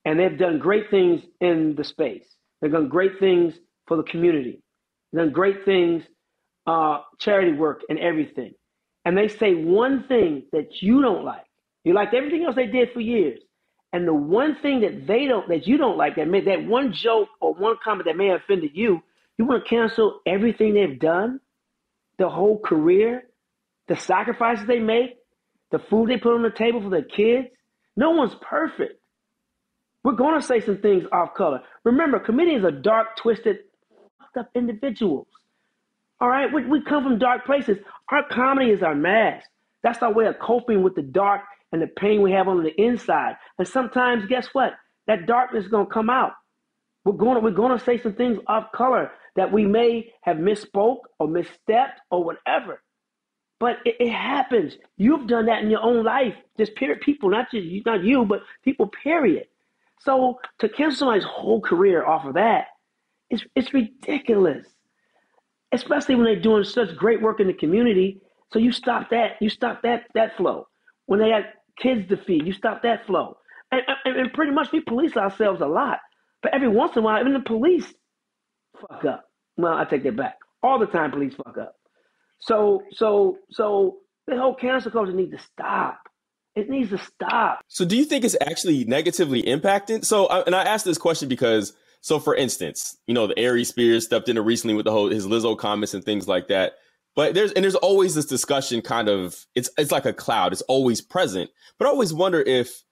And 0.05 0.19
they've 0.19 0.37
done 0.37 0.59
great 0.59 0.91
things 0.91 1.21
in 1.41 1.75
the 1.75 1.85
space. 1.85 2.25
They've 2.61 2.71
done 2.71 2.89
great 2.89 3.19
things 3.19 3.55
for 3.87 3.97
the 3.97 4.03
community. 4.03 4.61
They've 5.13 5.23
done 5.25 5.33
great 5.33 5.65
things, 5.65 6.03
uh, 6.67 6.99
charity 7.19 7.53
work 7.53 7.81
and 7.89 7.99
everything. 7.99 8.53
And 9.05 9.17
they 9.17 9.29
say 9.29 9.55
one 9.55 10.05
thing 10.07 10.43
that 10.53 10.81
you 10.81 11.01
don't 11.01 11.25
like. 11.25 11.45
You 11.85 11.93
liked 11.93 12.13
everything 12.13 12.43
else 12.45 12.55
they 12.55 12.67
did 12.67 12.91
for 12.93 13.01
years. 13.01 13.39
And 13.93 14.07
the 14.07 14.13
one 14.13 14.55
thing 14.61 14.81
that 14.81 15.07
they 15.07 15.27
don't, 15.27 15.47
that 15.49 15.65
you 15.65 15.77
don't 15.77 15.97
like, 15.97 16.17
that 16.17 16.27
may, 16.27 16.41
that 16.41 16.65
one 16.65 16.93
joke 16.93 17.29
or 17.39 17.53
one 17.53 17.77
comment 17.83 18.05
that 18.05 18.17
may 18.17 18.27
have 18.27 18.41
offended 18.41 18.71
you, 18.73 19.01
you 19.37 19.45
want 19.45 19.63
to 19.63 19.69
cancel 19.69 20.19
everything 20.25 20.73
they've 20.73 20.99
done, 20.99 21.39
the 22.17 22.29
whole 22.29 22.59
career, 22.59 23.23
the 23.87 23.95
sacrifices 23.95 24.65
they 24.67 24.79
make, 24.79 25.17
the 25.71 25.79
food 25.79 26.09
they 26.09 26.17
put 26.17 26.35
on 26.35 26.43
the 26.43 26.49
table 26.49 26.81
for 26.81 26.89
their 26.89 27.03
kids. 27.03 27.47
No 27.95 28.11
one's 28.11 28.35
perfect. 28.41 28.99
We're 30.03 30.13
going 30.13 30.39
to 30.39 30.45
say 30.45 30.59
some 30.61 30.77
things 30.77 31.03
off 31.11 31.33
color. 31.33 31.61
Remember, 31.83 32.19
comedians 32.19 32.65
are 32.65 32.71
dark, 32.71 33.17
twisted, 33.17 33.57
fucked 34.19 34.37
up 34.37 34.49
individuals. 34.55 35.27
All 36.19 36.29
right, 36.29 36.51
we, 36.51 36.65
we 36.65 36.81
come 36.83 37.03
from 37.03 37.19
dark 37.19 37.45
places. 37.45 37.77
Our 38.09 38.23
comedy 38.29 38.71
is 38.71 38.83
our 38.83 38.95
mask. 38.95 39.47
That's 39.83 40.01
our 40.01 40.11
way 40.11 40.25
of 40.25 40.39
coping 40.39 40.81
with 40.83 40.95
the 40.95 41.01
dark 41.01 41.41
and 41.71 41.81
the 41.81 41.87
pain 41.87 42.21
we 42.21 42.31
have 42.31 42.47
on 42.47 42.63
the 42.63 42.81
inside. 42.81 43.35
And 43.57 43.67
sometimes, 43.67 44.25
guess 44.27 44.47
what? 44.53 44.73
That 45.07 45.25
darkness 45.25 45.65
is 45.65 45.71
going 45.71 45.87
to 45.87 45.93
come 45.93 46.09
out. 46.09 46.33
We're 47.05 47.13
going 47.13 47.35
to, 47.35 47.41
we're 47.41 47.51
going 47.51 47.77
to 47.77 47.83
say 47.83 47.97
some 47.97 48.13
things 48.13 48.37
off 48.47 48.71
color 48.73 49.11
that 49.37 49.51
we 49.51 49.65
may 49.65 50.11
have 50.21 50.37
misspoke 50.37 51.01
or 51.19 51.27
misstepped 51.27 51.99
or 52.11 52.23
whatever. 52.23 52.81
But 53.59 53.77
it, 53.85 53.95
it, 53.99 54.11
happens. 54.11 54.75
You've 54.97 55.27
done 55.27 55.45
that 55.45 55.63
in 55.63 55.69
your 55.69 55.81
own 55.81 56.03
life. 56.03 56.35
Just 56.57 56.75
period. 56.75 57.01
People, 57.01 57.29
not 57.29 57.49
just 57.49 57.65
you, 57.65 57.81
not 57.85 58.03
you, 58.03 58.25
but 58.25 58.41
people. 58.63 58.87
Period. 59.03 59.45
So 59.99 60.39
to 60.59 60.69
cancel 60.69 60.99
somebody's 60.99 61.23
whole 61.23 61.61
career 61.61 62.05
off 62.05 62.25
of 62.25 62.35
that, 62.35 62.67
it's 63.29 63.43
it's 63.55 63.73
ridiculous. 63.73 64.67
Especially 65.71 66.15
when 66.15 66.25
they're 66.25 66.39
doing 66.39 66.63
such 66.63 66.95
great 66.95 67.21
work 67.21 67.39
in 67.39 67.47
the 67.47 67.53
community. 67.53 68.21
So 68.53 68.59
you 68.59 68.71
stop 68.71 69.09
that. 69.09 69.37
You 69.41 69.49
stop 69.49 69.81
that 69.83 70.03
that 70.13 70.37
flow. 70.37 70.67
When 71.07 71.19
they 71.19 71.29
had 71.29 71.45
kids 71.81 72.07
to 72.09 72.17
feed. 72.17 72.45
You 72.45 72.53
stop 72.53 72.83
that 72.83 73.05
flow. 73.05 73.37
And, 73.71 73.81
and, 74.05 74.15
and 74.17 74.33
pretty 74.33 74.51
much 74.51 74.71
we 74.71 74.79
police 74.81 75.17
ourselves 75.17 75.61
a 75.61 75.67
lot. 75.67 75.99
But 76.41 76.53
every 76.53 76.69
once 76.69 76.95
in 76.95 76.99
a 76.99 77.05
while, 77.05 77.19
even 77.19 77.33
the 77.33 77.39
police 77.39 77.93
fuck 78.79 79.03
up. 79.05 79.25
Well, 79.57 79.73
I 79.73 79.85
take 79.85 80.03
that 80.03 80.15
back. 80.15 80.37
All 80.63 80.79
the 80.79 80.85
time, 80.85 81.11
police 81.11 81.33
fuck 81.35 81.57
up. 81.57 81.75
So, 82.39 82.83
so, 82.91 83.37
so 83.51 83.97
the 84.27 84.37
whole 84.37 84.55
cancel 84.55 84.91
culture 84.91 85.13
needs 85.13 85.31
to 85.31 85.39
stop. 85.39 85.99
It 86.55 86.69
needs 86.69 86.89
to 86.89 86.97
stop. 86.97 87.61
So, 87.67 87.85
do 87.85 87.95
you 87.95 88.05
think 88.05 88.23
it's 88.23 88.35
actually 88.41 88.83
negatively 88.85 89.43
impacting? 89.43 90.03
So, 90.03 90.27
and 90.27 90.55
I 90.55 90.63
asked 90.63 90.85
this 90.85 90.97
question 90.97 91.29
because, 91.29 91.73
so 92.01 92.19
for 92.19 92.35
instance, 92.35 92.97
you 93.05 93.13
know, 93.13 93.27
the 93.27 93.37
Aries 93.37 93.69
Spears 93.69 94.05
stepped 94.05 94.29
into 94.29 94.41
recently 94.41 94.73
with 94.73 94.85
the 94.85 94.91
whole 94.91 95.09
his 95.09 95.27
Lizzo 95.27 95.57
comments 95.57 95.93
and 95.93 96.03
things 96.03 96.27
like 96.27 96.47
that. 96.47 96.73
But 97.17 97.35
there's 97.35 97.51
and 97.53 97.65
there's 97.65 97.75
always 97.75 98.15
this 98.15 98.27
discussion, 98.27 98.81
kind 98.83 99.09
of 99.09 99.47
it's 99.55 99.71
it's 99.79 99.91
like 99.91 100.05
a 100.05 100.13
cloud. 100.13 100.53
It's 100.53 100.63
always 100.63 101.01
present. 101.01 101.51
But 101.79 101.87
I 101.87 101.91
always 101.91 102.13
wonder 102.13 102.41
if 102.41 102.83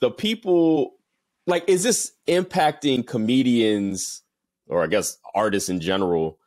the 0.00 0.10
people 0.10 0.96
like 1.46 1.64
is 1.68 1.82
this 1.84 2.12
impacting 2.28 3.06
comedians 3.06 4.22
or 4.68 4.82
I 4.82 4.88
guess 4.88 5.18
artists 5.34 5.68
in 5.68 5.80
general 5.80 6.38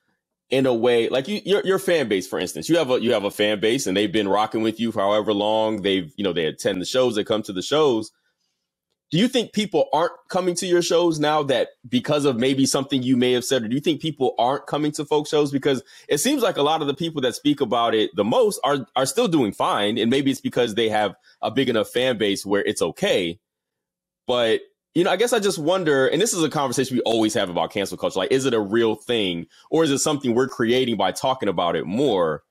in 0.50 0.66
a 0.66 0.74
way 0.74 1.10
like 1.10 1.28
you, 1.28 1.42
your 1.46 1.66
your 1.66 1.80
fan 1.80 2.10
base 2.10 2.28
for 2.28 2.40
instance 2.40 2.70
you 2.70 2.78
have 2.78 2.92
a 2.92 3.02
you 3.02 3.14
have 3.14 3.26
a 3.26 3.32
fan 3.32 3.60
base 3.60 3.88
and 3.88 3.96
they've 3.96 4.12
been 4.12 4.28
rocking 4.28 4.64
with 4.64 4.80
you 4.80 4.92
for 4.92 5.02
however 5.02 5.34
long 5.34 5.84
they've 5.84 6.14
you 6.18 6.24
know 6.24 6.34
they 6.34 6.46
attend 6.46 6.82
the 6.82 6.86
shows 6.86 7.16
they 7.16 7.24
come 7.24 7.44
to 7.44 7.54
the 7.54 7.62
shows 7.62 8.12
do 9.12 9.18
you 9.18 9.28
think 9.28 9.54
people 9.54 9.90
aren't 9.92 10.12
coming 10.30 10.56
to 10.56 10.68
your 10.68 10.82
shows 10.82 11.20
now 11.20 11.42
that 11.44 11.70
because 11.88 12.26
of 12.26 12.38
maybe 12.38 12.66
something 12.66 13.02
you 13.02 13.18
may 13.18 13.32
have 13.34 13.44
said 13.44 13.64
or 13.64 13.68
do 13.68 13.76
you 13.76 13.82
think 13.82 14.02
people 14.02 14.36
aren't 14.38 14.68
coming 14.68 14.92
to 14.92 15.06
folk 15.06 15.28
shows 15.28 15.52
because 15.52 15.84
it 16.08 16.20
seems 16.20 16.42
like 16.42 16.58
a 16.58 16.62
lot 16.62 16.82
of 16.82 16.88
the 16.88 16.94
people 16.94 17.22
that 17.22 17.36
speak 17.36 17.62
about 17.62 17.94
it 17.94 18.12
the 18.16 18.24
most 18.24 18.60
are 18.64 18.86
are 18.96 19.06
still 19.06 19.28
doing 19.28 19.52
fine 19.52 19.98
and 19.98 20.10
maybe 20.10 20.32
it's 20.32 20.42
because 20.42 20.76
they 20.76 20.90
have 20.90 21.16
a 21.42 21.52
big 21.52 21.70
enough 21.70 21.90
fan 21.90 22.18
base 22.18 22.46
where 22.46 22.64
it's 22.64 22.82
okay 22.82 23.40
but 24.28 24.62
you 24.96 25.04
know, 25.04 25.12
I 25.12 25.18
guess 25.18 25.34
I 25.34 25.40
just 25.40 25.60
wonder, 25.60 26.08
and 26.08 26.22
this 26.22 26.34
is 26.34 26.44
a 26.44 26.50
conversation 26.50 26.98
we 26.98 27.02
always 27.04 27.34
have 27.36 27.50
about 27.50 27.72
cancel 27.72 27.98
culture. 27.98 28.20
Like, 28.20 28.32
is 28.32 28.46
it 28.46 28.54
a 28.54 28.60
real 28.60 28.96
thing 28.96 29.46
or 29.70 29.84
is 29.84 29.92
it 29.92 30.00
something 30.00 30.34
we're 30.34 30.48
creating 30.48 30.98
by 30.98 31.12
talking 31.12 31.48
about 31.48 31.76
it 31.76 31.86
more? 31.86 32.44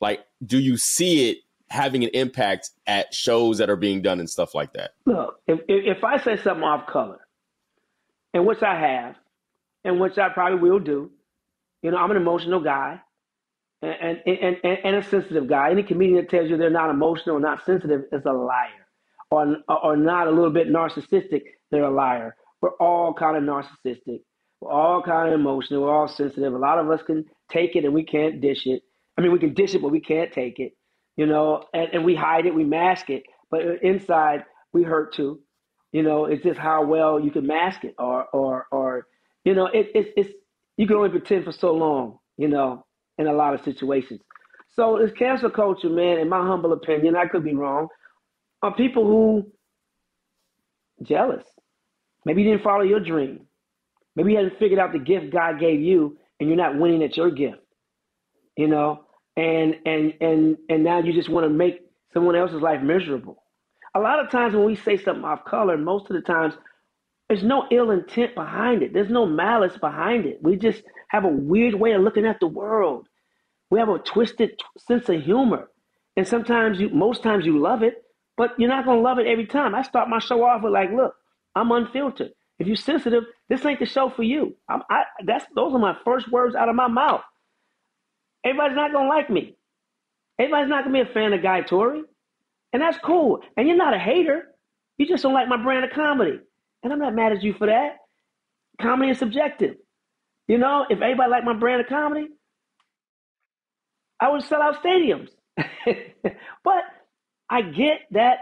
Like, 0.00 0.24
do 0.44 0.58
you 0.58 0.76
see 0.76 1.30
it 1.30 1.38
having 1.70 2.04
an 2.04 2.10
impact 2.14 2.70
at 2.86 3.14
shows 3.14 3.58
that 3.58 3.70
are 3.70 3.76
being 3.76 4.02
done 4.02 4.20
and 4.20 4.28
stuff 4.28 4.54
like 4.54 4.72
that? 4.74 4.92
Look, 5.06 5.40
if, 5.46 5.60
if 5.68 6.04
I 6.04 6.18
say 6.18 6.36
something 6.36 6.64
off 6.64 6.86
color, 6.86 7.20
and 8.34 8.46
which 8.46 8.62
I 8.62 8.78
have, 8.78 9.16
and 9.84 10.00
which 10.00 10.18
I 10.18 10.28
probably 10.28 10.58
will 10.58 10.78
do, 10.78 11.10
you 11.82 11.90
know, 11.90 11.96
I'm 11.96 12.10
an 12.10 12.16
emotional 12.16 12.60
guy 12.60 13.00
and, 13.82 14.20
and, 14.26 14.56
and, 14.62 14.78
and 14.84 14.96
a 14.96 15.02
sensitive 15.02 15.48
guy. 15.48 15.70
Any 15.70 15.82
comedian 15.82 16.16
that 16.16 16.28
tells 16.28 16.50
you 16.50 16.56
they're 16.56 16.70
not 16.70 16.90
emotional 16.90 17.36
or 17.36 17.40
not 17.40 17.64
sensitive 17.64 18.02
is 18.12 18.22
a 18.26 18.32
liar 18.32 18.86
or, 19.30 19.56
or 19.68 19.96
not 19.96 20.26
a 20.26 20.30
little 20.30 20.50
bit 20.50 20.68
narcissistic 20.68 21.42
they're 21.70 21.84
a 21.84 21.90
liar. 21.90 22.36
We're 22.60 22.76
all 22.76 23.14
kind 23.14 23.36
of 23.36 23.42
narcissistic. 23.42 24.20
We're 24.60 24.70
all 24.70 25.02
kind 25.02 25.32
of 25.32 25.40
emotional. 25.40 25.82
We're 25.82 25.94
all 25.94 26.08
sensitive. 26.08 26.52
A 26.52 26.58
lot 26.58 26.78
of 26.78 26.90
us 26.90 27.00
can 27.02 27.24
take 27.50 27.76
it 27.76 27.84
and 27.84 27.94
we 27.94 28.04
can't 28.04 28.40
dish 28.40 28.66
it. 28.66 28.82
I 29.16 29.22
mean, 29.22 29.32
we 29.32 29.38
can 29.38 29.54
dish 29.54 29.74
it, 29.74 29.82
but 29.82 29.90
we 29.90 30.00
can't 30.00 30.32
take 30.32 30.58
it. 30.58 30.72
You 31.20 31.26
know, 31.26 31.64
and, 31.74 31.88
and 31.94 32.06
we 32.06 32.16
hide 32.16 32.46
it, 32.46 32.54
we 32.54 32.64
mask 32.64 33.10
it, 33.10 33.24
but 33.50 33.62
inside 33.82 34.44
we 34.72 34.84
hurt 34.84 35.14
too. 35.14 35.40
You 35.92 36.02
know, 36.04 36.26
it's 36.26 36.44
just 36.44 36.58
how 36.58 36.84
well 36.86 37.20
you 37.20 37.30
can 37.32 37.46
mask 37.46 37.84
it, 37.84 37.96
or 37.98 38.26
or 38.32 38.66
or 38.72 39.08
you 39.44 39.54
know, 39.54 39.66
it, 39.68 39.88
it, 39.94 40.14
it's 40.16 40.30
you 40.78 40.86
can 40.88 40.96
only 40.96 41.10
pretend 41.10 41.44
for 41.44 41.52
so 41.52 41.74
long. 41.74 42.18
You 42.38 42.48
know, 42.48 42.86
in 43.18 43.28
a 43.28 43.34
lot 43.34 43.54
of 43.54 43.62
situations. 43.64 44.22
So 44.76 44.98
it's 44.98 45.12
cancel 45.18 45.50
culture, 45.50 45.90
man. 45.90 46.18
In 46.18 46.28
my 46.30 46.40
humble 46.46 46.72
opinion, 46.74 47.16
I 47.16 47.26
could 47.26 47.44
be 47.44 47.54
wrong. 47.54 47.88
Are 48.62 48.74
people 48.74 49.06
who 49.06 49.52
jealous 51.04 51.44
Maybe 52.26 52.42
you 52.42 52.50
didn't 52.50 52.64
follow 52.64 52.82
your 52.84 53.00
dream. 53.00 53.46
Maybe 54.16 54.32
you 54.32 54.38
hadn't 54.38 54.58
figured 54.58 54.80
out 54.80 54.92
the 54.92 55.00
gift 55.00 55.32
God 55.32 55.60
gave 55.60 55.80
you 55.80 56.18
and 56.40 56.48
you're 56.48 56.58
not 56.58 56.78
winning 56.78 57.04
at 57.04 57.16
your 57.16 57.30
gift. 57.32 57.60
You 58.56 58.68
know, 58.68 59.04
and 59.40 59.76
and 59.86 60.14
and 60.20 60.58
and 60.68 60.84
now 60.84 61.00
you 61.00 61.12
just 61.14 61.30
want 61.30 61.44
to 61.46 61.50
make 61.50 61.80
someone 62.12 62.36
else's 62.36 62.60
life 62.60 62.82
miserable. 62.82 63.42
A 63.96 64.00
lot 64.00 64.20
of 64.20 64.30
times 64.30 64.54
when 64.54 64.66
we 64.66 64.76
say 64.76 64.98
something 64.98 65.24
off 65.24 65.44
color, 65.44 65.78
most 65.78 66.10
of 66.10 66.16
the 66.16 66.22
times 66.22 66.54
there's 67.28 67.42
no 67.42 67.66
ill 67.72 67.90
intent 67.90 68.34
behind 68.34 68.82
it. 68.82 68.92
There's 68.92 69.10
no 69.10 69.26
malice 69.26 69.78
behind 69.78 70.26
it. 70.26 70.40
We 70.42 70.56
just 70.56 70.82
have 71.08 71.24
a 71.24 71.28
weird 71.28 71.74
way 71.74 71.92
of 71.92 72.02
looking 72.02 72.26
at 72.26 72.40
the 72.40 72.48
world. 72.48 73.08
We 73.70 73.78
have 73.80 73.88
a 73.88 73.98
twisted 73.98 74.60
sense 74.78 75.08
of 75.08 75.22
humor. 75.22 75.70
And 76.16 76.28
sometimes 76.28 76.80
you 76.80 76.90
most 76.90 77.22
times 77.22 77.46
you 77.46 77.58
love 77.58 77.82
it, 77.82 77.94
but 78.36 78.50
you're 78.58 78.68
not 78.68 78.84
gonna 78.84 79.00
love 79.00 79.18
it 79.18 79.26
every 79.26 79.46
time. 79.46 79.74
I 79.74 79.82
start 79.82 80.08
my 80.10 80.18
show 80.18 80.44
off 80.44 80.62
with 80.62 80.72
like, 80.74 80.90
look, 80.92 81.14
I'm 81.56 81.72
unfiltered. 81.72 82.32
If 82.58 82.66
you're 82.66 82.76
sensitive, 82.76 83.24
this 83.48 83.64
ain't 83.64 83.80
the 83.80 83.86
show 83.86 84.10
for 84.10 84.22
you. 84.22 84.56
I'm, 84.68 84.82
I, 84.90 85.04
that's 85.24 85.46
those 85.56 85.72
are 85.74 85.78
my 85.78 85.96
first 86.04 86.30
words 86.30 86.54
out 86.54 86.68
of 86.68 86.76
my 86.76 86.88
mouth. 86.88 87.22
Everybody's 88.44 88.76
not 88.76 88.92
gonna 88.92 89.08
like 89.08 89.30
me. 89.30 89.56
Everybody's 90.38 90.70
not 90.70 90.84
gonna 90.84 91.04
be 91.04 91.10
a 91.10 91.12
fan 91.12 91.32
of 91.32 91.42
Guy 91.42 91.62
Torry, 91.62 92.02
and 92.72 92.82
that's 92.82 92.98
cool. 93.04 93.40
And 93.56 93.68
you're 93.68 93.76
not 93.76 93.94
a 93.94 93.98
hater. 93.98 94.54
You 94.98 95.06
just 95.06 95.22
don't 95.22 95.34
like 95.34 95.48
my 95.48 95.62
brand 95.62 95.84
of 95.84 95.90
comedy, 95.92 96.40
and 96.82 96.92
I'm 96.92 96.98
not 96.98 97.14
mad 97.14 97.32
at 97.32 97.42
you 97.42 97.54
for 97.54 97.66
that. 97.66 97.96
Comedy 98.80 99.10
is 99.12 99.18
subjective. 99.18 99.76
You 100.48 100.58
know, 100.58 100.86
if 100.90 101.00
everybody 101.00 101.30
liked 101.30 101.44
my 101.46 101.54
brand 101.54 101.80
of 101.82 101.88
comedy, 101.88 102.28
I 104.20 104.30
would 104.30 104.42
sell 104.44 104.62
out 104.62 104.82
stadiums. 104.82 105.28
but 106.64 106.84
I 107.50 107.62
get 107.62 108.00
that 108.12 108.38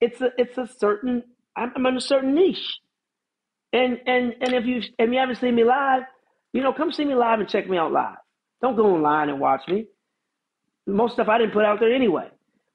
it's 0.00 0.20
a 0.20 0.30
it's 0.38 0.58
a 0.58 0.68
certain 0.78 1.22
I'm, 1.56 1.72
I'm 1.76 1.86
in 1.86 1.96
a 1.96 2.00
certain 2.00 2.34
niche. 2.34 2.80
And 3.72 4.00
and 4.06 4.34
and 4.40 4.54
if 4.54 4.66
you 4.66 4.78
if 4.98 5.10
you 5.10 5.18
haven't 5.18 5.36
seen 5.36 5.54
me 5.54 5.64
live, 5.64 6.04
you 6.52 6.62
know, 6.62 6.72
come 6.72 6.92
see 6.92 7.04
me 7.04 7.14
live 7.14 7.40
and 7.40 7.48
check 7.48 7.68
me 7.68 7.78
out 7.78 7.92
live. 7.92 8.16
Don't 8.62 8.76
go 8.76 8.94
online 8.94 9.28
and 9.28 9.40
watch 9.40 9.62
me. 9.68 9.86
Most 10.86 11.14
stuff 11.14 11.28
I 11.28 11.38
didn't 11.38 11.52
put 11.52 11.64
out 11.64 11.80
there 11.80 11.94
anyway. 11.94 12.28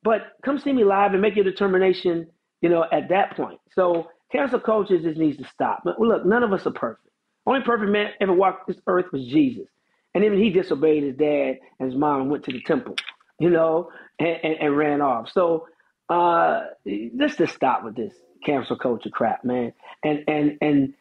But 0.03 0.21
come 0.43 0.59
see 0.59 0.73
me 0.73 0.83
live 0.83 1.13
and 1.13 1.21
make 1.21 1.35
your 1.35 1.45
determination, 1.45 2.27
you 2.61 2.69
know, 2.69 2.85
at 2.91 3.09
that 3.09 3.35
point. 3.35 3.59
So 3.73 4.07
cancel 4.31 4.59
culture 4.59 4.99
just 4.99 5.17
needs 5.17 5.37
to 5.37 5.45
stop. 5.45 5.81
But 5.83 5.99
look, 5.99 6.25
none 6.25 6.43
of 6.43 6.53
us 6.53 6.65
are 6.67 6.71
perfect. 6.71 7.07
Only 7.45 7.61
perfect 7.61 7.91
man 7.91 8.11
ever 8.21 8.33
walked 8.33 8.67
this 8.67 8.79
earth 8.87 9.07
was 9.11 9.25
Jesus. 9.25 9.67
And 10.13 10.23
even 10.23 10.39
he 10.39 10.51
disobeyed 10.51 11.03
his 11.03 11.15
dad 11.15 11.57
and 11.79 11.91
his 11.91 11.95
mom 11.99 12.21
and 12.21 12.31
went 12.31 12.45
to 12.45 12.51
the 12.51 12.61
temple, 12.61 12.95
you 13.39 13.49
know, 13.49 13.89
and, 14.19 14.37
and, 14.43 14.55
and 14.61 14.77
ran 14.77 15.01
off. 15.01 15.29
So 15.31 15.67
uh, 16.09 16.61
let's 16.85 17.37
just 17.37 17.55
stop 17.55 17.83
with 17.83 17.95
this 17.95 18.13
cancel 18.45 18.77
culture 18.77 19.09
crap, 19.09 19.43
man. 19.43 19.73
And 20.03 20.23
and 20.27 20.57
and 20.61 20.93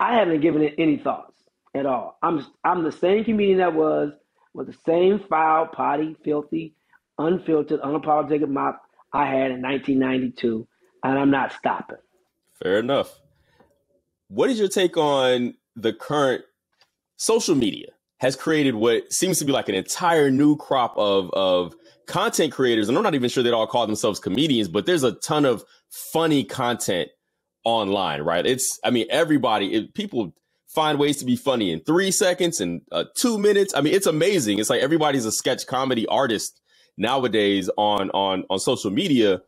I 0.00 0.18
haven't 0.18 0.42
given 0.42 0.62
it 0.62 0.74
any 0.78 0.98
thoughts 0.98 1.39
at 1.74 1.86
all. 1.86 2.18
I'm 2.22 2.46
I'm 2.64 2.84
the 2.84 2.92
same 2.92 3.24
comedian 3.24 3.58
that 3.58 3.74
was 3.74 4.12
with 4.54 4.66
the 4.66 4.76
same 4.86 5.20
foul, 5.28 5.66
potty, 5.66 6.16
filthy, 6.24 6.74
unfiltered, 7.18 7.80
unapologetic 7.80 8.48
mouth 8.48 8.76
I 9.12 9.26
had 9.26 9.50
in 9.50 9.62
1992, 9.62 10.66
and 11.04 11.18
I'm 11.18 11.30
not 11.30 11.52
stopping. 11.52 11.98
Fair 12.62 12.78
enough. 12.78 13.20
What 14.28 14.50
is 14.50 14.58
your 14.58 14.68
take 14.68 14.96
on 14.96 15.54
the 15.76 15.92
current 15.92 16.44
social 17.16 17.54
media 17.54 17.88
has 18.18 18.36
created 18.36 18.74
what 18.74 19.12
seems 19.12 19.38
to 19.38 19.44
be 19.44 19.52
like 19.52 19.68
an 19.68 19.74
entire 19.74 20.30
new 20.30 20.56
crop 20.56 20.96
of 20.96 21.30
of 21.30 21.74
content 22.06 22.52
creators, 22.52 22.88
and 22.88 22.98
I'm 22.98 23.04
not 23.04 23.14
even 23.14 23.30
sure 23.30 23.42
they'd 23.42 23.52
all 23.52 23.66
call 23.66 23.86
themselves 23.86 24.20
comedians, 24.20 24.68
but 24.68 24.84
there's 24.84 25.04
a 25.04 25.12
ton 25.12 25.44
of 25.44 25.64
funny 26.12 26.44
content 26.44 27.08
online, 27.64 28.22
right? 28.22 28.44
It's, 28.46 28.78
I 28.84 28.90
mean, 28.90 29.06
everybody, 29.10 29.74
it, 29.74 29.94
people 29.94 30.34
find 30.74 30.98
ways 30.98 31.16
to 31.18 31.24
be 31.24 31.36
funny 31.36 31.72
in 31.72 31.80
three 31.80 32.10
seconds 32.10 32.60
and 32.60 32.82
uh, 32.92 33.04
two 33.16 33.38
minutes. 33.38 33.74
I 33.74 33.80
mean, 33.80 33.94
it's 33.94 34.06
amazing. 34.06 34.58
It's 34.58 34.70
like 34.70 34.82
everybody's 34.82 35.26
a 35.26 35.32
sketch 35.32 35.66
comedy 35.66 36.06
artist 36.06 36.60
nowadays 36.96 37.68
on 37.76 38.10
on 38.10 38.44
on 38.50 38.58
social 38.58 38.90
media. 38.90 39.42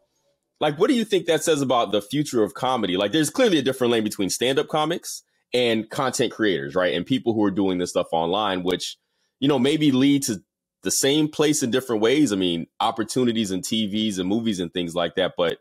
Like, 0.61 0.79
what 0.79 0.89
do 0.89 0.95
you 0.95 1.05
think 1.05 1.27
that 1.27 1.43
says 1.43 1.61
about 1.61 1.93
the 1.93 2.03
future 2.03 2.43
of 2.43 2.55
comedy? 2.55 2.97
Like, 2.97 3.13
there's 3.13 3.31
clearly 3.31 3.59
a 3.59 3.63
different 3.63 3.93
lane 3.93 4.05
between 4.05 4.31
stand 4.31 4.59
up 4.59 4.69
comics 4.69 5.23
and 5.53 5.91
content 5.91 6.33
creators, 6.33 6.75
right? 6.75 6.95
And 6.95 7.05
people 7.05 7.35
who 7.35 7.43
are 7.45 7.51
doing 7.51 7.79
this 7.79 7.91
stuff 7.91 8.09
online, 8.13 8.63
which 8.63 8.97
you 9.41 9.49
know 9.49 9.59
maybe 9.59 9.93
lead 9.93 10.23
to 10.25 10.41
the 10.83 10.91
same 10.91 11.29
place 11.29 11.63
in 11.63 11.71
different 11.71 12.03
ways. 12.03 12.33
I 12.33 12.37
mean, 12.37 12.67
opportunities 12.81 13.53
in 13.53 13.61
TVs 13.61 14.19
and 14.19 14.29
movies 14.29 14.59
and 14.59 14.73
things 14.73 14.95
like 14.95 15.15
that. 15.17 15.35
But 15.37 15.59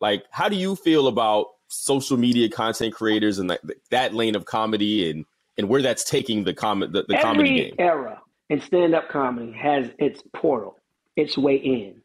like, 0.00 0.24
how 0.30 0.48
do 0.48 0.56
you 0.56 0.74
feel 0.76 1.06
about 1.06 1.46
social 1.72 2.16
media 2.16 2.48
content 2.48 2.94
creators 2.94 3.38
and 3.38 3.50
that, 3.50 3.60
that 3.90 4.14
lane 4.14 4.36
of 4.36 4.44
comedy 4.44 5.10
and 5.10 5.24
and 5.58 5.68
where 5.68 5.82
that's 5.82 6.04
taking 6.04 6.44
the 6.44 6.54
com- 6.54 6.80
the, 6.80 7.04
the 7.08 7.16
Every 7.16 7.22
comedy 7.22 7.54
game? 7.54 7.74
era 7.78 8.22
in 8.50 8.60
stand 8.60 8.94
up 8.94 9.08
comedy 9.10 9.52
has 9.52 9.90
its 9.98 10.22
portal, 10.34 10.78
its 11.16 11.38
way 11.38 11.56
in. 11.56 12.02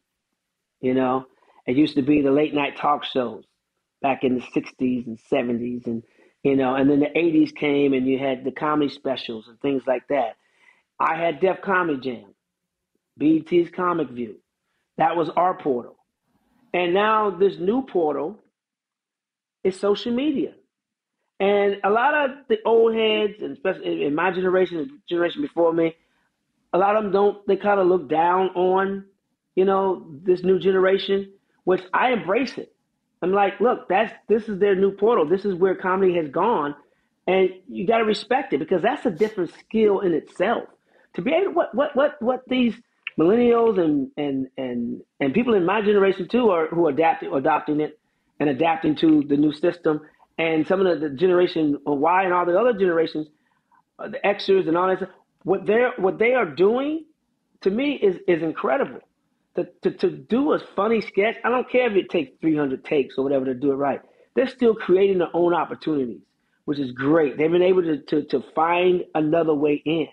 You 0.82 0.94
know, 0.94 1.28
it 1.66 1.78
used 1.78 1.96
to 1.96 2.02
be 2.02 2.22
the 2.22 2.32
late 2.32 2.54
night 2.54 2.78
talk 2.78 3.06
shows 3.06 3.46
back 4.02 4.24
in 4.24 4.36
the 4.36 4.42
'60s 4.42 5.08
and 5.08 5.20
'70s, 5.32 5.88
and 5.88 6.04
you 6.44 6.56
know, 6.56 6.76
and 6.76 6.90
then 6.90 7.00
the 7.00 7.08
'80s 7.08 7.56
came 7.56 7.94
and 7.94 8.08
you 8.08 8.20
had 8.20 8.44
the 8.44 8.52
comedy 8.52 8.90
specials 8.94 9.48
and 9.48 9.60
things 9.62 9.84
like 9.88 10.08
that. 10.10 10.36
I 11.00 11.16
had 11.16 11.40
Def 11.40 11.62
Comedy 11.62 12.00
Jam. 12.00 12.34
BET's 13.18 13.70
Comic 13.76 14.10
View. 14.10 14.38
That 14.98 15.16
was 15.16 15.30
our 15.30 15.58
portal. 15.58 15.98
And 16.74 16.94
now 16.94 17.30
this 17.32 17.58
new 17.58 17.84
portal 17.84 18.40
is 19.64 19.80
social 19.80 20.14
media. 20.14 20.54
And 21.40 21.78
a 21.84 21.90
lot 21.90 22.14
of 22.16 22.32
the 22.50 22.58
old 22.66 22.96
heads, 22.96 23.42
and 23.42 23.54
especially 23.54 24.06
in 24.06 24.16
my 24.16 24.32
generation, 24.32 24.78
the 24.80 25.00
generation 25.10 25.42
before 25.44 25.74
me, 25.74 25.96
a 26.74 26.78
lot 26.78 26.98
of 26.98 27.04
them 27.04 27.14
don't, 27.14 27.48
they 27.48 27.58
kind 27.58 27.80
of 27.80 27.88
look 27.88 28.10
down 28.10 28.50
on, 28.50 29.06
you 29.56 29.66
know, 29.66 30.08
this 30.24 30.44
new 30.44 30.60
generation. 30.60 31.32
which 31.66 31.82
I 31.94 32.12
embrace 32.14 32.58
it. 32.58 32.74
I'm 33.22 33.34
like, 33.34 33.60
look, 33.62 33.90
that's 33.90 34.14
this 34.30 34.50
is 34.50 34.60
their 34.60 34.76
new 34.76 34.92
portal. 34.92 35.28
This 35.28 35.46
is 35.46 35.56
where 35.56 35.76
comedy 35.76 36.16
has 36.18 36.30
gone, 36.30 36.76
and 37.28 37.50
you 37.68 37.88
got 37.88 38.00
to 38.00 38.06
respect 38.06 38.54
it 38.54 38.60
because 38.60 38.82
that's 38.84 39.06
a 39.06 39.12
different 39.12 39.52
skill 39.60 40.02
in 40.02 40.14
itself. 40.14 40.66
To 41.16 41.22
be 41.22 41.34
able, 41.34 41.46
to, 41.46 41.52
what 41.52 41.76
what 41.76 41.96
what 41.96 42.22
what 42.22 42.42
these 42.48 42.76
millennials 43.20 43.80
and 43.80 44.12
and 44.18 44.48
and 44.58 45.02
and 45.20 45.34
people 45.34 45.56
in 45.56 45.66
my 45.66 45.82
generation 45.82 46.28
too 46.30 46.50
are 46.52 46.68
who 46.68 46.88
are 46.88 46.92
adapting 46.92 47.34
adopting 47.34 47.82
it 47.82 48.00
and 48.40 48.50
adapting 48.50 48.96
to 48.98 49.24
the 49.28 49.38
new 49.38 49.54
system, 49.54 50.02
and 50.38 50.68
some 50.68 50.86
of 50.86 51.00
the, 51.00 51.10
the 51.10 51.16
generation 51.16 51.78
Y 51.86 52.24
and 52.24 52.34
all 52.34 52.46
the 52.46 52.58
other 52.58 52.74
generations, 52.74 53.28
uh, 54.00 54.10
the 54.10 54.20
Xers 54.24 54.68
and 54.68 54.78
all 54.78 54.88
that. 54.88 55.10
What 55.44 55.66
they're 55.66 55.94
what 55.98 56.20
they 56.20 56.34
are 56.34 56.46
doing, 56.46 57.06
to 57.62 57.70
me, 57.70 57.94
is 57.94 58.18
is 58.28 58.44
incredible 58.44 59.02
to, 59.58 59.68
to, 59.82 59.92
to 59.98 60.10
do 60.12 60.54
a 60.54 60.60
funny 60.76 61.02
sketch, 61.02 61.36
I 61.44 61.50
don't 61.50 61.70
care 61.70 61.90
if 61.90 61.98
it 61.98 62.10
takes 62.10 62.32
300 62.42 62.86
takes 62.86 63.18
or 63.18 63.24
whatever 63.24 63.46
to 63.46 63.56
do 63.56 63.72
it 63.72 63.76
right. 63.76 64.00
They're 64.36 64.48
still 64.48 64.76
creating 64.76 65.18
their 65.18 65.36
own 65.36 65.54
opportunities, 65.54 66.22
which 66.66 66.80
is 66.80 66.92
great. 66.92 67.38
They've 67.38 67.52
been 67.52 67.64
able 67.64 67.82
to, 67.82 67.98
to, 67.98 68.24
to 68.26 68.44
find 68.54 69.04
another 69.16 69.56
way 69.56 69.82
in. 69.84 70.08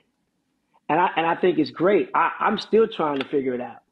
And 0.88 0.98
I, 0.98 1.08
and 1.16 1.26
I 1.26 1.34
think 1.36 1.58
it's 1.58 1.70
great. 1.70 2.08
I, 2.14 2.32
I'm 2.40 2.58
still 2.58 2.88
trying 2.88 3.18
to 3.18 3.28
figure 3.28 3.54
it 3.54 3.60
out. 3.60 3.82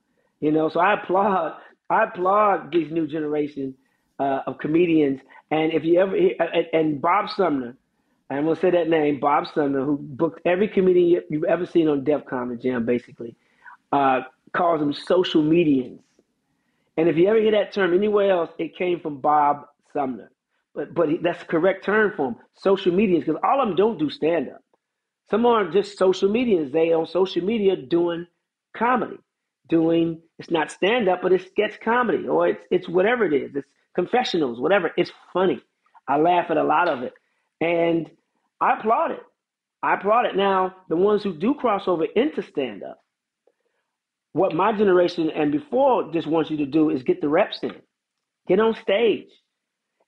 You 0.40 0.52
know, 0.52 0.68
so 0.70 0.80
I 0.80 0.94
applaud 0.94 1.54
I 1.88 2.04
applaud 2.04 2.72
these 2.72 2.90
new 2.90 3.06
generation 3.06 3.74
uh, 4.22 4.42
of 4.46 4.58
comedians. 4.58 5.20
And 5.50 5.72
if 5.72 5.84
you 5.84 6.00
ever 6.00 6.16
and, 6.16 6.66
and 6.72 7.02
Bob 7.02 7.30
Sumner, 7.30 7.76
I'm 8.30 8.44
gonna 8.44 8.56
say 8.56 8.70
that 8.70 8.88
name, 8.88 9.20
Bob 9.20 9.46
Sumner, 9.54 9.84
who 9.84 9.98
booked 10.00 10.40
every 10.46 10.68
comedian 10.68 11.22
you've 11.30 11.44
ever 11.44 11.66
seen 11.66 11.88
on 11.88 12.04
Def 12.04 12.24
Comedy 12.26 12.62
Jam, 12.62 12.86
basically. 12.86 13.34
Uh, 13.90 14.20
calls 14.52 14.80
them 14.80 14.92
social 14.92 15.42
medians. 15.42 16.00
And 16.96 17.08
if 17.08 17.16
you 17.16 17.26
ever 17.28 17.40
hear 17.40 17.52
that 17.52 17.72
term 17.72 17.94
anywhere 17.94 18.30
else, 18.30 18.50
it 18.58 18.76
came 18.76 19.00
from 19.00 19.20
Bob 19.20 19.66
Sumner. 19.92 20.30
But 20.74 20.94
but 20.94 21.08
that's 21.22 21.40
the 21.40 21.46
correct 21.46 21.84
term 21.84 22.12
for 22.16 22.26
them. 22.32 22.36
Social 22.54 22.92
medians, 22.92 23.20
because 23.26 23.40
all 23.44 23.60
of 23.60 23.68
them 23.68 23.76
don't 23.76 23.98
do 23.98 24.08
stand 24.08 24.48
up. 24.48 24.62
Some 25.30 25.46
are 25.46 25.70
just 25.70 25.98
social 25.98 26.30
medians. 26.30 26.72
They 26.72 26.92
on 26.92 27.06
social 27.06 27.42
media 27.44 27.76
doing 27.76 28.26
comedy, 28.76 29.18
doing 29.68 30.22
it's 30.38 30.50
not 30.50 30.70
stand 30.70 31.08
up, 31.08 31.20
but 31.22 31.32
it's 31.32 31.46
sketch 31.46 31.80
comedy 31.80 32.26
or 32.28 32.48
it's 32.48 32.64
it's 32.70 32.88
whatever 32.88 33.24
it 33.24 33.34
is. 33.34 33.50
It's 33.54 33.68
confessionals, 33.94 34.60
whatever. 34.60 34.90
It's 34.96 35.12
funny. 35.32 35.60
I 36.08 36.18
laugh 36.18 36.50
at 36.50 36.56
a 36.56 36.64
lot 36.64 36.88
of 36.88 37.02
it, 37.02 37.12
and 37.60 38.10
I 38.60 38.74
applaud 38.78 39.12
it. 39.12 39.22
I 39.82 39.94
applaud 39.94 40.26
it. 40.26 40.36
Now 40.36 40.74
the 40.88 40.96
ones 40.96 41.22
who 41.22 41.34
do 41.36 41.54
cross 41.54 41.88
over 41.88 42.04
into 42.04 42.42
stand 42.42 42.82
up, 42.82 43.00
what 44.32 44.54
my 44.54 44.72
generation 44.72 45.30
and 45.30 45.52
before 45.52 46.12
just 46.12 46.26
wants 46.26 46.50
you 46.50 46.56
to 46.58 46.66
do 46.66 46.90
is 46.90 47.02
get 47.02 47.20
the 47.20 47.28
reps 47.28 47.60
in. 47.62 47.74
Get 48.48 48.60
on 48.60 48.74
stage. 48.74 49.28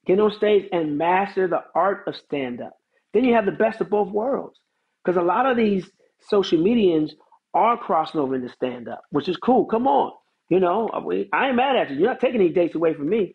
Get 0.06 0.20
on 0.20 0.32
stage 0.32 0.68
and 0.72 0.98
master 0.98 1.46
the 1.48 1.62
art 1.74 2.04
of 2.06 2.16
stand 2.16 2.60
up. 2.60 2.72
Then 3.12 3.24
you 3.24 3.34
have 3.34 3.46
the 3.46 3.52
best 3.52 3.80
of 3.80 3.90
both 3.90 4.08
worlds. 4.10 4.58
Because 5.04 5.16
a 5.18 5.24
lot 5.24 5.46
of 5.46 5.56
these 5.56 5.88
social 6.20 6.58
medians 6.58 7.12
are 7.52 7.76
crossing 7.76 8.20
over 8.20 8.34
into 8.34 8.48
stand 8.48 8.88
up, 8.88 9.02
which 9.10 9.28
is 9.28 9.36
cool. 9.36 9.66
Come 9.66 9.86
on. 9.86 10.12
You 10.48 10.60
know, 10.60 10.88
I 11.32 11.48
ain't 11.48 11.56
mad 11.56 11.76
at 11.76 11.90
you. 11.90 11.96
You're 11.96 12.08
not 12.08 12.20
taking 12.20 12.40
any 12.40 12.50
dates 12.50 12.74
away 12.74 12.94
from 12.94 13.08
me. 13.08 13.34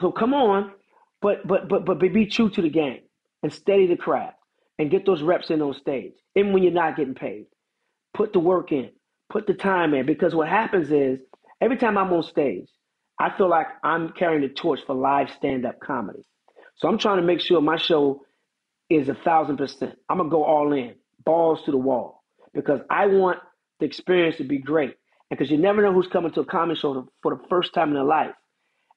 So 0.00 0.12
come 0.12 0.34
on, 0.34 0.72
but 1.22 1.46
but 1.46 1.68
but 1.68 1.84
but 1.86 1.98
be 2.00 2.26
true 2.26 2.50
to 2.50 2.62
the 2.62 2.70
game 2.70 3.00
and 3.42 3.52
steady 3.52 3.86
the 3.86 3.96
craft 3.96 4.36
and 4.78 4.90
get 4.90 5.06
those 5.06 5.22
reps 5.22 5.50
in 5.50 5.62
on 5.62 5.74
stage. 5.74 6.14
Even 6.36 6.52
when 6.52 6.62
you're 6.62 6.72
not 6.72 6.96
getting 6.96 7.14
paid. 7.14 7.46
Put 8.14 8.32
the 8.32 8.40
work 8.40 8.72
in. 8.72 8.90
Put 9.30 9.46
the 9.46 9.54
time 9.54 9.94
in 9.94 10.06
because 10.06 10.34
what 10.34 10.48
happens 10.48 10.90
is 10.90 11.20
every 11.60 11.76
time 11.76 11.98
I'm 11.98 12.12
on 12.12 12.22
stage, 12.22 12.68
I 13.18 13.36
feel 13.36 13.48
like 13.48 13.68
I'm 13.84 14.10
carrying 14.10 14.42
the 14.42 14.48
torch 14.48 14.80
for 14.86 14.94
live 14.94 15.30
stand 15.30 15.66
up 15.66 15.80
comedy. 15.80 16.24
So 16.76 16.88
I'm 16.88 16.98
trying 16.98 17.18
to 17.18 17.22
make 17.22 17.40
sure 17.40 17.60
my 17.60 17.76
show 17.76 18.22
is 18.90 19.08
a 19.08 19.14
thousand 19.14 19.56
percent. 19.58 19.96
I'm 20.08 20.18
gonna 20.18 20.30
go 20.30 20.44
all 20.44 20.72
in, 20.72 20.94
balls 21.24 21.62
to 21.64 21.70
the 21.70 21.78
wall, 21.78 22.22
because 22.52 22.80
I 22.90 23.06
want 23.06 23.38
the 23.80 23.86
experience 23.86 24.36
to 24.38 24.44
be 24.44 24.58
great. 24.58 24.94
And 25.30 25.38
because 25.38 25.50
you 25.50 25.58
never 25.58 25.82
know 25.82 25.92
who's 25.92 26.08
coming 26.08 26.32
to 26.32 26.40
a 26.40 26.44
comedy 26.44 26.78
show 26.78 27.08
for 27.22 27.36
the 27.36 27.42
first 27.48 27.74
time 27.74 27.88
in 27.88 27.94
their 27.94 28.04
life. 28.04 28.34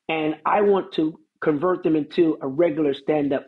And 0.10 0.36
I 0.46 0.62
want 0.62 0.94
to 0.94 1.20
convert 1.42 1.84
them 1.84 1.96
into 1.96 2.38
a 2.42 2.48
regular 2.48 2.94
stand 2.94 3.34
up 3.34 3.46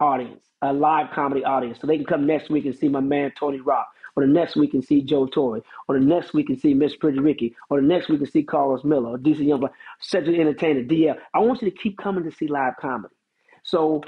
audience, 0.00 0.44
a 0.62 0.72
live 0.72 1.10
comedy 1.12 1.44
audience, 1.44 1.78
so 1.80 1.86
they 1.86 1.96
can 1.96 2.06
come 2.06 2.26
next 2.26 2.50
week 2.50 2.64
and 2.64 2.74
see 2.74 2.88
my 2.88 3.00
man 3.00 3.32
Tony 3.38 3.60
Rock, 3.60 3.88
or 4.16 4.26
the 4.26 4.32
next 4.32 4.56
week 4.56 4.74
and 4.74 4.84
see 4.84 5.02
Joe 5.02 5.26
Torry, 5.26 5.62
or 5.88 5.98
the 5.98 6.04
next 6.04 6.34
week 6.34 6.48
and 6.48 6.58
see 6.60 6.74
Miss 6.74 6.96
Pretty 6.96 7.18
Ricky, 7.18 7.54
or 7.70 7.80
the 7.80 7.86
next 7.86 8.08
week 8.08 8.20
and 8.20 8.28
see 8.28 8.42
Carlos 8.42 8.84
Miller, 8.84 9.10
or 9.10 9.18
DC 9.18 9.46
Young, 9.46 9.68
Cedric 10.00 10.38
Entertainer, 10.38 10.82
DL. 10.82 11.16
I 11.34 11.38
want 11.40 11.62
you 11.62 11.70
to 11.70 11.76
keep 11.76 11.98
coming 11.98 12.24
to 12.24 12.32
see 12.32 12.48
live 12.48 12.74
comedy. 12.80 13.14
So 13.62 14.02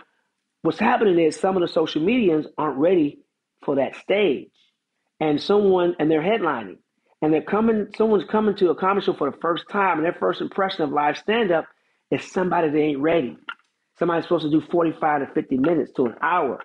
what's 0.62 0.78
happening 0.78 1.18
is 1.18 1.38
some 1.38 1.56
of 1.56 1.60
the 1.60 1.68
social 1.68 2.02
medians 2.02 2.46
aren't 2.58 2.78
ready 2.78 3.20
for 3.64 3.76
that 3.76 3.96
stage, 3.96 4.50
and 5.20 5.40
someone 5.40 5.94
and 5.98 6.10
they're 6.10 6.22
headlining, 6.22 6.78
and 7.22 7.32
they're 7.32 7.42
coming. 7.42 7.88
Someone's 7.96 8.28
coming 8.28 8.56
to 8.56 8.70
a 8.70 8.74
comedy 8.74 9.06
show 9.06 9.14
for 9.14 9.30
the 9.30 9.36
first 9.38 9.64
time, 9.70 9.98
and 9.98 10.04
their 10.04 10.16
first 10.18 10.40
impression 10.40 10.82
of 10.82 10.90
live 10.90 11.16
stand 11.18 11.52
up 11.52 11.66
somebody 12.20 12.70
that 12.70 12.78
ain't 12.78 13.00
ready. 13.00 13.36
Somebody's 13.98 14.24
supposed 14.24 14.44
to 14.44 14.50
do 14.50 14.62
45 14.70 15.28
to 15.28 15.34
50 15.34 15.58
minutes 15.58 15.92
to 15.96 16.06
an 16.06 16.16
hour. 16.22 16.60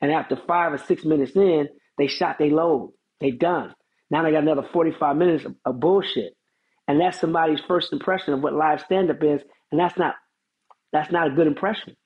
And 0.00 0.12
after 0.12 0.36
five 0.48 0.72
or 0.72 0.78
six 0.78 1.04
minutes 1.04 1.32
in, 1.36 1.68
they 1.98 2.08
shot 2.08 2.36
they 2.38 2.50
load. 2.50 2.92
They 3.20 3.30
done. 3.30 3.74
Now 4.10 4.22
they 4.24 4.32
got 4.32 4.42
another 4.42 4.68
45 4.72 5.16
minutes 5.16 5.44
of, 5.44 5.54
of 5.64 5.80
bullshit. 5.80 6.34
And 6.88 7.00
that's 7.00 7.20
somebody's 7.20 7.60
first 7.68 7.92
impression 7.92 8.34
of 8.34 8.42
what 8.42 8.54
live 8.54 8.80
stand-up 8.80 9.22
is. 9.22 9.42
And 9.70 9.80
that's 9.80 9.96
not 9.96 10.14
that's 10.92 11.12
not 11.12 11.28
a 11.28 11.34
good 11.34 11.46
impression. 11.46 11.96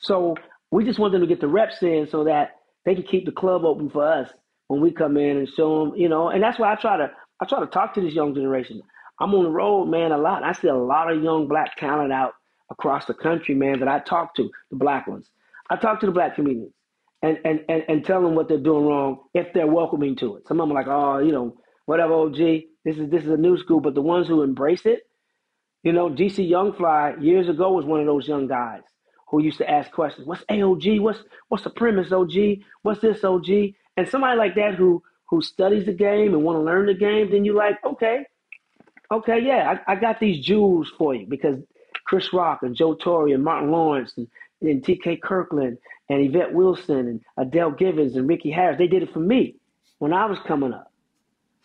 So 0.00 0.36
we 0.70 0.84
just 0.84 0.98
want 0.98 1.12
them 1.12 1.22
to 1.22 1.26
get 1.26 1.40
the 1.40 1.48
reps 1.48 1.82
in 1.82 2.08
so 2.10 2.24
that 2.24 2.52
they 2.84 2.94
can 2.94 3.04
keep 3.04 3.26
the 3.26 3.32
club 3.32 3.64
open 3.64 3.90
for 3.90 4.06
us 4.06 4.30
when 4.68 4.80
we 4.80 4.92
come 4.92 5.16
in 5.16 5.38
and 5.38 5.48
show 5.48 5.86
them, 5.86 5.96
you 5.96 6.08
know. 6.08 6.28
And 6.28 6.42
that's 6.42 6.58
why 6.58 6.72
I 6.72 6.76
try 6.76 6.96
to 6.98 7.10
I 7.40 7.46
try 7.46 7.60
to 7.60 7.66
talk 7.66 7.94
to 7.94 8.00
this 8.00 8.14
young 8.14 8.34
generation. 8.34 8.82
I'm 9.20 9.34
on 9.34 9.44
the 9.44 9.50
road, 9.50 9.86
man, 9.86 10.12
a 10.12 10.18
lot. 10.18 10.42
I 10.42 10.52
see 10.52 10.68
a 10.68 10.74
lot 10.74 11.10
of 11.10 11.22
young 11.22 11.48
black 11.48 11.76
talent 11.76 12.12
out 12.12 12.34
across 12.70 13.06
the 13.06 13.14
country, 13.14 13.54
man, 13.54 13.80
that 13.80 13.88
I 13.88 14.00
talk 14.00 14.34
to, 14.36 14.50
the 14.70 14.76
black 14.76 15.06
ones. 15.06 15.30
I 15.70 15.76
talk 15.76 16.00
to 16.00 16.06
the 16.06 16.12
black 16.12 16.34
comedians 16.34 16.72
and, 17.22 17.38
and, 17.44 17.60
and, 17.68 17.82
and 17.88 18.04
tell 18.04 18.22
them 18.22 18.34
what 18.34 18.48
they're 18.48 18.58
doing 18.58 18.86
wrong 18.86 19.20
if 19.34 19.52
they're 19.52 19.66
welcoming 19.66 20.16
to 20.16 20.36
it. 20.36 20.46
Some 20.46 20.60
of 20.60 20.68
them 20.68 20.76
are 20.76 20.80
like, 20.80 20.88
oh, 20.88 21.18
you 21.18 21.32
know, 21.32 21.56
whatever, 21.86 22.12
OG, 22.14 22.36
this 22.84 22.96
is 22.96 23.10
this 23.10 23.24
is 23.24 23.30
a 23.30 23.36
new 23.36 23.56
school. 23.56 23.80
But 23.80 23.94
the 23.94 24.02
ones 24.02 24.28
who 24.28 24.42
embrace 24.42 24.86
it, 24.86 25.00
you 25.82 25.92
know, 25.92 26.08
DC 26.08 26.48
Youngfly 26.48 27.22
years 27.22 27.48
ago 27.48 27.72
was 27.72 27.84
one 27.84 28.00
of 28.00 28.06
those 28.06 28.28
young 28.28 28.46
guys 28.46 28.82
who 29.28 29.42
used 29.42 29.58
to 29.58 29.68
ask 29.68 29.90
questions. 29.90 30.26
What's 30.26 30.44
AOG? 30.44 31.00
What's 31.00 31.20
what's 31.48 31.64
the 31.64 31.70
premise, 31.70 32.12
OG? 32.12 32.32
What's 32.82 33.00
this, 33.00 33.24
OG? 33.24 33.48
And 33.96 34.08
somebody 34.08 34.38
like 34.38 34.54
that 34.56 34.74
who 34.74 35.02
who 35.28 35.42
studies 35.42 35.86
the 35.86 35.92
game 35.92 36.34
and 36.34 36.44
want 36.44 36.58
to 36.58 36.62
learn 36.62 36.86
the 36.86 36.94
game, 36.94 37.30
then 37.30 37.44
you're 37.44 37.56
like, 37.56 37.76
okay, 37.84 38.24
okay, 39.10 39.40
yeah, 39.40 39.78
I, 39.86 39.92
I 39.92 39.96
got 39.96 40.20
these 40.20 40.44
jewels 40.44 40.92
for 40.96 41.14
you 41.14 41.26
because 41.26 41.58
Chris 42.04 42.32
Rock 42.32 42.62
and 42.62 42.74
Joe 42.74 42.94
Torry 42.94 43.32
and 43.32 43.44
Martin 43.44 43.70
Lawrence 43.70 44.14
and, 44.16 44.28
and 44.62 44.84
T.K. 44.84 45.16
Kirkland 45.16 45.78
and 46.08 46.24
Yvette 46.24 46.52
Wilson 46.52 47.08
and 47.08 47.20
Adele 47.36 47.72
Givens 47.72 48.16
and 48.16 48.28
Ricky 48.28 48.50
Harris, 48.50 48.78
they 48.78 48.86
did 48.86 49.02
it 49.02 49.12
for 49.12 49.18
me 49.18 49.56
when 49.98 50.12
I 50.12 50.26
was 50.26 50.38
coming 50.46 50.72
up. 50.72 50.92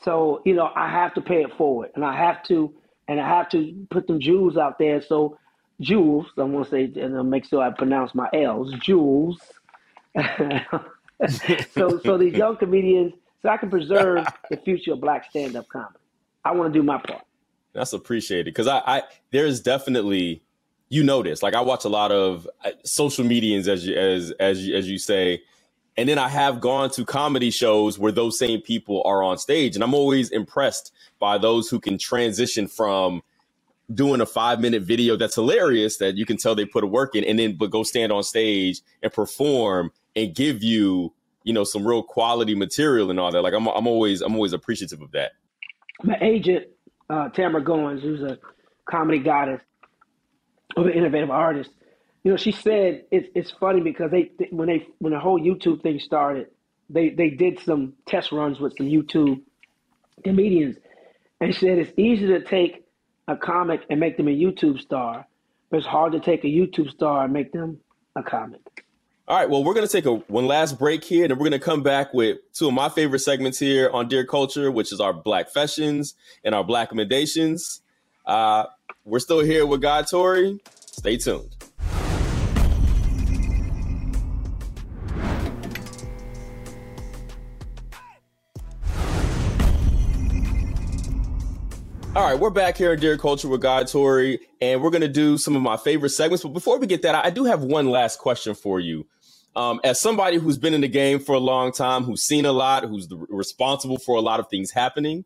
So, 0.04 0.42
you 0.46 0.56
know, 0.56 0.72
I 0.76 0.90
have 0.90 1.14
to 1.14 1.22
pay 1.22 1.44
it 1.44 1.56
forward 1.58 1.92
and 1.96 2.04
I 2.04 2.16
have 2.16 2.44
to, 2.46 2.74
and 3.08 3.20
I 3.20 3.28
have 3.28 3.50
to 3.50 3.86
put 3.92 4.08
them 4.08 4.20
jewels 4.20 4.58
out 4.58 4.80
there. 4.80 5.02
So, 5.02 5.38
jewels, 5.80 6.28
I 6.38 6.44
want 6.44 6.66
to 6.66 6.72
say, 6.72 7.02
and 7.02 7.16
I'll 7.16 7.24
make 7.24 7.46
sure 7.46 7.62
I 7.62 7.70
pronounce 7.72 8.16
my 8.16 8.30
L's, 8.34 8.74
jewels. 8.80 9.40
so, 11.28 12.00
so 12.00 12.18
these 12.18 12.34
young 12.34 12.58
comedians, 12.58 13.14
so 13.42 13.50
I 13.50 13.58
can 13.58 13.70
preserve 13.70 14.26
the 14.50 14.58
future 14.58 14.94
of 14.94 15.02
black 15.02 15.30
stand 15.30 15.56
up 15.56 15.68
comedy. 15.70 15.96
I 16.44 16.52
want 16.54 16.74
to 16.74 16.80
do 16.80 16.84
my 16.84 16.98
part. 16.98 17.24
That's 17.74 17.94
appreciated 17.94 18.46
because 18.46 18.68
I, 18.68 18.82
I 18.86 19.04
there's 19.32 19.62
definitely 19.62 20.44
you 20.90 21.04
notice 21.04 21.42
like 21.42 21.56
I 21.56 21.62
watch 21.62 21.86
a 21.86 21.90
lot 21.90 22.12
of 22.12 22.48
uh, 22.66 22.72
social 22.84 23.24
medians 23.24 23.68
as 23.68 23.86
you 23.86 23.96
as 23.96 24.32
as 24.40 24.66
you, 24.66 24.76
as 24.76 24.90
you 24.90 25.00
say, 25.00 25.42
and 25.96 26.10
then 26.10 26.18
I 26.18 26.28
have 26.28 26.60
gone 26.60 26.90
to 26.92 27.06
comedy 27.06 27.50
shows 27.50 27.98
where 27.98 28.12
those 28.12 28.38
same 28.38 28.62
people 28.62 29.02
are 29.06 29.24
on 29.24 29.38
stage, 29.38 29.76
and 29.76 29.84
I'm 29.84 29.94
always 29.94 30.30
impressed 30.30 30.92
by 31.20 31.38
those 31.38 31.70
who 31.70 31.80
can 31.80 31.98
transition 31.98 32.68
from 32.68 33.22
doing 33.94 34.22
a 34.22 34.26
five 34.26 34.60
minute 34.60 34.84
video 34.84 35.16
that's 35.16 35.36
hilarious 35.36 35.98
that 35.98 36.16
you 36.16 36.26
can 36.26 36.38
tell 36.38 36.56
they 36.56 36.66
put 36.66 36.84
a 36.84 36.88
work 36.88 37.16
in, 37.16 37.24
and 37.24 37.40
then 37.40 37.56
but 37.56 37.72
go 37.72 37.84
stand 37.84 38.12
on 38.12 38.24
stage 38.24 38.82
and 39.02 39.14
perform 39.14 39.92
and 40.16 40.36
give 40.36 40.62
you 40.62 41.14
you 41.44 41.54
know 41.54 41.64
some 41.64 41.88
real 41.88 42.04
quality 42.04 42.56
material 42.56 43.10
and 43.10 43.20
all 43.20 43.32
that. 43.32 43.42
Like 43.42 43.54
I'm 43.54 43.68
I'm 43.68 43.88
always 43.88 44.22
I'm 44.22 44.36
always 44.36 44.52
appreciative 44.54 45.02
of 45.02 45.12
that. 45.12 45.32
My 46.04 46.18
agent 46.20 46.68
uh, 47.12 47.30
Tamara 47.30 47.64
Goins, 47.64 48.02
who's 48.02 48.22
a 48.22 48.38
comedy 48.90 49.20
goddess 49.20 49.62
of 50.78 50.86
an 50.86 50.94
innovative 50.94 51.30
artist. 51.30 51.70
You 52.24 52.32
know, 52.32 52.38
she 52.38 52.52
said 52.52 53.06
it's 53.12 53.28
it's 53.36 53.52
funny 53.52 53.82
because 53.82 54.12
they 54.12 54.32
when 54.52 54.68
they 54.68 54.88
when 55.00 55.12
the 55.14 55.20
whole 55.20 55.40
YouTube 55.40 55.82
thing 55.82 56.00
started, 56.00 56.48
they 56.90 57.10
they 57.10 57.32
did 57.32 57.60
some 57.60 57.94
test 58.08 58.32
runs 58.32 58.60
with 58.60 58.74
some 58.78 58.88
YouTube 58.88 59.42
comedians, 60.24 60.78
and 61.40 61.54
she 61.54 61.66
said 61.66 61.80
it's 61.80 61.94
easy 61.98 62.28
to 62.28 62.42
take 62.44 62.86
a 63.28 63.36
comic 63.36 63.82
and 63.90 64.00
make 64.00 64.18
them 64.18 64.28
a 64.28 64.32
YouTube 64.32 64.80
star, 64.80 65.26
but 65.70 65.78
it's 65.78 65.88
hard 65.88 66.14
to 66.14 66.20
take 66.20 66.44
a 66.44 66.48
YouTube 66.48 66.90
star 66.92 67.26
and 67.26 67.34
make 67.34 67.52
them 67.52 67.80
a 68.16 68.24
comic. 68.24 68.86
All 69.28 69.38
right, 69.38 69.50
well, 69.50 69.64
we're 69.64 69.76
going 69.76 69.86
to 69.86 69.92
take 69.92 70.06
a 70.06 70.16
one 70.32 70.48
last 70.48 70.80
break 70.80 71.04
here, 71.04 71.24
and 71.24 71.34
we're 71.34 71.48
going 71.48 71.52
to 71.52 71.60
come 71.60 71.84
back 71.84 72.14
with 72.14 72.40
two 72.54 72.68
of 72.68 72.74
my 72.74 72.90
favorite 72.90 73.20
segments 73.20 73.60
here 73.60 73.90
on 73.94 74.08
Dear 74.08 74.26
Culture, 74.26 74.72
which 74.72 74.92
is 74.92 75.00
our 75.00 75.14
Black 75.14 75.50
Fashions 75.50 76.16
and 76.44 76.56
our 76.56 76.64
Black 76.64 76.90
Commendations. 76.90 77.82
Uh, 78.26 78.66
we're 79.06 79.20
still 79.20 79.40
here 79.40 79.66
with 79.66 79.82
Guy 79.82 80.02
Torry. 80.02 80.60
Stay 80.74 81.18
tuned. 81.18 81.61
All 92.14 92.26
right, 92.26 92.38
we're 92.38 92.50
back 92.50 92.76
here 92.76 92.92
in 92.92 93.00
Dear 93.00 93.18
Culture 93.18 93.48
with 93.48 93.62
Guy 93.62 93.86
Torry, 93.86 94.42
and 94.60 94.84
we're 94.84 94.90
going 94.90 95.00
to 95.00 95.08
do 95.08 95.38
some 95.38 95.56
of 95.56 95.62
my 95.62 95.78
favorite 95.78 96.10
segments. 96.10 96.44
But 96.44 96.52
before 96.52 96.78
we 96.78 96.86
get 96.86 97.04
that, 97.04 97.16
I 97.16 97.30
do 97.30 97.46
have 97.46 97.64
one 97.64 97.90
last 97.90 98.20
question 98.20 98.54
for 98.54 98.82
you. 98.82 99.08
Um, 99.56 99.80
as 99.86 100.02
somebody 100.02 100.36
who's 100.36 100.58
been 100.58 100.74
in 100.74 100.82
the 100.82 100.90
game 100.90 101.20
for 101.20 101.36
a 101.36 101.40
long 101.40 101.72
time, 101.72 102.04
who's 102.04 102.24
seen 102.24 102.46
a 102.46 102.52
lot, 102.52 102.84
who's 102.84 103.08
the, 103.08 103.16
responsible 103.30 103.98
for 103.98 104.18
a 104.18 104.20
lot 104.20 104.42
of 104.42 104.50
things 104.50 104.72
happening, 104.72 105.24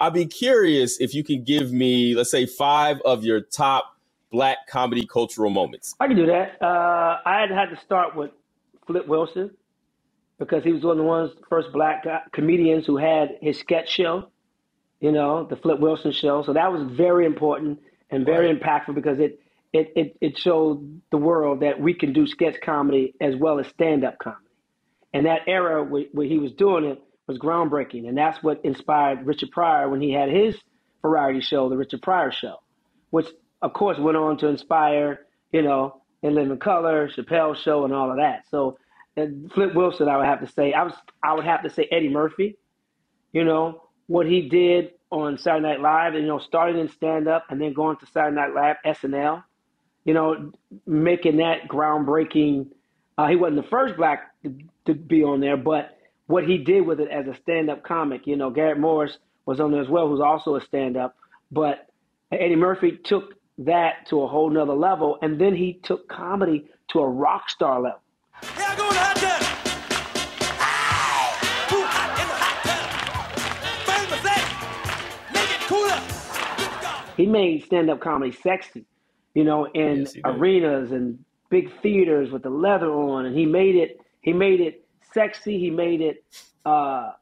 I'd 0.00 0.14
be 0.14 0.24
curious 0.24 0.98
if 1.02 1.12
you 1.12 1.22
can 1.22 1.44
give 1.44 1.70
me, 1.70 2.14
let's 2.14 2.30
say, 2.30 2.46
five 2.46 3.02
of 3.04 3.24
your 3.24 3.42
top 3.42 3.94
black 4.30 4.66
comedy 4.66 5.06
cultural 5.06 5.50
moments. 5.50 5.94
I 6.00 6.06
can 6.06 6.16
do 6.16 6.24
that. 6.24 6.56
Uh, 6.62 7.18
I 7.26 7.40
had 7.40 7.50
had 7.50 7.66
to 7.66 7.78
start 7.84 8.16
with 8.16 8.30
Flip 8.86 9.06
Wilson 9.06 9.50
because 10.38 10.64
he 10.64 10.72
was 10.72 10.82
one 10.82 10.92
of 10.92 10.96
the 10.96 11.04
ones, 11.04 11.32
first 11.50 11.68
black 11.74 12.06
comedians 12.32 12.86
who 12.86 12.96
had 12.96 13.36
his 13.42 13.58
sketch 13.58 13.90
show 13.90 14.28
you 15.02 15.10
know, 15.10 15.44
the 15.44 15.56
Flip 15.56 15.80
Wilson 15.80 16.12
show. 16.12 16.44
So 16.44 16.52
that 16.52 16.72
was 16.72 16.84
very 16.96 17.26
important 17.26 17.80
and 18.08 18.24
very 18.24 18.46
right. 18.46 18.62
impactful 18.62 18.94
because 18.94 19.18
it, 19.18 19.40
it, 19.72 19.92
it, 19.96 20.16
it 20.20 20.38
showed 20.38 21.02
the 21.10 21.16
world 21.16 21.60
that 21.60 21.80
we 21.80 21.92
can 21.92 22.12
do 22.12 22.24
sketch 22.26 22.60
comedy 22.64 23.14
as 23.20 23.34
well 23.34 23.58
as 23.58 23.66
stand 23.66 24.04
up 24.04 24.18
comedy. 24.20 24.46
And 25.12 25.26
that 25.26 25.40
era 25.48 25.82
where, 25.82 26.04
where 26.12 26.26
he 26.26 26.38
was 26.38 26.52
doing 26.52 26.84
it 26.84 27.02
was 27.26 27.36
groundbreaking. 27.36 28.08
And 28.08 28.16
that's 28.16 28.40
what 28.44 28.64
inspired 28.64 29.26
Richard 29.26 29.50
Pryor 29.50 29.88
when 29.88 30.00
he 30.00 30.12
had 30.12 30.30
his 30.30 30.56
variety 31.02 31.40
show, 31.40 31.68
The 31.68 31.76
Richard 31.76 32.00
Pryor 32.00 32.30
Show, 32.30 32.58
which 33.10 33.26
of 33.60 33.72
course 33.72 33.98
went 33.98 34.16
on 34.16 34.38
to 34.38 34.46
inspire, 34.46 35.26
you 35.50 35.62
know, 35.62 36.00
In 36.22 36.36
Living 36.36 36.58
Color, 36.58 37.08
Chappelle 37.08 37.56
Show, 37.56 37.84
and 37.84 37.92
all 37.92 38.12
of 38.12 38.18
that. 38.18 38.44
So 38.52 38.78
uh, 39.16 39.26
Flip 39.52 39.74
Wilson, 39.74 40.08
I 40.08 40.16
would 40.16 40.26
have 40.26 40.40
to 40.40 40.52
say, 40.52 40.72
I 40.72 40.84
was, 40.84 40.94
I 41.24 41.34
would 41.34 41.44
have 41.44 41.64
to 41.64 41.70
say 41.70 41.88
Eddie 41.90 42.08
Murphy, 42.08 42.56
you 43.32 43.42
know, 43.42 43.82
what 44.12 44.26
he 44.26 44.42
did 44.42 44.90
on 45.10 45.38
Saturday 45.38 45.68
Night 45.68 45.80
Live, 45.80 46.12
and 46.12 46.24
you 46.24 46.28
know, 46.28 46.38
starting 46.38 46.78
in 46.78 46.90
stand 46.90 47.28
up 47.28 47.46
and 47.48 47.58
then 47.58 47.72
going 47.72 47.96
to 47.96 48.06
Saturday 48.06 48.36
Night 48.36 48.54
Live 48.54 48.76
SNL, 48.84 49.42
you 50.04 50.12
know, 50.12 50.52
making 50.86 51.38
that 51.38 51.66
groundbreaking. 51.66 52.66
Uh, 53.16 53.28
he 53.28 53.36
wasn't 53.36 53.62
the 53.62 53.68
first 53.70 53.96
black 53.96 54.34
to, 54.42 54.54
to, 54.84 54.94
be 54.94 55.24
on 55.24 55.40
there, 55.40 55.56
but 55.56 55.96
what 56.26 56.44
he 56.44 56.58
did 56.58 56.82
with 56.82 57.00
it 57.00 57.08
as 57.08 57.26
a 57.26 57.34
stand 57.40 57.70
up 57.70 57.84
comic, 57.84 58.26
you 58.26 58.36
know, 58.36 58.50
Garrett 58.50 58.78
Morris 58.78 59.16
was 59.46 59.60
on 59.60 59.72
there 59.72 59.80
as 59.80 59.88
well, 59.88 60.08
who's 60.08 60.20
also 60.20 60.56
a 60.56 60.60
stand 60.60 60.98
up, 60.98 61.16
but 61.50 61.86
Eddie 62.30 62.56
Murphy 62.56 62.98
took 63.02 63.34
that 63.58 64.06
to 64.10 64.22
a 64.22 64.28
whole 64.28 64.50
nother 64.50 64.74
level, 64.74 65.16
and 65.22 65.40
then 65.40 65.56
he 65.56 65.80
took 65.82 66.06
comedy 66.06 66.68
to 66.88 67.00
a 67.00 67.08
rock 67.08 67.48
star 67.48 67.80
level. 67.80 68.00
He 77.16 77.26
made 77.26 77.64
stand 77.64 77.90
up 77.90 78.00
comedy 78.00 78.32
sexy, 78.32 78.84
you 79.34 79.44
know, 79.44 79.66
in 79.66 80.00
yes, 80.00 80.16
arenas 80.24 80.92
and 80.92 81.18
big 81.50 81.70
theaters 81.80 82.30
with 82.30 82.42
the 82.42 82.50
leather 82.50 82.92
on, 82.92 83.26
and 83.26 83.36
he 83.36 83.46
made 83.46 83.76
it 83.76 84.00
he 84.22 84.32
made 84.32 84.60
it 84.60 84.84
sexy. 85.12 85.58
He 85.58 85.70
made 85.70 86.00
it 86.00 86.24
uh, 86.64 87.12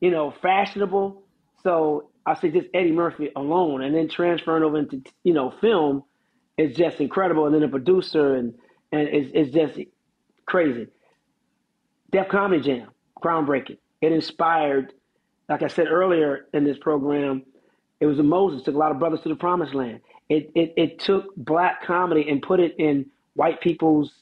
you 0.00 0.10
know 0.10 0.32
fashionable. 0.42 1.22
So 1.62 2.10
I 2.26 2.34
say 2.34 2.50
just 2.50 2.68
Eddie 2.74 2.92
Murphy 2.92 3.30
alone, 3.36 3.82
and 3.82 3.94
then 3.94 4.08
transferring 4.08 4.62
over 4.62 4.78
into 4.78 5.02
you 5.24 5.34
know 5.34 5.50
film 5.60 6.04
is 6.56 6.76
just 6.76 7.00
incredible. 7.00 7.46
And 7.46 7.54
then 7.54 7.62
the 7.62 7.68
producer 7.68 8.36
and 8.36 8.54
and 8.92 9.08
it's, 9.08 9.30
it's 9.34 9.54
just 9.54 9.78
crazy. 10.46 10.86
Def 12.10 12.28
Comedy 12.28 12.62
Jam, 12.62 12.88
groundbreaking. 13.22 13.78
It 14.02 14.12
inspired, 14.12 14.92
like 15.48 15.62
I 15.62 15.68
said 15.68 15.86
earlier 15.88 16.46
in 16.52 16.64
this 16.64 16.76
program, 16.78 17.42
it 18.02 18.06
was 18.06 18.18
a 18.18 18.22
Moses, 18.24 18.64
took 18.64 18.74
a 18.74 18.78
lot 18.78 18.90
of 18.90 18.98
brothers 18.98 19.20
to 19.20 19.28
the 19.28 19.36
promised 19.36 19.76
land. 19.76 20.00
It, 20.28 20.50
it, 20.56 20.74
it 20.76 20.98
took 20.98 21.36
black 21.36 21.86
comedy 21.86 22.28
and 22.28 22.42
put 22.42 22.58
it 22.58 22.74
in 22.76 23.06
white 23.34 23.60
people's 23.60 24.12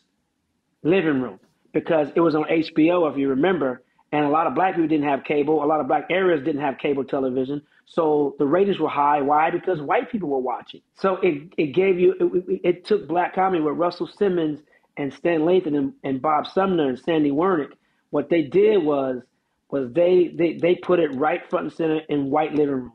living 0.82 1.22
room 1.22 1.40
because 1.72 2.08
it 2.14 2.20
was 2.20 2.34
on 2.34 2.44
HBO, 2.44 3.10
if 3.10 3.16
you 3.16 3.30
remember. 3.30 3.82
And 4.12 4.26
a 4.26 4.28
lot 4.28 4.46
of 4.46 4.54
black 4.54 4.74
people 4.74 4.86
didn't 4.86 5.08
have 5.08 5.24
cable. 5.24 5.64
A 5.64 5.66
lot 5.66 5.80
of 5.80 5.88
black 5.88 6.08
areas 6.10 6.44
didn't 6.44 6.60
have 6.60 6.76
cable 6.76 7.04
television. 7.04 7.62
So 7.86 8.36
the 8.38 8.44
ratings 8.44 8.78
were 8.78 8.90
high. 8.90 9.22
Why? 9.22 9.50
Because 9.50 9.80
white 9.80 10.12
people 10.12 10.28
were 10.28 10.40
watching. 10.40 10.82
So 10.96 11.16
it, 11.22 11.50
it 11.56 11.68
gave 11.68 11.98
you, 11.98 12.14
it, 12.20 12.60
it 12.62 12.84
took 12.84 13.08
black 13.08 13.34
comedy 13.34 13.62
with 13.62 13.78
Russell 13.78 14.08
Simmons 14.08 14.60
and 14.98 15.10
Stan 15.10 15.40
Lathan 15.40 15.74
and, 15.74 15.94
and 16.04 16.20
Bob 16.20 16.46
Sumner 16.48 16.86
and 16.86 16.98
Sandy 16.98 17.30
Wernick. 17.30 17.70
What 18.10 18.28
they 18.28 18.42
did 18.42 18.84
was, 18.84 19.22
was 19.70 19.90
they, 19.94 20.34
they, 20.36 20.58
they 20.58 20.74
put 20.74 21.00
it 21.00 21.14
right 21.14 21.48
front 21.48 21.64
and 21.68 21.72
center 21.72 22.00
in 22.10 22.28
white 22.28 22.52
living 22.52 22.74
rooms 22.74 22.92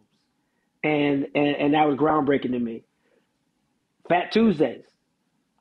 and 0.85 1.27
and, 1.33 1.55
and 1.57 1.73
that 1.73 1.87
was 1.87 1.97
groundbreaking 1.97 2.51
to 2.51 2.59
me. 2.59 2.83
Fat 4.07 4.31
Tuesdays, 4.31 4.85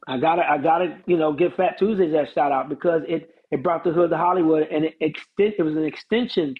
I 0.06 0.18
gotta 0.18 0.48
I 0.48 0.58
gotta 0.58 0.98
you 1.06 1.16
know 1.16 1.32
give 1.32 1.54
Fat 1.54 1.78
Tuesdays 1.78 2.12
that 2.12 2.30
shout 2.32 2.52
out 2.52 2.68
because 2.68 3.02
it 3.08 3.34
it 3.50 3.62
brought 3.62 3.84
the 3.84 3.90
hood 3.90 4.10
to 4.10 4.18
Hollywood 4.18 4.68
and 4.70 4.84
it 4.84 4.94
extend 5.00 5.54
it 5.58 5.62
was 5.62 5.76
an 5.76 5.84
extension 5.84 6.54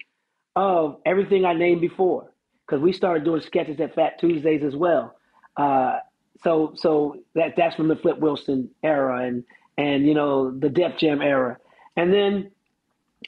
of 0.55 0.97
everything 1.05 1.45
I 1.45 1.53
named 1.53 1.81
before 1.81 2.31
because 2.65 2.81
we 2.81 2.91
started 2.91 3.23
doing 3.23 3.41
sketches 3.41 3.79
at 3.79 3.93
Fat 3.93 4.19
Tuesdays 4.19 4.63
as 4.63 4.75
well. 4.75 5.15
Uh, 5.55 5.99
so 6.43 6.73
so 6.75 7.17
that 7.35 7.53
that's 7.55 7.75
from 7.75 7.87
the 7.87 7.95
Flip 7.95 8.17
Wilson 8.17 8.71
era 8.83 9.25
and 9.25 9.43
and 9.77 10.07
you 10.07 10.15
know 10.15 10.49
the 10.49 10.69
Def 10.69 10.97
Jam 10.97 11.21
era, 11.21 11.57
and 11.95 12.11
then 12.11 12.49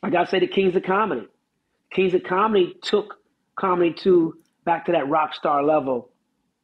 I 0.02 0.10
gotta 0.10 0.30
say 0.32 0.40
the 0.40 0.48
Kings 0.48 0.76
of 0.76 0.82
Comedy. 0.82 1.28
Kings 1.92 2.16
of 2.16 2.24
Comedy 2.24 2.76
took 2.82 3.20
comedy 3.56 3.94
to 3.94 4.36
back 4.68 4.86
to 4.86 4.92
that 4.92 5.10
rock 5.10 5.34
star 5.34 5.64
level 5.64 6.10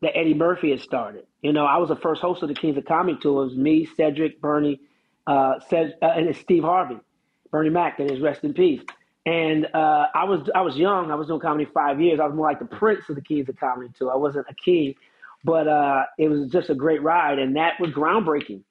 that 0.01 0.16
Eddie 0.16 0.36
Murphy 0.36 0.70
had 0.70 0.82
started. 0.82 1.26
You 1.41 1.54
know, 1.54 1.66
I 1.66 1.78
was 1.78 1.89
the 1.89 1.95
first 1.95 2.22
host 2.22 2.43
of 2.43 2.49
the 2.49 2.54
Kings 2.54 2.78
of 2.78 2.86
Comedy 2.86 3.18
tour. 3.20 3.41
It 3.41 3.45
was 3.45 3.56
me, 3.56 3.88
Cedric, 3.97 4.39
Bernie, 4.41 4.80
uh, 5.26 5.56
Ced, 5.72 5.93
uh, 6.01 6.08
and 6.08 6.36
Steve 6.36 6.64
Harvey, 6.64 6.99
Bernie 7.49 7.70
Mac, 7.70 7.97
that 7.97 8.12
is 8.12 8.22
rest 8.22 8.43
in 8.43 8.54
peace. 8.54 8.82
And 9.26 9.66
uh, 9.74 10.08
I 10.14 10.26
was 10.26 10.49
I 10.54 10.62
was 10.62 10.76
young. 10.76 11.10
I 11.10 11.16
was 11.16 11.28
doing 11.28 11.39
comedy 11.39 11.66
five 11.74 12.01
years. 12.01 12.20
I 12.20 12.26
was 12.26 12.36
more 12.36 12.45
like 12.45 12.60
the 12.60 12.66
prince 12.66 13.08
of 13.08 13.16
the 13.16 13.22
Kings 13.22 13.47
of 13.47 13.58
Comedy 13.58 13.89
tour. 13.97 14.12
I 14.12 14.18
wasn't 14.18 14.45
a 14.49 14.54
king, 14.54 14.95
but 15.45 15.68
uh, 15.68 16.04
it 16.20 16.28
was 16.28 16.51
just 16.51 16.70
a 16.70 16.76
great 16.76 17.01
ride, 17.01 17.39
and 17.39 17.56
that 17.56 17.80
was 17.80 17.89
groundbreaking. 17.91 18.62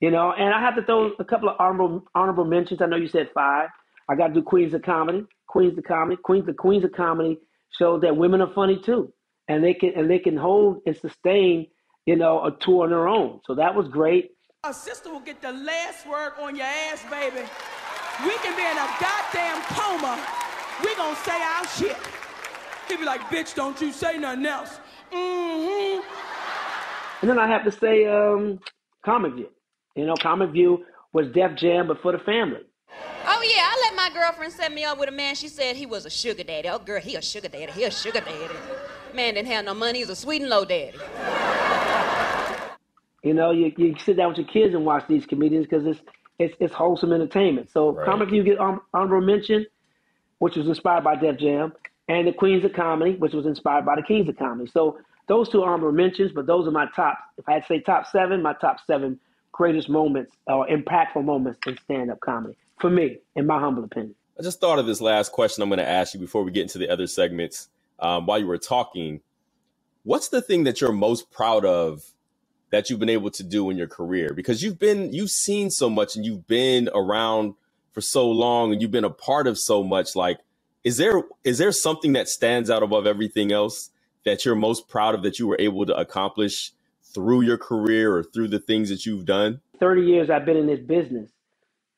You 0.00 0.10
know, 0.10 0.32
and 0.32 0.54
I 0.54 0.60
have 0.60 0.74
to 0.76 0.82
throw 0.82 1.12
a 1.18 1.24
couple 1.24 1.50
of 1.50 1.56
honorable 1.58 2.06
honorable 2.14 2.46
mentions. 2.46 2.80
I 2.80 2.86
know 2.86 2.96
you 2.96 3.08
said 3.08 3.28
five. 3.34 3.68
I 4.08 4.14
got 4.14 4.28
to 4.28 4.34
do 4.34 4.42
Queens 4.42 4.72
of 4.72 4.80
Comedy, 4.80 5.26
Queens 5.46 5.76
of 5.76 5.84
Comedy, 5.84 6.16
Queens 6.16 6.46
the 6.46 6.54
Queens 6.54 6.84
of 6.84 6.92
Comedy 6.92 7.38
showed 7.78 8.02
that 8.02 8.16
women 8.16 8.40
are 8.40 8.52
funny 8.54 8.80
too, 8.80 9.12
and 9.48 9.62
they 9.62 9.74
can 9.74 9.92
and 9.96 10.10
they 10.10 10.18
can 10.18 10.36
hold 10.36 10.82
and 10.86 10.96
sustain, 10.96 11.66
you 12.06 12.16
know, 12.16 12.44
a 12.44 12.56
tour 12.60 12.84
on 12.84 12.90
their 12.90 13.08
own. 13.08 13.40
So 13.46 13.54
that 13.54 13.74
was 13.74 13.88
great. 13.88 14.32
A 14.64 14.74
sister 14.74 15.10
will 15.10 15.20
get 15.20 15.40
the 15.40 15.52
last 15.52 16.06
word 16.06 16.32
on 16.38 16.54
your 16.54 16.66
ass, 16.66 17.02
baby. 17.10 17.46
We 18.24 18.36
can 18.38 18.54
be 18.56 18.62
in 18.62 18.76
a 18.76 18.88
goddamn 19.00 19.62
coma. 19.68 20.18
We 20.84 20.94
gonna 20.96 21.16
say 21.16 21.40
our 21.42 21.66
shit. 21.66 21.96
He 22.88 22.96
be 22.96 23.04
like, 23.04 23.20
bitch, 23.22 23.54
don't 23.54 23.80
you 23.80 23.92
say 23.92 24.18
nothing 24.18 24.46
else. 24.46 24.80
Mm-hmm. 25.12 26.00
And 27.22 27.30
then 27.30 27.38
I 27.38 27.46
have 27.46 27.64
to 27.64 27.70
say, 27.70 28.06
um, 28.06 28.58
Comic 29.04 29.34
View. 29.34 29.48
You 29.94 30.06
know, 30.06 30.14
Comic 30.16 30.50
View 30.50 30.84
was 31.12 31.26
Def 31.28 31.56
Jam, 31.56 31.88
but 31.88 32.00
for 32.02 32.12
the 32.12 32.18
family. 32.18 32.60
Oh 33.26 33.42
yeah, 33.42 33.69
I 33.69 33.69
let 33.69 33.69
my 34.10 34.20
girlfriend 34.20 34.52
set 34.52 34.72
me 34.72 34.84
up 34.84 34.98
with 34.98 35.08
a 35.08 35.12
man. 35.12 35.34
She 35.34 35.48
said 35.48 35.76
he 35.76 35.86
was 35.86 36.06
a 36.06 36.10
sugar 36.10 36.42
daddy. 36.42 36.68
Oh 36.68 36.78
girl, 36.78 37.00
he 37.00 37.16
a 37.16 37.22
sugar 37.22 37.48
daddy. 37.48 37.72
He 37.72 37.84
a 37.84 37.90
sugar 37.90 38.20
daddy. 38.20 38.54
Man 39.14 39.34
didn't 39.34 39.48
have 39.48 39.64
no 39.64 39.74
money. 39.74 39.98
He 39.98 40.04
was 40.04 40.10
a 40.10 40.16
sweet 40.16 40.42
and 40.42 40.50
low 40.50 40.64
daddy. 40.64 40.98
You 43.22 43.34
know, 43.34 43.50
you, 43.50 43.72
you 43.76 43.94
sit 44.04 44.16
down 44.16 44.30
with 44.30 44.38
your 44.38 44.46
kids 44.46 44.74
and 44.74 44.84
watch 44.84 45.04
these 45.08 45.26
comedians 45.26 45.66
because 45.66 45.86
it's, 45.86 46.00
it's 46.38 46.54
it's 46.58 46.72
wholesome 46.72 47.12
entertainment. 47.12 47.70
So 47.70 47.92
right. 47.92 48.06
Comic 48.06 48.30
View 48.30 48.42
get 48.42 48.58
honorable 48.58 49.20
mention, 49.20 49.66
which 50.38 50.56
was 50.56 50.66
inspired 50.66 51.04
by 51.04 51.16
Def 51.16 51.38
Jam, 51.38 51.72
and 52.08 52.26
the 52.26 52.32
Queens 52.32 52.64
of 52.64 52.72
Comedy, 52.72 53.16
which 53.16 53.32
was 53.32 53.46
inspired 53.46 53.84
by 53.84 53.96
the 53.96 54.02
Kings 54.02 54.28
of 54.28 54.36
Comedy. 54.36 54.70
So 54.72 54.98
those 55.28 55.48
two 55.48 55.62
honorable 55.62 55.92
mentions, 55.92 56.32
but 56.32 56.46
those 56.46 56.66
are 56.66 56.72
my 56.72 56.86
top. 56.96 57.18
If 57.36 57.48
I 57.48 57.52
had 57.54 57.62
to 57.62 57.68
say 57.68 57.80
top 57.80 58.06
seven, 58.06 58.42
my 58.42 58.54
top 58.54 58.78
seven 58.86 59.20
greatest 59.52 59.88
moments 59.88 60.32
or 60.46 60.66
impactful 60.66 61.22
moments 61.22 61.58
in 61.66 61.76
stand-up 61.84 62.20
comedy 62.20 62.56
for 62.80 62.90
me, 62.90 63.18
in 63.36 63.46
my 63.46 63.58
humble 63.58 63.84
opinion. 63.84 64.14
I 64.38 64.42
just 64.42 64.60
thought 64.60 64.78
of 64.78 64.86
this 64.86 65.00
last 65.00 65.32
question 65.32 65.62
I'm 65.62 65.68
going 65.68 65.78
to 65.78 65.88
ask 65.88 66.14
you 66.14 66.20
before 66.20 66.42
we 66.42 66.50
get 66.50 66.62
into 66.62 66.78
the 66.78 66.88
other 66.88 67.06
segments. 67.06 67.68
Um, 67.98 68.24
while 68.24 68.38
you 68.38 68.46
were 68.46 68.58
talking, 68.58 69.20
what's 70.04 70.28
the 70.28 70.40
thing 70.40 70.64
that 70.64 70.80
you're 70.80 70.92
most 70.92 71.30
proud 71.30 71.66
of 71.66 72.02
that 72.70 72.88
you've 72.88 73.00
been 73.00 73.10
able 73.10 73.30
to 73.32 73.42
do 73.42 73.68
in 73.68 73.76
your 73.76 73.86
career? 73.86 74.32
Because 74.34 74.62
you've 74.62 74.78
been 74.78 75.12
you've 75.12 75.30
seen 75.30 75.70
so 75.70 75.90
much 75.90 76.16
and 76.16 76.24
you've 76.24 76.46
been 76.46 76.88
around 76.94 77.54
for 77.92 78.00
so 78.00 78.30
long 78.30 78.72
and 78.72 78.80
you've 78.80 78.90
been 78.90 79.04
a 79.04 79.10
part 79.10 79.46
of 79.46 79.58
so 79.58 79.82
much. 79.82 80.16
Like, 80.16 80.38
is 80.84 80.96
there 80.96 81.22
is 81.44 81.58
there 81.58 81.72
something 81.72 82.14
that 82.14 82.28
stands 82.28 82.70
out 82.70 82.82
above 82.82 83.06
everything 83.06 83.52
else 83.52 83.90
that 84.24 84.44
you're 84.44 84.54
most 84.54 84.88
proud 84.88 85.14
of 85.14 85.22
that 85.22 85.38
you 85.38 85.46
were 85.46 85.56
able 85.58 85.84
to 85.84 85.94
accomplish 85.96 86.72
through 87.02 87.42
your 87.42 87.58
career 87.58 88.16
or 88.16 88.22
through 88.22 88.48
the 88.48 88.60
things 88.60 88.88
that 88.88 89.04
you've 89.04 89.26
done? 89.26 89.60
30 89.80 90.02
years 90.02 90.30
I've 90.30 90.46
been 90.46 90.56
in 90.56 90.66
this 90.66 90.80
business. 90.80 91.30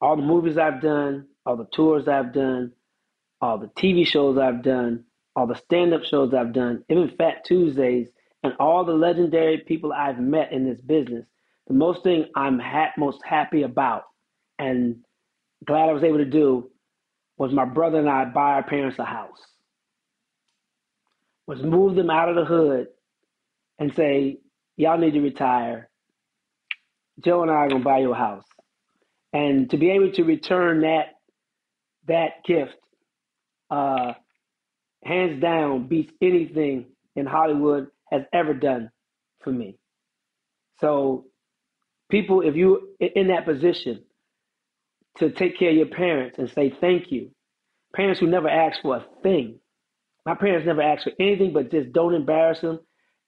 All 0.03 0.17
the 0.17 0.23
movies 0.23 0.59
I've 0.59 0.83
done, 0.83 1.29
all 1.47 1.57
the 1.57 1.69
tours 1.73 2.09
I've 2.09 2.35
done, 2.35 2.73
all 3.41 3.59
the 3.59 3.69
TV 3.69 4.07
shows 4.07 4.39
I've 4.39 4.63
done, 4.65 5.05
all 5.37 5.47
the 5.47 5.57
stand 5.57 5.95
up 5.95 6.05
shows 6.05 6.35
I've 6.35 6.55
done, 6.55 6.85
even 6.91 7.11
Fat 7.17 7.45
Tuesdays, 7.47 8.09
and 8.43 8.55
all 8.61 8.85
the 8.85 8.95
legendary 8.95 9.59
people 9.59 9.93
I've 9.93 10.21
met 10.21 10.53
in 10.53 10.69
this 10.69 10.81
business. 10.83 11.27
The 11.69 11.75
most 11.75 12.03
thing 12.05 12.27
I'm 12.37 12.59
ha- 12.59 12.93
most 12.99 13.21
happy 13.25 13.63
about 13.63 14.05
and 14.59 14.97
glad 15.67 15.89
I 15.89 15.93
was 15.93 16.05
able 16.05 16.19
to 16.19 16.27
do 16.27 16.71
was 17.39 17.53
my 17.53 17.67
brother 17.67 18.01
and 18.01 18.11
I 18.11 18.27
buy 18.27 18.55
our 18.55 18.65
parents 18.65 18.99
a 18.99 19.05
house. 19.05 19.41
Was 21.47 21.63
move 21.63 21.97
them 21.97 22.11
out 22.11 22.29
of 22.29 22.37
the 22.37 22.45
hood 22.45 22.89
and 23.79 23.95
say, 23.95 24.39
y'all 24.77 24.99
need 24.99 25.15
to 25.15 25.21
retire. 25.21 25.91
Joe 27.21 27.43
and 27.43 27.51
I 27.51 27.55
are 27.55 27.69
gonna 27.69 27.85
buy 27.85 28.01
you 28.01 28.13
a 28.13 28.17
house. 28.17 28.45
And 29.33 29.71
to 29.71 29.77
be 29.79 29.91
able 29.91 30.13
to 30.13 30.25
return 30.25 30.83
that 30.83 31.15
that 32.09 32.45
gift, 32.45 32.77
uh, 33.71 34.15
hands 35.05 35.41
down, 35.41 35.89
beats 35.89 36.13
anything 36.23 36.87
in 37.17 37.27
Hollywood 37.27 37.89
has 38.11 38.23
ever 38.33 38.55
done 38.55 38.91
for 39.43 39.53
me. 39.53 39.77
So, 40.81 41.27
people, 42.11 42.43
if 42.43 42.57
you 42.57 42.91
in 43.01 43.29
that 43.29 43.45
position 43.47 44.05
to 45.19 45.31
take 45.31 45.59
care 45.59 45.71
of 45.71 45.77
your 45.77 45.87
parents 45.87 46.39
and 46.39 46.51
say 46.51 46.75
thank 46.81 47.13
you, 47.13 47.31
parents 47.95 48.21
who 48.21 48.27
never 48.27 48.49
ask 48.49 48.81
for 48.83 48.97
a 48.97 49.07
thing. 49.23 49.59
My 50.27 50.35
parents 50.35 50.67
never 50.67 50.83
asked 50.83 51.05
for 51.05 51.13
anything 51.21 51.53
but 51.53 51.71
just 51.71 51.93
don't 51.93 52.15
embarrass 52.15 52.61
them 52.61 52.81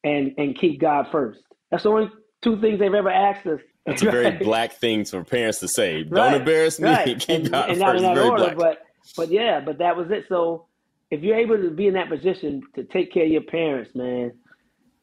and 0.04 0.32
and 0.38 0.58
keep 0.58 0.80
God 0.80 1.06
first. 1.12 1.40
That's 1.70 1.84
the 1.84 1.90
only 1.90 2.10
two 2.42 2.60
things 2.60 2.78
they've 2.78 2.94
ever 2.94 3.10
asked 3.10 3.46
us. 3.46 3.60
That's 3.86 4.02
a 4.02 4.10
very 4.10 4.30
black 4.44 4.72
thing 4.72 5.04
for 5.04 5.24
parents 5.24 5.60
to 5.60 5.68
say. 5.68 6.04
Don't 6.04 6.34
embarrass 6.34 6.80
me. 6.80 6.88
Right. 6.88 7.18
Keep 7.18 7.28
and, 7.28 7.50
God 7.50 7.70
and 7.70 7.78
first. 7.78 7.80
not 7.80 7.96
in 7.96 8.02
that 8.02 8.14
very 8.14 8.28
order, 8.28 8.54
black. 8.54 8.56
but 8.56 8.82
but 9.16 9.30
yeah, 9.30 9.60
but 9.60 9.78
that 9.78 9.96
was 9.96 10.10
it. 10.10 10.24
So 10.28 10.66
if 11.10 11.22
you're 11.22 11.36
able 11.36 11.56
to 11.56 11.70
be 11.70 11.86
in 11.86 11.94
that 11.94 12.08
position 12.08 12.62
to 12.74 12.84
take 12.84 13.12
care 13.12 13.24
of 13.24 13.30
your 13.30 13.42
parents, 13.42 13.94
man, 13.94 14.32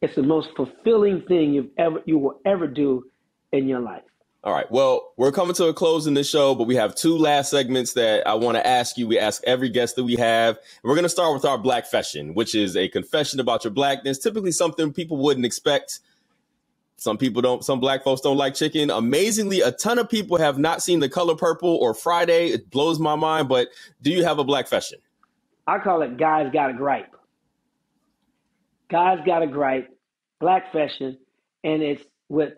it's 0.01 0.15
the 0.15 0.23
most 0.23 0.49
fulfilling 0.55 1.21
thing 1.21 1.53
you've 1.53 1.69
ever 1.77 2.01
you 2.05 2.17
will 2.17 2.39
ever 2.45 2.67
do 2.67 3.05
in 3.51 3.67
your 3.67 3.79
life. 3.79 4.03
All 4.43 4.53
right. 4.53 4.69
Well, 4.71 5.13
we're 5.17 5.32
coming 5.32 5.53
to 5.53 5.65
a 5.65 5.73
close 5.73 6.07
in 6.07 6.15
this 6.15 6.27
show, 6.27 6.55
but 6.55 6.65
we 6.65 6.75
have 6.75 6.95
two 6.95 7.15
last 7.15 7.51
segments 7.51 7.93
that 7.93 8.27
I 8.27 8.34
want 8.34 8.57
to 8.57 8.65
ask 8.65 8.97
you. 8.97 9.07
We 9.07 9.19
ask 9.19 9.43
every 9.45 9.69
guest 9.69 9.97
that 9.97 10.03
we 10.03 10.15
have. 10.15 10.57
We're 10.84 10.95
going 10.95 11.03
to 11.03 11.09
start 11.09 11.36
with 11.36 11.45
our 11.45 11.59
black 11.59 11.86
fashion, 11.86 12.34
which 12.34 12.55
is 12.55 12.75
a 12.75 12.88
confession 12.88 13.39
about 13.39 13.63
your 13.63 13.71
blackness, 13.71 14.17
typically 14.17 14.51
something 14.51 14.93
people 14.93 15.17
wouldn't 15.17 15.45
expect. 15.45 15.99
Some 17.02 17.18
people 17.18 17.41
don't, 17.41 17.66
some 17.66 17.80
black 17.80 18.04
folks 18.04 18.22
don't 18.22 18.38
like 18.38 18.54
chicken. 18.54 18.91
Amazingly, 18.91 19.62
a 19.62 19.72
ton 19.72 19.97
of 19.97 20.08
people 20.08 20.38
have 20.38 20.60
not 20.60 20.84
seen 20.84 20.99
the 20.99 21.10
color 21.10 21.36
purple 21.36 21.78
or 21.78 21.95
Friday. 21.95 22.49
It 22.49 22.70
blows 22.70 22.99
my 22.99 23.16
mind, 23.16 23.49
but 23.49 23.70
do 24.04 24.12
you 24.12 24.24
have 24.24 24.38
a 24.38 24.43
black 24.43 24.68
fashion? 24.68 24.99
I 25.66 25.80
call 25.80 26.04
it 26.04 26.18
guys 26.18 26.52
got 26.54 26.70
a 26.70 26.74
gripe. 26.74 27.16
Guys 28.91 29.18
got 29.26 29.41
a 29.41 29.47
gripe, 29.47 29.89
black 30.39 30.72
fashion, 30.72 31.18
and 31.64 31.82
it's 31.82 32.04
with 32.30 32.54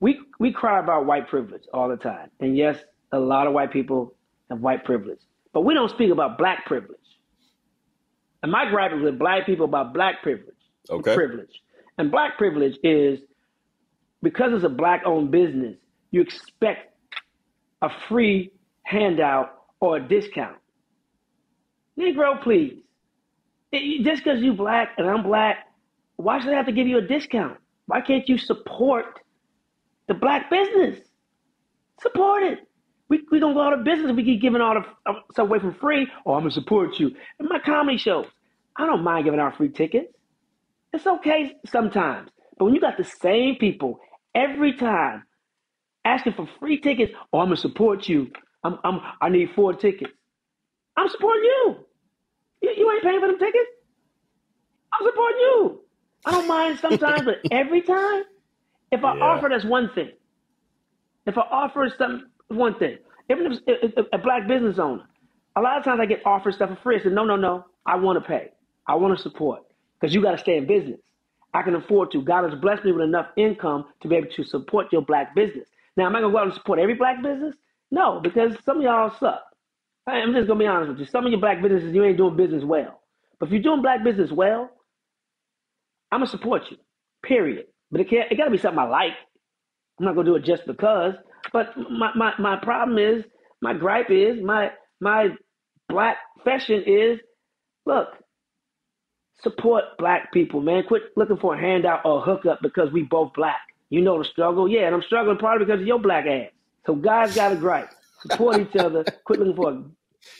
we 0.00 0.18
we 0.40 0.50
cry 0.50 0.80
about 0.80 1.04
white 1.04 1.28
privilege 1.28 1.64
all 1.74 1.90
the 1.90 1.98
time. 1.98 2.30
And 2.40 2.56
yes, 2.56 2.78
a 3.12 3.18
lot 3.18 3.46
of 3.46 3.52
white 3.52 3.70
people 3.70 4.14
have 4.48 4.60
white 4.60 4.82
privilege. 4.86 5.20
But 5.52 5.60
we 5.60 5.74
don't 5.74 5.90
speak 5.90 6.10
about 6.10 6.38
black 6.38 6.64
privilege. 6.64 6.96
And 8.42 8.50
my 8.50 8.64
gripe 8.70 8.92
is 8.94 9.02
with 9.02 9.18
black 9.18 9.44
people 9.44 9.66
about 9.66 9.92
black 9.92 10.22
privilege. 10.22 10.54
Okay. 10.88 11.14
Privilege. 11.14 11.60
And 11.98 12.10
black 12.10 12.38
privilege 12.38 12.76
is 12.82 13.20
because 14.22 14.52
it's 14.52 14.64
a 14.64 14.68
black 14.68 15.02
owned 15.06 15.30
business, 15.30 15.76
you 16.10 16.20
expect 16.20 16.94
a 17.82 17.90
free 18.08 18.52
handout 18.84 19.52
or 19.80 19.96
a 19.98 20.00
discount. 20.08 20.56
Negro, 21.98 22.42
please. 22.42 22.78
It- 23.72 24.04
just 24.04 24.24
because 24.24 24.42
you 24.42 24.52
black 24.54 24.94
and 24.98 25.08
I'm 25.08 25.22
black, 25.22 25.66
why 26.16 26.40
should 26.40 26.52
I 26.52 26.56
have 26.56 26.66
to 26.66 26.72
give 26.72 26.86
you 26.86 26.98
a 26.98 27.02
discount? 27.02 27.58
Why 27.86 28.00
can't 28.00 28.28
you 28.28 28.38
support 28.38 29.20
the 30.08 30.14
black 30.14 30.50
business? 30.50 31.00
Support 32.00 32.42
it. 32.44 32.60
We 33.08 33.24
we 33.30 33.40
gonna 33.40 33.54
go 33.54 33.60
out 33.62 33.72
of 33.72 33.84
business 33.84 34.10
if 34.10 34.16
we 34.16 34.24
keep 34.24 34.40
giving 34.40 34.60
all 34.60 34.74
the 34.74 34.84
uh, 35.10 35.20
stuff 35.32 35.48
away 35.48 35.58
for 35.60 35.72
free. 35.72 36.08
Oh, 36.26 36.34
I'm 36.34 36.40
gonna 36.40 36.50
support 36.50 36.98
you. 36.98 37.08
In 37.40 37.48
my 37.48 37.58
comedy 37.60 37.98
shows, 37.98 38.26
I 38.76 38.86
don't 38.86 39.04
mind 39.04 39.24
giving 39.24 39.40
out 39.40 39.56
free 39.56 39.68
tickets. 39.68 40.12
It's 40.92 41.06
okay 41.06 41.54
sometimes, 41.66 42.30
but 42.58 42.66
when 42.66 42.74
you 42.74 42.80
got 42.80 42.98
the 42.98 43.04
same 43.04 43.56
people 43.56 44.00
every 44.34 44.74
time 44.74 45.24
asking 46.04 46.34
for 46.34 46.48
free 46.60 46.80
tickets, 46.80 47.12
oh, 47.32 47.40
I'm 47.40 47.46
gonna 47.46 47.56
support 47.56 48.08
you. 48.08 48.30
I'm 48.64 48.78
I'm 48.84 49.00
I 49.22 49.30
need 49.30 49.50
four 49.56 49.74
tickets. 49.74 50.12
I'm 50.96 51.08
supporting 51.08 51.44
you. 51.44 51.76
You, 52.62 52.74
you 52.76 52.92
ain't 52.92 53.02
paying 53.04 53.20
for 53.20 53.28
them 53.28 53.38
tickets. 53.38 53.70
I'm 54.94 55.06
supporting 55.06 55.38
you. 55.40 55.80
I 56.26 56.32
don't 56.32 56.48
mind 56.48 56.78
sometimes, 56.80 57.26
but 57.26 57.36
every 57.50 57.82
time, 57.82 58.24
if 58.92 59.04
I 59.04 59.10
Yeah. 59.12 59.14
offer, 59.20 59.48
that's 59.50 59.64
one 59.64 59.90
thing. 59.94 60.12
If 61.26 61.38
I 61.38 61.42
offer 61.42 61.88
some 61.98 62.30
one 62.48 62.78
thing, 62.78 62.98
even 63.30 63.52
if, 63.52 63.60
if, 63.66 63.94
if 63.98 64.06
a 64.12 64.18
black 64.18 64.48
business 64.48 64.78
owner, 64.78 65.04
a 65.56 65.62
lot 65.62 65.78
of 65.78 65.84
times 65.84 66.00
I 66.00 66.06
get 66.06 66.26
offered 66.26 66.54
stuff 66.54 66.70
for 66.70 66.76
free. 66.76 67.00
I 67.00 67.04
said, 67.04 67.12
no, 67.14 67.24
no, 67.24 67.36
no, 67.36 67.66
I 67.86 67.96
want 67.96 68.22
to 68.22 68.28
pay. 68.28 68.50
I 68.88 68.96
want 68.96 69.16
to 69.16 69.22
support 69.22 69.62
because 70.00 70.14
you 70.14 70.22
got 70.22 70.32
to 70.32 70.38
stay 70.38 70.56
in 70.56 70.66
business. 70.66 71.00
I 71.54 71.62
can 71.62 71.74
afford 71.74 72.12
to. 72.12 72.22
God 72.22 72.50
has 72.50 72.60
blessed 72.60 72.84
me 72.84 72.92
with 72.92 73.02
enough 73.04 73.28
income 73.36 73.86
to 74.02 74.08
be 74.08 74.16
able 74.16 74.30
to 74.36 74.44
support 74.44 74.92
your 74.92 75.02
black 75.02 75.34
business. 75.34 75.68
Now, 75.96 76.06
am 76.06 76.16
I 76.16 76.20
going 76.20 76.32
to 76.32 76.36
go 76.36 76.40
out 76.40 76.46
and 76.46 76.54
support 76.54 76.78
every 76.78 76.94
black 76.94 77.22
business? 77.22 77.54
No, 77.90 78.20
because 78.22 78.56
some 78.64 78.78
of 78.78 78.82
y'all 78.82 79.12
suck. 79.20 79.42
I'm 80.06 80.34
just 80.34 80.46
going 80.48 80.60
to 80.60 80.64
be 80.64 80.68
honest 80.68 80.90
with 80.90 80.98
you. 81.00 81.06
Some 81.06 81.26
of 81.26 81.32
your 81.32 81.40
black 81.40 81.62
businesses, 81.62 81.94
you 81.94 82.04
ain't 82.04 82.18
doing 82.18 82.36
business 82.36 82.64
well. 82.64 83.00
But 83.40 83.46
if 83.48 83.52
you're 83.52 83.62
doing 83.62 83.82
black 83.82 84.04
business 84.04 84.30
well, 84.32 84.70
I'm 86.12 86.20
going 86.20 86.26
to 86.26 86.30
support 86.30 86.62
you, 86.70 86.78
period. 87.24 87.66
But 87.90 88.02
it, 88.02 88.08
it 88.12 88.36
got 88.36 88.46
to 88.46 88.50
be 88.50 88.58
something 88.58 88.78
I 88.78 88.88
like. 88.88 89.12
I'm 89.98 90.06
not 90.06 90.14
going 90.14 90.26
to 90.26 90.32
do 90.32 90.36
it 90.36 90.44
just 90.44 90.66
because. 90.66 91.14
But 91.52 91.70
my, 91.76 92.12
my, 92.16 92.32
my 92.38 92.56
problem 92.62 92.98
is, 92.98 93.24
my 93.62 93.74
gripe 93.74 94.10
is, 94.10 94.42
my, 94.42 94.70
my 95.00 95.30
black 95.88 96.18
fashion 96.44 96.84
is, 96.86 97.20
look, 97.86 98.08
support 99.42 99.84
black 99.98 100.32
people, 100.32 100.60
man. 100.60 100.84
Quit 100.84 101.02
looking 101.16 101.36
for 101.36 101.54
a 101.54 101.60
handout 101.60 102.00
or 102.04 102.18
a 102.18 102.22
hookup 102.22 102.60
because 102.62 102.92
we 102.92 103.02
both 103.02 103.32
black. 103.34 103.60
You 103.90 104.00
know 104.00 104.18
the 104.18 104.24
struggle. 104.24 104.68
Yeah, 104.68 104.86
and 104.86 104.94
I'm 104.94 105.02
struggling 105.02 105.36
probably 105.38 105.64
because 105.64 105.80
of 105.80 105.86
your 105.86 105.98
black 105.98 106.26
ass. 106.26 106.50
So 106.86 106.94
guys 106.94 107.34
got 107.34 107.50
to 107.50 107.56
gripe. 107.56 107.90
Support 108.22 108.60
each 108.60 108.76
other. 108.76 109.04
Quit 109.24 109.38
looking 109.38 109.56
for 109.56 109.70
a 109.70 109.82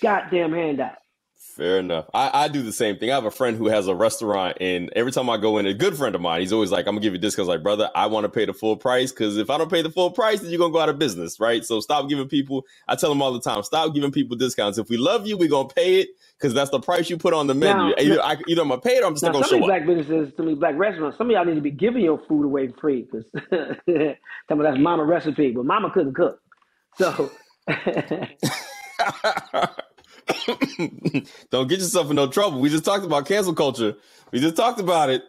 goddamn 0.01 0.53
handout. 0.53 0.97
Fair 1.57 1.79
enough. 1.79 2.05
I, 2.13 2.31
I 2.35 2.49
do 2.49 2.63
the 2.63 2.73
same 2.73 2.99
thing. 2.99 3.11
I 3.11 3.15
have 3.15 3.25
a 3.25 3.31
friend 3.31 3.57
who 3.57 3.69
has 3.69 3.89
a 3.89 3.95
restaurant, 3.95 4.59
and 4.61 4.93
every 4.95 5.11
time 5.11 5.31
I 5.31 5.39
go 5.39 5.57
in, 5.57 5.65
a 5.65 5.73
good 5.73 5.97
friend 5.97 6.15
of 6.15 6.21
mine, 6.21 6.43
he's 6.43 6.53
always 6.53 6.71
like, 6.71 6.87
"I'm 6.87 6.95
gonna 6.95 7.01
give 7.01 7.15
you 7.15 7.19
discounts." 7.19 7.49
Like, 7.49 7.63
brother, 7.63 7.91
I 7.95 8.09
want 8.09 8.25
to 8.25 8.29
pay 8.29 8.45
the 8.45 8.53
full 8.53 8.77
price 8.77 9.11
because 9.11 9.39
if 9.39 9.49
I 9.49 9.57
don't 9.57 9.71
pay 9.71 9.81
the 9.81 9.91
full 9.91 10.11
price, 10.11 10.41
then 10.41 10.51
you're 10.51 10.59
gonna 10.59 10.73
go 10.73 10.81
out 10.81 10.91
of 10.91 10.99
business, 10.99 11.41
right? 11.41 11.65
So 11.65 11.81
stop 11.81 12.11
giving 12.11 12.29
people. 12.29 12.67
I 12.89 12.95
tell 12.95 13.09
them 13.09 13.23
all 13.23 13.33
the 13.33 13.41
time, 13.41 13.63
stop 13.63 13.95
giving 13.95 14.13
people 14.13 14.37
discounts. 14.37 14.77
If 14.77 14.91
we 14.91 14.99
love 14.99 15.27
you, 15.27 15.39
we're 15.39 15.49
gonna 15.49 15.69
pay 15.69 16.01
it 16.01 16.09
because 16.39 16.55
that's 16.55 16.71
the 16.71 16.81
price 16.81 17.09
you 17.11 17.17
put 17.17 17.35
on 17.35 17.47
the 17.47 17.55
menu. 17.55 17.75
Now- 17.77 17.95
either, 17.99 18.23
I, 18.23 18.37
either 18.49 18.63
I'm 18.63 18.69
gonna 18.69 18.81
pay 18.81 18.97
it 18.97 19.03
or 19.03 19.07
I'm 19.07 19.15
just 19.15 19.25
Now, 19.25 19.33
gonna 19.33 19.47
show 19.47 19.59
up. 19.59 19.65
black 19.65 19.87
businesses, 19.87 20.33
some 20.37 20.49
of 20.49 20.59
black 20.61 20.77
restaurants, 20.77 21.19
some 21.19 21.29
of 21.29 21.33
y'all 21.33 21.45
need 21.45 21.55
to 21.57 21.61
be 21.61 21.71
giving 21.71 22.03
your 22.03 22.19
food 22.29 22.45
away 22.45 22.69
free 22.81 23.03
because 23.11 23.25
some 23.51 24.61
of 24.61 24.65
that's 24.65 24.79
mama 24.79 25.05
recipe, 25.05 25.53
but 25.53 25.65
mama 25.65 25.91
couldn't 25.91 26.15
cook. 26.15 26.41
So 26.97 27.31
Don't 31.51 31.69
get 31.69 31.79
yourself 31.81 32.11
in 32.11 32.17
no 32.17 32.27
trouble. 32.29 32.61
We 32.61 32.69
just 32.69 32.85
talked 32.85 33.05
about 33.05 33.27
cancel 33.27 33.55
culture. 33.55 33.95
We 34.33 34.41
just 34.41 34.57
talked 34.57 34.81
about 34.81 35.11
it. 35.11 35.23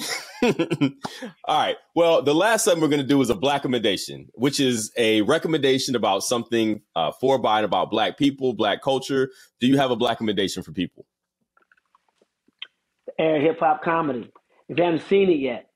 All 1.44 1.58
right. 1.58 1.76
Well, 1.94 2.22
the 2.22 2.34
last 2.34 2.64
thing 2.64 2.80
we're 2.80 2.88
going 2.88 3.02
to 3.02 3.06
do 3.06 3.20
is 3.22 3.30
a 3.30 3.34
black 3.34 3.62
recommendation, 3.62 4.28
which 4.34 4.60
is 4.60 4.92
a 4.96 5.22
recommendation 5.22 5.96
about 5.96 6.24
something 6.24 6.82
uh, 6.96 7.12
for 7.20 7.38
by 7.38 7.58
and 7.58 7.64
about 7.64 7.90
black 7.90 8.18
people, 8.18 8.54
black 8.54 8.82
culture. 8.82 9.30
Do 9.60 9.68
you 9.68 9.78
have 9.78 9.90
a 9.90 9.96
black 9.96 10.16
recommendation 10.16 10.62
for 10.62 10.72
people? 10.72 11.06
air 13.18 13.40
hip 13.40 13.60
hop 13.60 13.82
comedy. 13.82 14.30
If 14.68 14.78
you 14.78 14.84
haven't 14.84 15.02
seen 15.08 15.30
it 15.30 15.38
yet, 15.38 15.68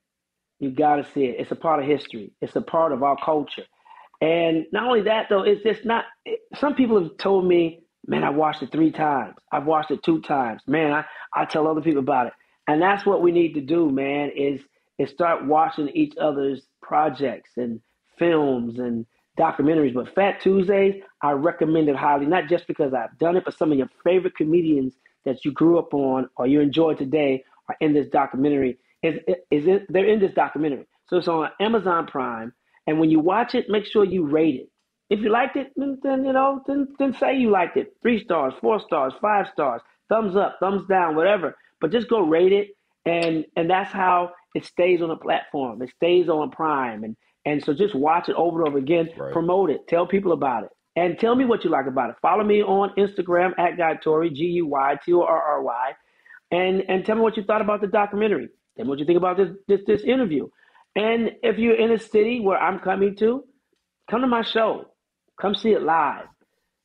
you 0.59 0.71
got 0.71 0.97
to 0.97 1.07
see 1.13 1.25
it. 1.25 1.37
It's 1.39 1.51
a 1.51 1.55
part 1.55 1.81
of 1.81 1.87
history. 1.87 2.31
It's 2.41 2.55
a 2.55 2.61
part 2.61 2.91
of 2.91 3.03
our 3.03 3.17
culture. 3.23 3.65
And 4.21 4.65
not 4.71 4.85
only 4.85 5.03
that, 5.03 5.27
though, 5.29 5.43
it's 5.43 5.63
just 5.63 5.85
not. 5.85 6.05
It, 6.25 6.39
some 6.55 6.75
people 6.75 7.01
have 7.01 7.17
told 7.17 7.45
me, 7.45 7.81
"Man, 8.07 8.23
I 8.23 8.31
watched 8.31 8.63
it 8.63 8.71
three 8.71 8.91
times. 8.91 9.35
I've 9.51 9.65
watched 9.65 9.91
it 9.91 10.03
two 10.03 10.21
times. 10.21 10.61
Man, 10.67 10.91
I 10.91 11.05
I 11.33 11.45
tell 11.45 11.67
other 11.67 11.81
people 11.81 11.99
about 11.99 12.27
it." 12.27 12.33
And 12.67 12.81
that's 12.81 13.05
what 13.05 13.21
we 13.21 13.31
need 13.31 13.53
to 13.53 13.61
do, 13.61 13.89
man, 13.89 14.31
is 14.35 14.61
is 14.97 15.09
start 15.11 15.45
watching 15.45 15.89
each 15.89 16.17
other's 16.17 16.63
projects 16.81 17.51
and 17.57 17.79
films 18.17 18.79
and 18.79 19.05
documentaries. 19.37 19.93
But 19.93 20.13
Fat 20.15 20.41
Tuesdays, 20.41 21.03
I 21.21 21.31
recommend 21.31 21.87
it 21.87 21.95
highly, 21.95 22.25
not 22.25 22.47
just 22.47 22.65
because 22.67 22.93
I've 22.93 23.17
done 23.19 23.37
it, 23.37 23.45
but 23.45 23.57
some 23.57 23.71
of 23.71 23.77
your 23.77 23.89
favorite 24.03 24.35
comedians 24.35 24.95
that 25.23 25.45
you 25.45 25.51
grew 25.51 25.77
up 25.77 25.93
on 25.93 26.29
or 26.35 26.47
you 26.47 26.61
enjoy 26.61 26.95
today 26.95 27.43
are 27.69 27.77
in 27.79 27.93
this 27.93 28.07
documentary. 28.07 28.79
Is 29.03 29.19
is 29.51 29.67
it, 29.67 29.85
they're 29.89 30.05
in 30.05 30.19
this 30.19 30.33
documentary. 30.33 30.87
So 31.07 31.17
it's 31.17 31.27
on 31.27 31.49
Amazon 31.59 32.07
Prime. 32.07 32.53
And 32.87 32.99
when 32.99 33.09
you 33.09 33.19
watch 33.19 33.53
it, 33.53 33.69
make 33.69 33.85
sure 33.85 34.03
you 34.03 34.25
rate 34.25 34.55
it. 34.55 34.69
If 35.09 35.21
you 35.21 35.29
liked 35.29 35.55
it, 35.55 35.71
then, 35.75 35.99
then 36.03 36.25
you 36.25 36.33
know, 36.33 36.63
then, 36.67 36.87
then 36.99 37.13
say 37.13 37.37
you 37.37 37.49
liked 37.49 37.77
it. 37.77 37.93
Three 38.01 38.23
stars, 38.23 38.53
four 38.59 38.79
stars, 38.79 39.13
five 39.21 39.47
stars, 39.53 39.81
thumbs 40.09 40.35
up, 40.35 40.57
thumbs 40.59 40.85
down, 40.87 41.15
whatever. 41.15 41.55
But 41.81 41.91
just 41.91 42.09
go 42.09 42.21
rate 42.21 42.53
it, 42.53 42.69
and 43.05 43.45
and 43.55 43.69
that's 43.69 43.91
how 43.91 44.31
it 44.55 44.65
stays 44.65 45.01
on 45.01 45.09
the 45.09 45.15
platform. 45.17 45.81
It 45.81 45.91
stays 45.91 46.29
on 46.29 46.51
Prime, 46.51 47.03
and 47.03 47.15
and 47.45 47.63
so 47.63 47.73
just 47.73 47.95
watch 47.95 48.29
it 48.29 48.35
over 48.35 48.59
and 48.59 48.69
over 48.69 48.77
again. 48.77 49.09
Right. 49.17 49.33
Promote 49.33 49.69
it. 49.69 49.87
Tell 49.87 50.07
people 50.07 50.31
about 50.31 50.63
it, 50.63 50.69
and 50.95 51.19
tell 51.19 51.35
me 51.35 51.45
what 51.45 51.63
you 51.63 51.69
like 51.69 51.87
about 51.87 52.09
it. 52.09 52.15
Follow 52.21 52.43
me 52.43 52.63
on 52.63 52.91
Instagram 52.97 53.57
at 53.59 53.77
Guy 53.77 53.95
Torry, 53.95 54.29
G 54.29 54.45
U 54.45 54.67
Y 54.67 54.97
T 55.05 55.13
O 55.13 55.21
R 55.21 55.41
R 55.41 55.61
Y, 55.63 55.93
and 56.51 56.83
and 56.87 57.05
tell 57.05 57.15
me 57.15 57.21
what 57.21 57.37
you 57.37 57.43
thought 57.43 57.61
about 57.61 57.81
the 57.81 57.87
documentary. 57.87 58.49
Tell 58.75 58.85
me 58.85 58.89
what 58.89 58.99
you 58.99 59.05
think 59.05 59.17
about 59.17 59.37
this 59.37 59.49
this 59.67 59.81
this 59.85 60.03
interview. 60.03 60.47
And 60.95 61.31
if 61.43 61.59
you're 61.59 61.75
in 61.75 61.91
a 61.91 61.99
city 61.99 62.39
where 62.39 62.57
I'm 62.57 62.79
coming 62.79 63.15
to, 63.17 63.43
come 64.09 64.21
to 64.21 64.27
my 64.27 64.41
show. 64.41 64.85
Come 65.39 65.53
see 65.53 65.69
it 65.71 65.83
live. 65.83 66.25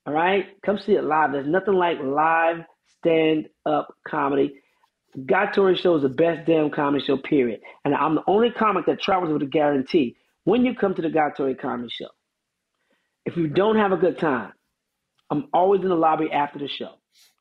All 0.07 0.13
right? 0.13 0.47
Come 0.65 0.79
see 0.79 0.93
it 0.93 1.05
live. 1.05 1.33
There's 1.33 1.47
nothing 1.47 1.75
like 1.75 1.99
live 2.03 2.65
stand 2.99 3.49
up 3.67 3.95
comedy. 4.07 4.55
Guy 5.27 5.47
Torry 5.53 5.77
Show 5.77 5.97
is 5.97 6.03
the 6.03 6.09
best 6.09 6.47
damn 6.47 6.71
comedy 6.71 7.05
show, 7.05 7.17
period. 7.19 7.61
And 7.85 7.95
I'm 7.95 8.15
the 8.17 8.23
only 8.27 8.51
comic 8.51 8.87
that 8.87 9.01
travels 9.01 9.33
with 9.33 9.43
a 9.43 9.47
guarantee. 9.47 10.17
When 10.45 10.65
you 10.65 10.75
come 10.75 10.95
to 10.95 11.03
the 11.03 11.11
Guy 11.11 11.31
Torry 11.37 11.55
Comedy 11.55 11.91
Show, 11.91 12.09
if 13.27 13.37
you 13.37 13.49
don't 13.49 13.77
have 13.77 13.93
a 13.93 13.97
good 13.97 14.19
time, 14.19 14.53
I'm 15.31 15.49
always 15.53 15.83
in 15.83 15.89
the 15.89 15.95
lobby 15.97 16.31
after 16.33 16.59
the 16.59 16.69
show. 16.69 16.93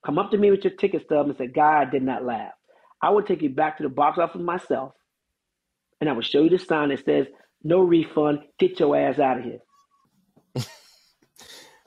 Come 0.05 0.19
up 0.19 0.31
to 0.31 0.37
me 0.37 0.51
with 0.51 0.63
your 0.63 0.73
ticket 0.73 1.03
stub 1.05 1.27
and 1.27 1.37
say, 1.37 1.47
Guy, 1.47 1.81
I 1.81 1.85
did 1.85 2.03
not 2.03 2.25
laugh. 2.25 2.53
I 3.01 3.09
will 3.11 3.23
take 3.23 3.41
you 3.41 3.49
back 3.49 3.77
to 3.77 3.83
the 3.83 3.89
box 3.89 4.19
office 4.19 4.41
myself, 4.41 4.93
and 5.99 6.09
I 6.09 6.13
will 6.13 6.21
show 6.21 6.43
you 6.43 6.49
the 6.49 6.59
sign 6.59 6.89
that 6.89 7.03
says, 7.05 7.27
no 7.63 7.79
refund, 7.79 8.39
get 8.59 8.79
your 8.79 8.97
ass 8.97 9.19
out 9.19 9.39
of 9.39 9.43
here. 9.43 9.59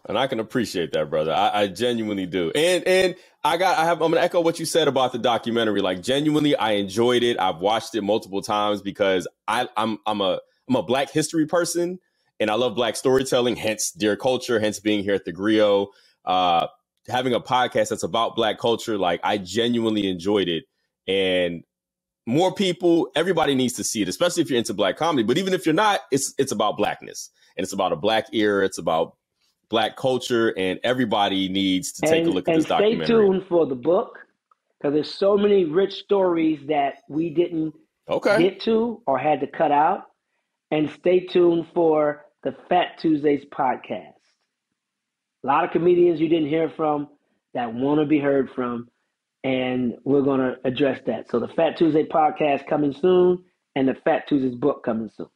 And 0.07 0.18
I 0.18 0.26
can 0.26 0.41
appreciate 0.41 0.93
that, 0.93 1.09
brother. 1.11 1.32
I, 1.32 1.62
I, 1.62 1.68
genuinely 1.68 2.26
do. 2.26 2.51
And 2.55 2.85
and 2.87 3.14
I 3.45 3.59
got 3.59 3.78
I 3.78 3.84
have 3.84 4.01
I'm 4.01 4.11
gonna 4.11 4.24
echo 4.24 4.40
what 4.40 4.59
you 4.59 4.64
said 4.64 4.88
about 4.88 5.12
the 5.12 5.18
documentary. 5.18 5.82
Like 5.82 6.03
genuinely, 6.03 6.57
I 6.57 6.72
enjoyed 6.72 7.22
it. 7.22 7.38
I've 7.38 7.59
watched 7.59 7.95
it 7.95 8.03
multiple 8.03 8.40
times 8.40 8.80
because 8.80 9.28
I 9.47 9.68
I'm 9.76 9.99
I'm 10.07 10.20
a 10.22 10.40
I'm 10.68 10.76
a 10.76 10.82
Black 10.82 11.11
history 11.11 11.47
person 11.47 11.99
and 12.40 12.51
I 12.51 12.55
love 12.55 12.74
Black 12.74 12.97
storytelling. 12.97 13.57
Hence, 13.57 13.90
dear 13.90 14.16
culture. 14.16 14.59
Hence, 14.61 14.80
being 14.80 15.03
here 15.03 15.14
at 15.14 15.26
the 15.26 15.32
Grio, 15.32 15.88
uh, 16.24 16.68
having 17.09 17.34
a 17.34 17.40
podcast 17.40 17.90
that's 17.90 18.03
about 18.03 18.34
Black 18.34 18.59
culture. 18.59 18.97
Like 18.97 19.20
I 19.22 19.36
genuinely 19.36 20.09
enjoyed 20.09 20.49
it, 20.49 20.64
and 21.07 21.64
more 22.26 22.55
people, 22.55 23.09
everybody 23.14 23.55
needs 23.55 23.74
to 23.74 23.84
see 23.84 24.01
it, 24.01 24.09
especially 24.09 24.42
if 24.42 24.49
you're 24.49 24.59
into 24.59 24.72
Black 24.72 24.97
comedy. 24.97 25.22
But 25.22 25.36
even 25.36 25.53
if 25.53 25.66
you're 25.66 25.74
not, 25.74 26.01
it's 26.11 26.32
it's 26.38 26.53
about 26.53 26.78
Blackness 26.78 27.30
and 27.57 27.64
it's 27.64 27.72
about 27.74 27.92
a 27.92 27.97
Black 27.97 28.26
era. 28.32 28.64
It's 28.64 28.78
about 28.78 29.16
black 29.68 29.96
culture, 29.96 30.52
and 30.56 30.78
everybody 30.84 31.48
needs 31.48 31.92
to 31.92 32.02
take 32.02 32.24
and, 32.24 32.28
a 32.28 32.30
look 32.30 32.48
at 32.48 32.56
this 32.56 32.66
documentary. 32.66 33.06
Stay 33.06 33.12
tuned 33.12 33.46
for 33.48 33.66
the 33.66 33.74
book 33.74 34.18
because 34.78 34.94
there's 34.94 35.14
so 35.14 35.36
many 35.36 35.64
rich 35.64 35.94
stories 35.94 36.60
that 36.68 36.98
we 37.08 37.30
didn't 37.30 37.74
okay. 38.08 38.42
get 38.42 38.60
to 38.62 39.02
or 39.06 39.18
had 39.18 39.40
to 39.40 39.46
cut 39.46 39.72
out. 39.72 40.04
And 40.70 40.90
stay 40.90 41.20
tuned 41.20 41.66
for 41.72 42.24
the 42.42 42.56
Fat 42.68 42.98
Tuesdays 42.98 43.44
podcast. 43.52 44.12
A 45.42 45.46
lot 45.46 45.64
of 45.64 45.70
comedians 45.70 46.20
you 46.20 46.28
didn't 46.28 46.48
hear 46.48 46.68
from 46.68 47.08
that 47.52 47.72
want 47.72 48.00
to 48.00 48.06
be 48.06 48.18
heard 48.18 48.50
from, 48.50 48.88
and 49.44 49.94
we're 50.04 50.22
going 50.22 50.40
to 50.40 50.56
address 50.64 51.00
that. 51.06 51.30
So 51.30 51.38
the 51.38 51.48
Fat 51.48 51.76
Tuesday 51.76 52.04
podcast 52.04 52.66
coming 52.66 52.92
soon, 52.92 53.44
and 53.76 53.86
the 53.86 53.94
Fat 54.04 54.26
Tuesdays 54.26 54.54
book 54.54 54.84
coming 54.84 55.10
soon. 55.16 55.28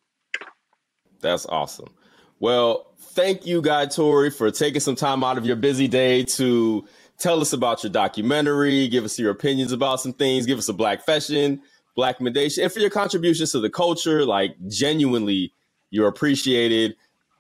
That's 1.20 1.46
awesome. 1.46 1.88
Well, 2.40 2.86
thank 2.98 3.46
you, 3.46 3.60
Guy 3.60 3.86
Torry, 3.86 4.30
for 4.30 4.50
taking 4.50 4.80
some 4.80 4.94
time 4.94 5.24
out 5.24 5.38
of 5.38 5.46
your 5.46 5.56
busy 5.56 5.88
day 5.88 6.24
to 6.24 6.86
tell 7.18 7.40
us 7.40 7.52
about 7.52 7.82
your 7.82 7.90
documentary, 7.90 8.86
give 8.88 9.04
us 9.04 9.18
your 9.18 9.30
opinions 9.30 9.72
about 9.72 10.00
some 10.00 10.12
things, 10.12 10.46
give 10.46 10.58
us 10.58 10.68
a 10.68 10.72
black 10.72 11.04
fashion, 11.04 11.60
black 11.96 12.14
recommendation, 12.16 12.62
and 12.62 12.72
for 12.72 12.78
your 12.78 12.90
contributions 12.90 13.52
to 13.52 13.60
the 13.60 13.70
culture. 13.70 14.24
Like, 14.24 14.56
genuinely, 14.68 15.52
you're 15.90 16.06
appreciated. 16.06 16.96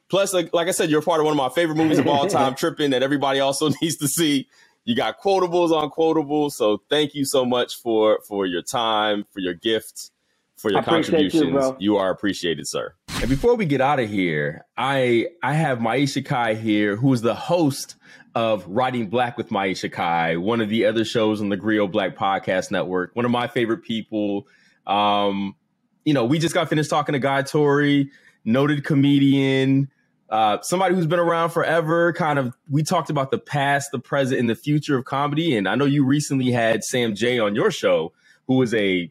Plus, 0.08 0.32
like, 0.34 0.52
like 0.52 0.68
I 0.68 0.72
said, 0.72 0.90
you're 0.90 1.02
part 1.02 1.20
of 1.20 1.26
one 1.26 1.32
of 1.32 1.36
my 1.36 1.48
favorite 1.50 1.76
movies 1.76 1.98
of 1.98 2.08
all 2.08 2.26
time, 2.28 2.54
Tripping, 2.54 2.90
that 2.90 3.02
everybody 3.02 3.40
also 3.40 3.70
needs 3.82 3.96
to 3.98 4.08
see. 4.08 4.48
You 4.84 4.96
got 4.96 5.20
quotables 5.20 5.70
on 5.70 5.90
quotables. 5.90 6.52
So 6.52 6.82
thank 6.88 7.14
you 7.14 7.26
so 7.26 7.44
much 7.44 7.76
for 7.76 8.20
for 8.26 8.46
your 8.46 8.62
time, 8.62 9.26
for 9.30 9.40
your 9.40 9.52
gifts, 9.52 10.10
for 10.58 10.70
your 10.70 10.82
contributions. 10.82 11.54
You, 11.54 11.76
you 11.78 11.96
are 11.96 12.10
appreciated, 12.10 12.68
sir. 12.68 12.94
And 13.20 13.28
before 13.28 13.54
we 13.56 13.64
get 13.64 13.80
out 13.80 13.98
of 13.98 14.10
here, 14.10 14.64
I 14.76 15.28
I 15.42 15.54
have 15.54 15.78
Maiysha 15.78 16.24
Kai 16.24 16.54
here, 16.54 16.96
who 16.96 17.12
is 17.12 17.22
the 17.22 17.34
host 17.34 17.96
of 18.34 18.64
Writing 18.68 19.08
Black 19.08 19.36
with 19.36 19.48
Maiysha 19.48 19.90
Kai, 19.90 20.36
one 20.36 20.60
of 20.60 20.68
the 20.68 20.84
other 20.84 21.04
shows 21.04 21.40
on 21.40 21.48
the 21.48 21.56
Grio 21.56 21.88
Black 21.88 22.16
Podcast 22.16 22.70
Network. 22.70 23.16
One 23.16 23.24
of 23.24 23.30
my 23.30 23.48
favorite 23.48 23.82
people. 23.82 24.46
Um, 24.86 25.56
you 26.04 26.14
know, 26.14 26.24
we 26.24 26.38
just 26.38 26.54
got 26.54 26.68
finished 26.68 26.90
talking 26.90 27.14
to 27.14 27.18
Guy 27.18 27.42
Torry, 27.42 28.10
noted 28.44 28.84
comedian, 28.84 29.90
uh, 30.30 30.58
somebody 30.62 30.94
who's 30.94 31.06
been 31.06 31.18
around 31.18 31.50
forever. 31.50 32.12
Kind 32.12 32.38
of, 32.38 32.54
we 32.70 32.82
talked 32.82 33.10
about 33.10 33.30
the 33.30 33.38
past, 33.38 33.90
the 33.90 33.98
present, 33.98 34.40
and 34.40 34.48
the 34.48 34.54
future 34.54 34.96
of 34.96 35.04
comedy. 35.04 35.56
And 35.56 35.68
I 35.68 35.74
know 35.74 35.84
you 35.84 36.04
recently 36.04 36.50
had 36.50 36.84
Sam 36.84 37.14
Jay 37.14 37.38
on 37.38 37.54
your 37.54 37.70
show, 37.70 38.12
who 38.46 38.56
was 38.56 38.72
a 38.74 39.10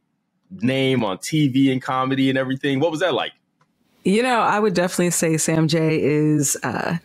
name 0.51 1.03
on 1.03 1.17
TV 1.17 1.71
and 1.71 1.81
comedy 1.81 2.29
and 2.29 2.37
everything. 2.37 2.79
What 2.79 2.91
was 2.91 2.99
that 3.01 3.13
like? 3.13 3.33
You 4.03 4.23
know, 4.23 4.39
I 4.39 4.59
would 4.59 4.73
definitely 4.73 5.11
say 5.11 5.37
Sam 5.37 5.67
Jay 5.67 6.01
is 6.01 6.57
uh, 6.63 6.97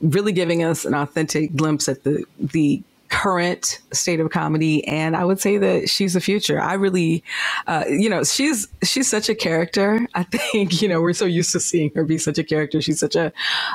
really 0.00 0.32
giving 0.32 0.62
us 0.62 0.84
an 0.84 0.94
authentic 0.94 1.54
glimpse 1.56 1.88
at 1.88 2.04
the 2.04 2.24
the 2.38 2.82
current 3.08 3.80
state 3.92 4.18
of 4.18 4.30
comedy 4.30 4.84
and 4.88 5.14
i 5.14 5.24
would 5.24 5.38
say 5.38 5.56
that 5.56 5.88
she's 5.88 6.14
the 6.14 6.20
future 6.20 6.60
i 6.60 6.72
really 6.72 7.22
uh, 7.68 7.84
you 7.88 8.08
know 8.08 8.24
she's 8.24 8.66
she's 8.82 9.08
such 9.08 9.28
a 9.28 9.34
character 9.34 10.04
i 10.14 10.22
think 10.24 10.82
you 10.82 10.88
know 10.88 11.00
we're 11.00 11.12
so 11.12 11.26
used 11.26 11.52
to 11.52 11.60
seeing 11.60 11.92
her 11.94 12.02
be 12.02 12.18
such 12.18 12.38
a 12.38 12.42
character 12.42 12.80
she's 12.80 12.98
such 12.98 13.14
a 13.14 13.32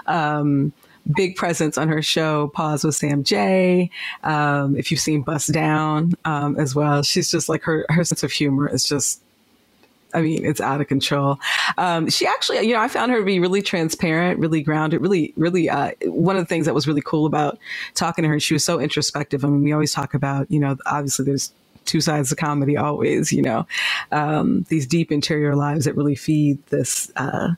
um, 0.07 0.73
big 1.15 1.35
presence 1.35 1.77
on 1.77 1.87
her 1.87 2.01
show 2.01 2.49
pause 2.49 2.83
with 2.83 2.95
Sam 2.95 3.23
Jay. 3.23 3.89
um, 4.23 4.75
if 4.75 4.91
you've 4.91 4.99
seen 4.99 5.21
bust 5.21 5.51
down 5.51 6.13
um, 6.25 6.57
as 6.59 6.75
well 6.75 7.03
she's 7.03 7.31
just 7.31 7.49
like 7.49 7.63
her 7.63 7.85
her 7.89 8.03
sense 8.03 8.23
of 8.23 8.31
humor 8.31 8.69
is 8.69 8.83
just 8.83 9.21
I 10.13 10.21
mean, 10.21 10.45
it's 10.45 10.61
out 10.61 10.81
of 10.81 10.87
control. 10.87 11.39
Um, 11.77 12.09
she 12.09 12.25
actually, 12.25 12.61
you 12.61 12.73
know, 12.73 12.79
I 12.79 12.87
found 12.87 13.11
her 13.11 13.19
to 13.19 13.25
be 13.25 13.39
really 13.39 13.61
transparent, 13.61 14.39
really 14.39 14.61
grounded, 14.61 15.01
really, 15.01 15.33
really. 15.37 15.69
Uh, 15.69 15.91
one 16.05 16.35
of 16.35 16.41
the 16.41 16.47
things 16.47 16.65
that 16.65 16.73
was 16.73 16.87
really 16.87 17.01
cool 17.01 17.25
about 17.25 17.59
talking 17.93 18.23
to 18.23 18.29
her, 18.29 18.39
she 18.39 18.53
was 18.53 18.65
so 18.65 18.79
introspective. 18.79 19.45
I 19.45 19.49
mean, 19.49 19.63
we 19.63 19.71
always 19.71 19.93
talk 19.93 20.13
about, 20.13 20.49
you 20.49 20.59
know, 20.59 20.77
obviously 20.87 21.25
there's 21.25 21.51
two 21.85 22.01
sides 22.01 22.31
of 22.31 22.37
comedy 22.37 22.77
always, 22.77 23.31
you 23.31 23.41
know, 23.41 23.67
um, 24.11 24.65
these 24.69 24.85
deep 24.85 25.11
interior 25.11 25.55
lives 25.55 25.85
that 25.85 25.95
really 25.95 26.15
feed 26.15 26.63
this. 26.67 27.11
Uh, 27.15 27.51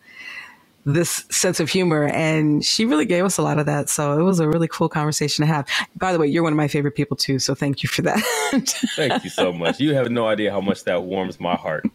this 0.86 1.26
sense 1.30 1.60
of 1.60 1.70
humor 1.70 2.08
and 2.08 2.64
she 2.66 2.86
really 2.86 3.06
gave 3.06 3.24
us 3.24 3.38
a 3.38 3.42
lot 3.42 3.60
of 3.60 3.66
that. 3.68 3.90
So 3.90 4.20
it 4.20 4.24
was 4.24 4.40
a 4.40 4.48
really 4.48 4.68
cool 4.68 4.90
conversation 4.90 5.46
to 5.46 5.52
have. 5.52 5.68
By 5.96 6.12
the 6.12 6.20
way 6.20 6.28
you're 6.28 6.44
one 6.44 6.54
of 6.54 6.58
my 6.58 6.68
favorite 6.68 6.96
people 6.96 7.18
too 7.18 7.40
so 7.40 7.54
thank 7.56 7.84
you 7.84 7.90
for 7.90 8.02
that. 8.04 8.20
Thank 8.96 9.24
you 9.24 9.30
so 9.30 9.52
much. 9.52 9.80
You 9.80 9.94
have 9.96 10.10
no 10.10 10.28
idea 10.28 10.52
how 10.52 10.62
much 10.62 10.84
that 10.86 11.04
warms 11.04 11.40
my 11.40 11.56
heart. 11.56 11.86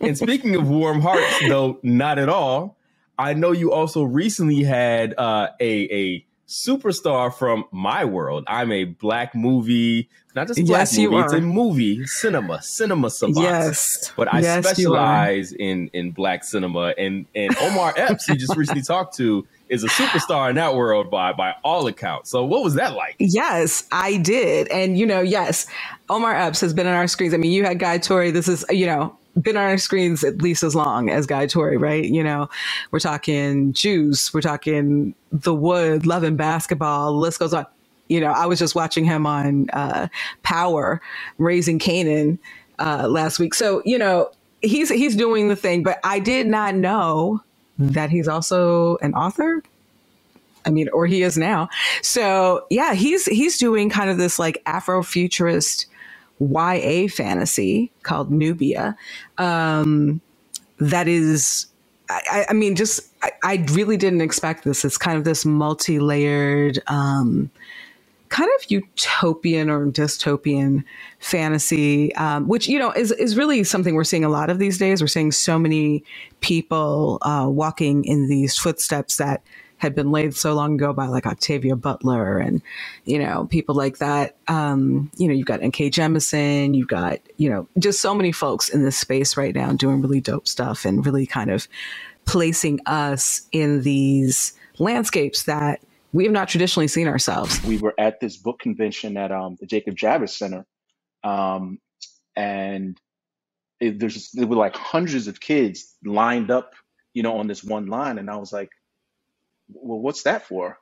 And 0.00 0.16
speaking 0.16 0.54
of 0.54 0.68
warm 0.68 1.00
hearts, 1.00 1.40
though 1.48 1.78
not 1.82 2.18
at 2.18 2.28
all, 2.28 2.76
I 3.18 3.34
know 3.34 3.52
you 3.52 3.72
also 3.72 4.02
recently 4.02 4.62
had 4.62 5.14
uh, 5.18 5.48
a 5.60 5.82
a 5.92 6.26
superstar 6.50 7.32
from 7.32 7.64
my 7.70 8.04
world. 8.04 8.44
I'm 8.48 8.72
a 8.72 8.84
black 8.84 9.34
movie, 9.36 10.08
not 10.34 10.48
just 10.48 10.58
black 10.66 10.80
yes, 10.80 10.98
movie. 10.98 11.16
It's 11.16 11.32
a 11.32 11.40
movie, 11.40 12.06
cinema, 12.06 12.60
cinema 12.60 13.08
savant. 13.08 13.38
Yes, 13.38 14.12
but 14.16 14.32
I 14.34 14.40
yes, 14.40 14.66
specialize 14.66 15.52
in 15.52 15.88
in 15.92 16.10
black 16.10 16.42
cinema. 16.44 16.92
And 16.98 17.26
and 17.34 17.56
Omar 17.58 17.94
Epps, 17.96 18.28
you 18.28 18.34
just 18.34 18.56
recently 18.56 18.82
talked 18.82 19.16
to, 19.18 19.46
is 19.68 19.84
a 19.84 19.88
superstar 19.88 20.50
in 20.50 20.56
that 20.56 20.74
world 20.74 21.08
by 21.08 21.32
by 21.32 21.54
all 21.62 21.86
accounts. 21.86 22.30
So 22.30 22.44
what 22.44 22.64
was 22.64 22.74
that 22.74 22.94
like? 22.94 23.14
Yes, 23.20 23.86
I 23.92 24.16
did. 24.16 24.66
And 24.68 24.98
you 24.98 25.06
know, 25.06 25.20
yes, 25.20 25.66
Omar 26.08 26.34
Epps 26.34 26.60
has 26.60 26.74
been 26.74 26.88
on 26.88 26.94
our 26.94 27.06
screens. 27.06 27.32
I 27.32 27.36
mean, 27.36 27.52
you 27.52 27.64
had 27.64 27.78
Guy 27.78 27.98
Torry. 27.98 28.32
This 28.32 28.48
is, 28.48 28.64
you 28.70 28.86
know, 28.86 29.16
been 29.40 29.56
on 29.56 29.64
our 29.64 29.78
screens 29.78 30.24
at 30.24 30.42
least 30.42 30.62
as 30.62 30.74
long 30.74 31.10
as 31.10 31.26
Guy 31.26 31.46
Torry, 31.46 31.76
right? 31.76 32.04
You 32.04 32.24
know, 32.24 32.48
we're 32.90 33.00
talking 33.00 33.72
Juice, 33.72 34.32
we're 34.34 34.40
talking 34.40 35.14
The 35.32 35.54
Wood, 35.54 36.06
Love 36.06 36.22
and 36.22 36.36
Basketball, 36.36 37.12
the 37.12 37.18
list 37.18 37.38
goes 37.38 37.54
on. 37.54 37.66
You 38.08 38.20
know, 38.20 38.32
I 38.32 38.46
was 38.46 38.58
just 38.58 38.74
watching 38.74 39.04
him 39.04 39.24
on 39.24 39.70
uh, 39.70 40.08
Power, 40.42 41.00
Raising 41.38 41.78
Kanan. 41.78 42.38
uh, 42.80 43.06
last 43.08 43.38
week. 43.38 43.54
So 43.54 43.82
you 43.84 43.98
know 43.98 44.30
he's 44.62 44.88
he's 44.88 45.14
doing 45.14 45.48
the 45.48 45.56
thing, 45.56 45.82
but 45.82 46.00
I 46.02 46.18
did 46.18 46.46
not 46.46 46.74
know 46.74 47.42
that 47.78 48.10
he's 48.10 48.26
also 48.26 48.96
an 48.98 49.14
author. 49.14 49.62
I 50.66 50.70
mean, 50.70 50.88
or 50.92 51.06
he 51.06 51.22
is 51.22 51.38
now. 51.38 51.68
So 52.02 52.66
yeah, 52.70 52.94
he's 52.94 53.26
he's 53.26 53.58
doing 53.58 53.88
kind 53.88 54.10
of 54.10 54.18
this 54.18 54.38
like 54.38 54.62
Afrofuturist 54.66 55.86
YA 56.40 57.08
fantasy 57.08 57.92
called 58.02 58.30
Nubia. 58.30 58.96
Um, 59.38 60.20
that 60.78 61.06
is, 61.06 61.66
I, 62.08 62.46
I 62.48 62.52
mean, 62.54 62.74
just 62.74 63.00
I, 63.22 63.32
I, 63.44 63.66
really 63.72 63.96
didn't 63.96 64.22
expect 64.22 64.64
this. 64.64 64.84
It's 64.84 64.96
kind 64.96 65.18
of 65.18 65.24
this 65.24 65.44
multi-layered, 65.44 66.80
um, 66.86 67.50
kind 68.30 68.48
of 68.58 68.70
utopian 68.70 69.68
or 69.68 69.86
dystopian 69.86 70.84
fantasy, 71.18 72.14
um, 72.14 72.48
which 72.48 72.68
you 72.68 72.78
know 72.78 72.92
is 72.92 73.12
is 73.12 73.36
really 73.36 73.62
something 73.64 73.94
we're 73.94 74.04
seeing 74.04 74.24
a 74.24 74.28
lot 74.28 74.48
of 74.48 74.58
these 74.58 74.78
days. 74.78 75.02
We're 75.02 75.08
seeing 75.08 75.32
so 75.32 75.58
many 75.58 76.02
people 76.40 77.18
uh, 77.22 77.46
walking 77.48 78.04
in 78.04 78.28
these 78.28 78.56
footsteps 78.56 79.18
that 79.18 79.42
had 79.80 79.94
been 79.94 80.12
laid 80.12 80.34
so 80.36 80.52
long 80.52 80.74
ago 80.74 80.92
by 80.92 81.06
like 81.06 81.26
Octavia 81.26 81.74
Butler 81.74 82.38
and, 82.38 82.60
you 83.06 83.18
know, 83.18 83.46
people 83.46 83.74
like 83.74 83.96
that. 83.98 84.36
Um, 84.46 85.10
you 85.16 85.26
know, 85.26 85.32
you've 85.32 85.46
got 85.46 85.62
N.K. 85.62 85.88
Jemisin, 85.88 86.76
you've 86.76 86.88
got, 86.88 87.18
you 87.38 87.48
know, 87.48 87.66
just 87.78 88.00
so 88.00 88.14
many 88.14 88.30
folks 88.30 88.68
in 88.68 88.84
this 88.84 88.98
space 88.98 89.38
right 89.38 89.54
now 89.54 89.72
doing 89.72 90.02
really 90.02 90.20
dope 90.20 90.46
stuff 90.46 90.84
and 90.84 91.04
really 91.04 91.26
kind 91.26 91.50
of 91.50 91.66
placing 92.26 92.78
us 92.84 93.48
in 93.52 93.80
these 93.82 94.52
landscapes 94.78 95.44
that 95.44 95.80
we 96.12 96.24
have 96.24 96.32
not 96.32 96.48
traditionally 96.48 96.88
seen 96.88 97.08
ourselves. 97.08 97.62
We 97.64 97.78
were 97.78 97.94
at 97.98 98.20
this 98.20 98.36
book 98.36 98.58
convention 98.58 99.16
at 99.16 99.32
um, 99.32 99.56
the 99.60 99.66
Jacob 99.66 99.96
Javits 99.96 100.36
Center, 100.36 100.66
um, 101.24 101.78
and 102.36 103.00
it, 103.80 103.98
there's 103.98 104.30
there 104.32 104.46
were 104.46 104.56
like 104.56 104.76
hundreds 104.76 105.26
of 105.26 105.40
kids 105.40 105.96
lined 106.04 106.50
up, 106.50 106.72
you 107.14 107.22
know, 107.22 107.38
on 107.38 107.46
this 107.46 107.62
one 107.62 107.86
line, 107.86 108.18
and 108.18 108.28
I 108.28 108.36
was 108.36 108.52
like, 108.52 108.70
well, 109.74 110.00
what's 110.00 110.24
that 110.24 110.46
for? 110.46 110.78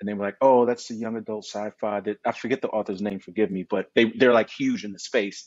And 0.00 0.08
they 0.08 0.14
were 0.14 0.24
like, 0.26 0.36
oh, 0.42 0.66
that's 0.66 0.88
the 0.88 0.94
young 0.94 1.16
adult 1.16 1.44
sci-fi. 1.46 2.00
That 2.00 2.18
I 2.26 2.32
forget 2.32 2.62
the 2.62 2.68
author's 2.68 3.02
name, 3.02 3.20
forgive 3.20 3.50
me, 3.50 3.64
but 3.68 3.88
they 3.94 4.06
they're 4.06 4.34
like 4.34 4.50
huge 4.50 4.84
in 4.84 4.92
the 4.92 4.98
space. 4.98 5.46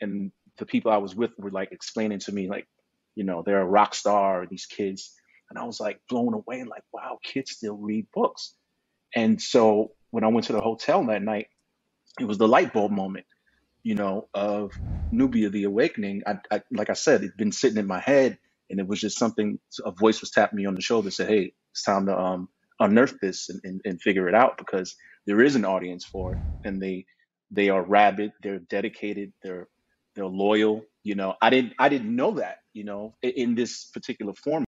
And 0.00 0.32
the 0.58 0.66
people 0.66 0.92
I 0.92 0.98
was 0.98 1.14
with 1.14 1.32
were 1.38 1.50
like 1.50 1.72
explaining 1.72 2.20
to 2.20 2.32
me, 2.32 2.48
like, 2.48 2.66
you 3.16 3.24
know, 3.24 3.42
they're 3.44 3.60
a 3.62 3.66
rock 3.66 3.94
star, 3.94 4.46
these 4.50 4.66
kids. 4.66 5.14
And 5.50 5.58
I 5.58 5.64
was 5.64 5.80
like 5.80 6.00
blown 6.08 6.34
away, 6.34 6.64
like, 6.64 6.84
wow, 6.92 7.18
kids 7.24 7.52
still 7.52 7.76
read 7.76 8.06
books. 8.14 8.56
And 9.16 9.40
so 9.42 9.92
when 10.10 10.24
I 10.24 10.28
went 10.28 10.46
to 10.48 10.54
the 10.54 10.60
hotel 10.60 11.04
that 11.06 11.22
night, 11.22 11.48
it 12.20 12.26
was 12.26 12.38
the 12.38 12.48
light 12.48 12.72
bulb 12.72 12.92
moment, 12.92 13.26
you 13.84 13.94
know, 13.96 14.28
of 14.34 14.72
Nubia 15.12 15.50
the 15.50 15.64
Awakening. 15.64 16.22
I, 16.26 16.36
I 16.50 16.62
like 16.72 16.90
I 16.90 16.94
said, 16.94 17.22
it'd 17.22 17.36
been 17.38 17.52
sitting 17.52 17.78
in 17.78 17.86
my 17.86 18.00
head 18.00 18.38
and 18.70 18.80
it 18.80 18.88
was 18.88 19.00
just 19.00 19.18
something 19.18 19.58
a 19.84 19.92
voice 19.92 20.20
was 20.20 20.30
tapping 20.30 20.58
me 20.58 20.66
on 20.66 20.74
the 20.74 20.82
shoulder 20.82 21.10
said 21.10 21.28
hey 21.28 21.54
it's 21.74 21.82
time 21.82 22.06
to 22.06 22.16
um, 22.16 22.48
unearth 22.78 23.18
this 23.20 23.48
and, 23.48 23.60
and, 23.64 23.80
and, 23.84 24.00
figure 24.00 24.28
it 24.28 24.34
out 24.34 24.56
because 24.56 24.94
there 25.26 25.40
is 25.40 25.56
an 25.56 25.64
audience 25.64 26.04
for 26.04 26.34
it 26.34 26.38
and 26.64 26.80
they 26.80 27.04
they 27.50 27.68
are 27.68 27.82
rabid 27.82 28.32
they're 28.42 28.60
dedicated 28.70 29.32
they're 29.42 29.66
they're 30.14 30.26
loyal 30.26 30.82
you 31.02 31.14
know 31.16 31.34
i 31.42 31.50
didn't 31.50 31.72
i 31.80 31.88
didn't 31.88 32.14
know 32.14 32.30
that 32.30 32.58
you 32.72 32.84
know 32.84 33.14
in, 33.22 33.30
in 33.30 33.54
this 33.54 33.86
particular 33.86 34.32
form 34.34 34.64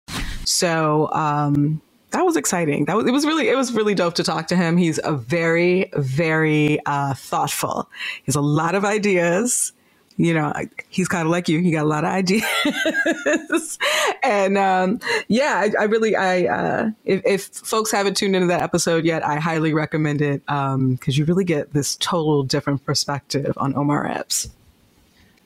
so 0.46 1.12
um 1.14 1.82
that 2.12 2.26
was 2.26 2.36
exciting. 2.36 2.84
That 2.86 2.98
was 2.98 3.06
it 3.08 3.12
was 3.12 3.26
really 3.26 3.48
it 3.48 3.56
was 3.56 3.72
really 3.72 3.96
dope 3.96 4.16
to 4.16 4.24
talk 4.24 4.48
to 4.48 4.56
him. 4.58 4.76
He's 4.76 5.00
a 5.02 5.14
very 5.14 5.90
very 5.96 6.78
uh, 6.86 7.14
thoughtful. 7.14 7.90
He 8.18 8.24
has 8.26 8.36
a 8.36 8.42
lot 8.42 8.76
of 8.76 8.84
ideas 8.84 9.72
you 10.18 10.34
know, 10.34 10.54
he's 10.90 11.08
kind 11.08 11.26
of 11.26 11.32
like 11.32 11.50
you. 11.50 11.60
He 11.60 11.72
got 11.72 11.84
a 11.84 11.88
lot 11.88 12.04
of 12.04 12.12
ideas, 12.12 13.80
and 14.24 14.58
um, 14.58 15.00
yeah, 15.28 15.56
I, 15.56 15.82
I, 15.82 15.84
really, 15.86 16.16
I 16.16 16.46
uh, 16.46 16.90
if, 17.06 17.22
if, 17.26 17.48
folks 17.48 17.92
haven't 17.92 18.18
tuned 18.18 18.36
into 18.36 18.48
that 18.48 18.62
episode 18.62 19.06
yet, 19.06 19.26
I 19.26 19.40
highly 19.40 19.74
recommend 19.74 20.22
it 20.22 20.46
because 20.46 20.74
um, 20.76 21.00
you 21.08 21.26
really 21.26 21.46
get 21.46 21.74
this 21.74 21.96
total 21.98 22.44
different 22.44 22.86
perspective 22.86 23.54
on 23.58 23.76
Omar 23.76 24.08
Epps. 24.08 24.50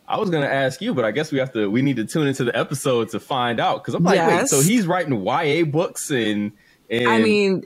I 0.07 0.17
was 0.19 0.29
gonna 0.29 0.45
ask 0.45 0.81
you, 0.81 0.93
but 0.93 1.05
I 1.05 1.11
guess 1.11 1.31
we 1.31 1.39
have 1.39 1.53
to. 1.53 1.69
We 1.69 1.81
need 1.81 1.95
to 1.95 2.05
tune 2.05 2.27
into 2.27 2.43
the 2.43 2.55
episode 2.57 3.09
to 3.09 3.19
find 3.19 3.59
out 3.59 3.83
because 3.83 3.95
I'm 3.95 4.03
like, 4.03 4.15
yes. 4.15 4.41
wait, 4.41 4.47
so 4.49 4.61
he's 4.61 4.85
writing 4.85 5.25
YA 5.25 5.65
books 5.65 6.11
and, 6.11 6.51
and 6.89 7.07
I 7.07 7.21
mean, 7.21 7.65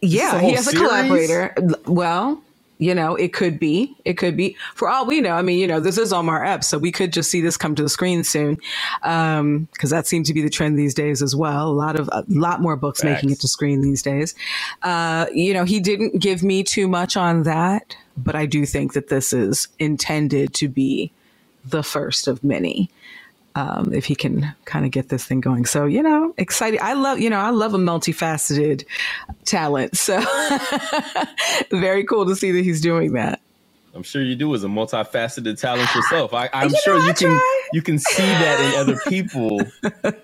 yeah, 0.00 0.40
he 0.40 0.52
has 0.52 0.64
series? 0.64 0.80
a 0.80 0.84
collaborator. 0.84 1.54
Well, 1.86 2.42
you 2.78 2.94
know, 2.94 3.16
it 3.16 3.32
could 3.32 3.58
be. 3.58 3.96
It 4.04 4.14
could 4.14 4.36
be. 4.36 4.56
For 4.74 4.88
all 4.88 5.04
we 5.06 5.20
know, 5.20 5.32
I 5.32 5.42
mean, 5.42 5.58
you 5.58 5.66
know, 5.66 5.80
this 5.80 5.98
is 5.98 6.12
Omar 6.12 6.44
Epps, 6.44 6.68
so 6.68 6.78
we 6.78 6.92
could 6.92 7.12
just 7.12 7.30
see 7.30 7.40
this 7.40 7.56
come 7.56 7.74
to 7.74 7.82
the 7.82 7.88
screen 7.88 8.24
soon, 8.24 8.54
because 9.02 9.40
um, 9.40 9.68
that 9.82 10.06
seems 10.06 10.28
to 10.28 10.34
be 10.34 10.42
the 10.42 10.50
trend 10.50 10.78
these 10.78 10.94
days 10.94 11.20
as 11.20 11.34
well. 11.34 11.68
A 11.68 11.72
lot 11.72 11.98
of 11.98 12.08
a 12.12 12.24
lot 12.28 12.60
more 12.60 12.76
books 12.76 13.02
Facts. 13.02 13.22
making 13.22 13.30
it 13.30 13.40
to 13.40 13.48
screen 13.48 13.82
these 13.82 14.02
days. 14.02 14.34
Uh, 14.82 15.26
you 15.32 15.52
know, 15.52 15.64
he 15.64 15.80
didn't 15.80 16.20
give 16.20 16.42
me 16.42 16.62
too 16.62 16.88
much 16.88 17.16
on 17.16 17.42
that, 17.42 17.96
but 18.16 18.34
I 18.34 18.46
do 18.46 18.64
think 18.64 18.92
that 18.92 19.08
this 19.08 19.32
is 19.32 19.68
intended 19.78 20.54
to 20.54 20.68
be 20.68 21.10
the 21.64 21.82
first 21.82 22.28
of 22.28 22.42
many 22.42 22.90
um, 23.54 23.92
if 23.92 24.04
he 24.04 24.14
can 24.14 24.54
kind 24.64 24.84
of 24.84 24.90
get 24.90 25.08
this 25.08 25.24
thing 25.24 25.40
going. 25.40 25.66
So, 25.66 25.86
you 25.86 26.02
know, 26.02 26.34
exciting. 26.38 26.80
I 26.82 26.92
love, 26.92 27.18
you 27.18 27.30
know, 27.30 27.38
I 27.38 27.50
love 27.50 27.74
a 27.74 27.78
multifaceted 27.78 28.84
talent. 29.44 29.96
So 29.96 30.20
very 31.70 32.04
cool 32.04 32.26
to 32.26 32.36
see 32.36 32.52
that 32.52 32.64
he's 32.64 32.80
doing 32.80 33.12
that. 33.12 33.40
I'm 33.94 34.02
sure 34.02 34.22
you 34.22 34.34
do 34.34 34.54
as 34.54 34.64
a 34.64 34.68
multifaceted 34.68 35.60
talent 35.60 35.92
yourself. 35.94 36.34
I, 36.34 36.48
am 36.52 36.70
you 36.70 36.76
sure 36.84 36.98
you 37.04 37.14
can 37.14 37.40
you 37.72 37.82
can 37.82 37.98
see 37.98 38.22
that 38.22 38.60
in 38.60 38.80
other 38.80 39.00
people. 39.08 39.60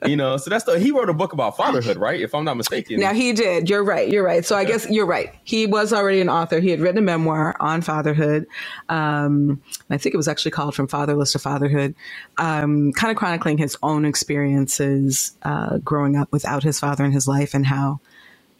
you 0.06 0.16
know, 0.16 0.36
so 0.36 0.50
that's 0.50 0.64
the 0.64 0.78
he 0.78 0.90
wrote 0.90 1.08
a 1.08 1.14
book 1.14 1.32
about 1.32 1.56
fatherhood, 1.56 1.96
right? 1.96 2.20
If 2.20 2.34
I'm 2.34 2.44
not 2.44 2.56
mistaken. 2.56 3.00
Now 3.00 3.14
he 3.14 3.32
did. 3.32 3.70
You're 3.70 3.84
right. 3.84 4.08
You're 4.08 4.24
right. 4.24 4.44
So 4.44 4.56
I 4.56 4.64
guess 4.64 4.88
you're 4.90 5.06
right. 5.06 5.34
He 5.44 5.66
was 5.66 5.92
already 5.92 6.20
an 6.20 6.28
author. 6.28 6.60
He 6.60 6.70
had 6.70 6.80
written 6.80 6.98
a 6.98 7.02
memoir 7.02 7.56
on 7.58 7.80
fatherhood. 7.80 8.46
Um, 8.88 9.62
I 9.90 9.96
think 9.96 10.14
it 10.14 10.18
was 10.18 10.28
actually 10.28 10.52
called 10.52 10.74
From 10.74 10.86
Fatherless 10.86 11.32
to 11.32 11.38
Fatherhood, 11.38 11.94
um, 12.38 12.92
kind 12.92 13.10
of 13.10 13.16
chronicling 13.16 13.58
his 13.58 13.76
own 13.82 14.04
experiences 14.04 15.36
uh, 15.42 15.78
growing 15.78 16.16
up 16.16 16.30
without 16.32 16.62
his 16.62 16.78
father 16.78 17.04
in 17.04 17.12
his 17.12 17.26
life 17.26 17.54
and 17.54 17.66
how, 17.66 18.00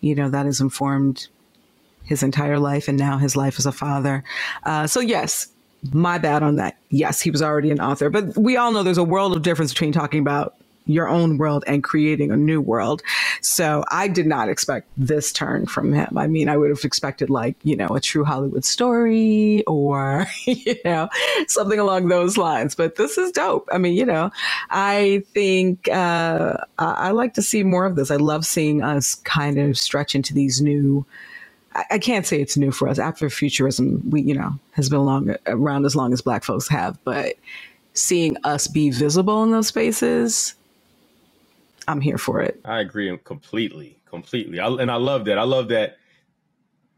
you 0.00 0.14
know, 0.14 0.28
that 0.30 0.46
has 0.46 0.60
informed 0.60 1.28
his 2.04 2.22
entire 2.22 2.58
life 2.58 2.88
and 2.88 2.98
now 2.98 3.18
his 3.18 3.36
life 3.36 3.58
as 3.58 3.66
a 3.66 3.72
father. 3.72 4.24
Uh, 4.64 4.86
so, 4.86 5.00
yes, 5.00 5.48
my 5.92 6.18
bad 6.18 6.42
on 6.42 6.56
that. 6.56 6.76
Yes, 6.90 7.20
he 7.20 7.30
was 7.30 7.42
already 7.42 7.70
an 7.70 7.80
author, 7.80 8.10
but 8.10 8.36
we 8.36 8.56
all 8.56 8.72
know 8.72 8.82
there's 8.82 8.98
a 8.98 9.04
world 9.04 9.36
of 9.36 9.42
difference 9.42 9.72
between 9.72 9.92
talking 9.92 10.20
about 10.20 10.54
your 10.86 11.08
own 11.08 11.38
world 11.38 11.64
and 11.66 11.82
creating 11.82 12.30
a 12.30 12.36
new 12.36 12.60
world. 12.60 13.02
So 13.40 13.84
I 13.90 14.08
did 14.08 14.26
not 14.26 14.48
expect 14.48 14.88
this 14.96 15.32
turn 15.32 15.66
from 15.66 15.92
him. 15.92 16.16
I 16.16 16.26
mean, 16.26 16.48
I 16.48 16.56
would 16.56 16.70
have 16.70 16.84
expected 16.84 17.30
like, 17.30 17.56
you 17.62 17.76
know, 17.76 17.88
a 17.88 18.00
true 18.00 18.24
Hollywood 18.24 18.64
story 18.64 19.64
or, 19.66 20.26
you 20.46 20.76
know, 20.84 21.08
something 21.48 21.78
along 21.78 22.08
those 22.08 22.36
lines. 22.36 22.74
But 22.74 22.96
this 22.96 23.16
is 23.16 23.32
dope. 23.32 23.68
I 23.72 23.78
mean, 23.78 23.94
you 23.94 24.04
know, 24.04 24.30
I 24.70 25.22
think 25.32 25.88
uh, 25.88 26.58
I, 26.78 26.92
I 26.92 27.10
like 27.12 27.34
to 27.34 27.42
see 27.42 27.62
more 27.62 27.86
of 27.86 27.96
this. 27.96 28.10
I 28.10 28.16
love 28.16 28.44
seeing 28.44 28.82
us 28.82 29.14
kind 29.16 29.58
of 29.58 29.78
stretch 29.78 30.14
into 30.14 30.34
these 30.34 30.60
new 30.60 31.06
I 31.90 31.98
can't 31.98 32.24
say 32.24 32.40
it's 32.40 32.56
new 32.56 32.70
for 32.70 32.88
us. 32.88 32.98
Afrofuturism, 32.98 34.04
we 34.10 34.22
you 34.22 34.34
know 34.34 34.54
has 34.72 34.88
been 34.88 35.04
long 35.04 35.34
around 35.46 35.86
as 35.86 35.96
long 35.96 36.12
as 36.12 36.22
Black 36.22 36.44
folks 36.44 36.68
have, 36.68 36.98
but 37.04 37.34
seeing 37.94 38.36
us 38.44 38.66
be 38.66 38.90
visible 38.90 39.42
in 39.42 39.50
those 39.50 39.68
spaces, 39.68 40.54
I'm 41.88 42.00
here 42.00 42.18
for 42.18 42.40
it. 42.40 42.60
I 42.64 42.80
agree 42.80 43.16
completely, 43.24 43.98
completely, 44.06 44.60
I, 44.60 44.68
and 44.68 44.90
I 44.90 44.96
love 44.96 45.24
that. 45.26 45.38
I 45.38 45.44
love 45.44 45.68
that 45.68 45.96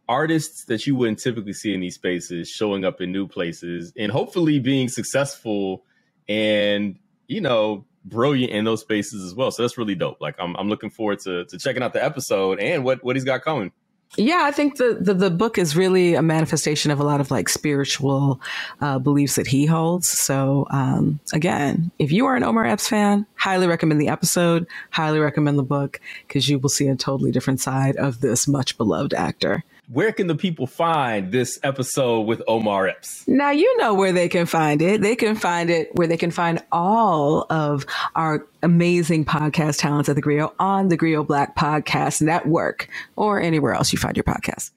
artists 0.09 0.67
that 0.67 0.87
you 0.87 0.95
wouldn't 0.95 1.19
typically 1.19 1.53
see 1.53 1.75
in 1.75 1.81
these 1.81 1.97
spaces 1.97 2.49
showing 2.49 2.85
up 2.85 3.01
in 3.01 3.11
new 3.11 3.27
places 3.27 3.93
and 3.97 4.13
hopefully 4.13 4.61
being 4.61 4.89
successful 4.89 5.85
and 6.29 6.97
you 7.27 7.41
know 7.41 7.85
brilliant 8.05 8.53
in 8.53 8.65
those 8.65 8.81
spaces 8.83 9.25
as 9.25 9.35
well. 9.35 9.51
So 9.51 9.63
that's 9.63 9.77
really 9.77 9.95
dope. 9.95 10.21
Like 10.21 10.37
I'm, 10.39 10.55
I'm 10.57 10.69
looking 10.69 10.91
forward 10.91 11.19
to 11.21 11.45
to 11.47 11.59
checking 11.59 11.83
out 11.83 11.93
the 11.93 12.05
episode 12.05 12.61
and 12.61 12.85
what 12.85 13.03
what 13.03 13.17
he's 13.17 13.25
got 13.25 13.43
coming. 13.43 13.73
Yeah, 14.17 14.43
I 14.45 14.51
think 14.51 14.77
the, 14.77 14.97
the, 15.01 15.13
the 15.13 15.31
book 15.31 15.59
is 15.59 15.77
really 15.77 16.15
a 16.15 16.23
manifestation 16.23 16.91
of 16.91 17.01
a 17.01 17.05
lot 17.05 17.21
of 17.21 17.31
like 17.31 17.49
spiritual 17.49 18.41
uh, 18.81 18.99
beliefs 18.99 19.35
that 19.35 19.47
he 19.47 19.67
holds. 19.67 20.09
So 20.09 20.67
um, 20.71 21.21
again, 21.33 21.91
if 21.99 22.13
you 22.13 22.25
are 22.27 22.37
an 22.37 22.43
Omar 22.43 22.65
Epps 22.65 22.89
fan, 22.89 23.27
highly 23.35 23.67
recommend 23.67 24.01
the 24.01 24.09
episode. 24.09 24.67
Highly 24.91 25.19
recommend 25.19 25.59
the 25.59 25.63
book 25.63 26.01
because 26.27 26.49
you 26.49 26.59
will 26.59 26.71
see 26.71 26.89
a 26.89 26.97
totally 26.97 27.31
different 27.31 27.61
side 27.61 27.97
of 27.97 28.21
this 28.21 28.49
much 28.49 28.79
beloved 28.79 29.13
actor 29.13 29.65
where 29.89 30.13
can 30.13 30.27
the 30.27 30.35
people 30.35 30.67
find 30.67 31.31
this 31.31 31.59
episode 31.63 32.23
with 32.23 32.43
Omar 32.49 32.89
Epps? 32.89 33.27
Now, 33.29 33.51
you 33.51 33.77
know 33.79 33.95
where 33.95 34.13
they 34.13 34.29
can 34.29 34.47
find 34.47 34.83
it. 34.83 35.01
They 35.01 35.15
can 35.15 35.37
find 35.37 35.71
it 35.71 35.91
where 35.95 36.09
they 36.09 36.17
can 36.17 36.31
find 36.31 36.63
all 36.73 37.47
of 37.51 37.87
our 38.15 38.47
amazing 38.63 39.25
podcast 39.25 39.79
talents 39.79 40.09
at 40.09 40.17
the 40.17 40.23
Grio 40.23 40.53
on 40.59 40.89
the 40.89 40.97
Grio 40.97 41.23
Black 41.23 41.55
Podcast 41.57 42.21
Network 42.21 42.89
or 43.15 43.41
anywhere 43.41 43.75
else 43.75 43.93
you 43.93 43.99
find 43.99 44.17
your 44.17 44.25
podcast. 44.25 44.73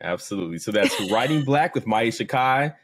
Absolutely. 0.00 0.58
So 0.58 0.72
that's 0.72 0.98
Writing 1.10 1.44
Black 1.44 1.74
with 1.74 1.86
Maiysha 1.86 2.28
Kai. 2.28 2.74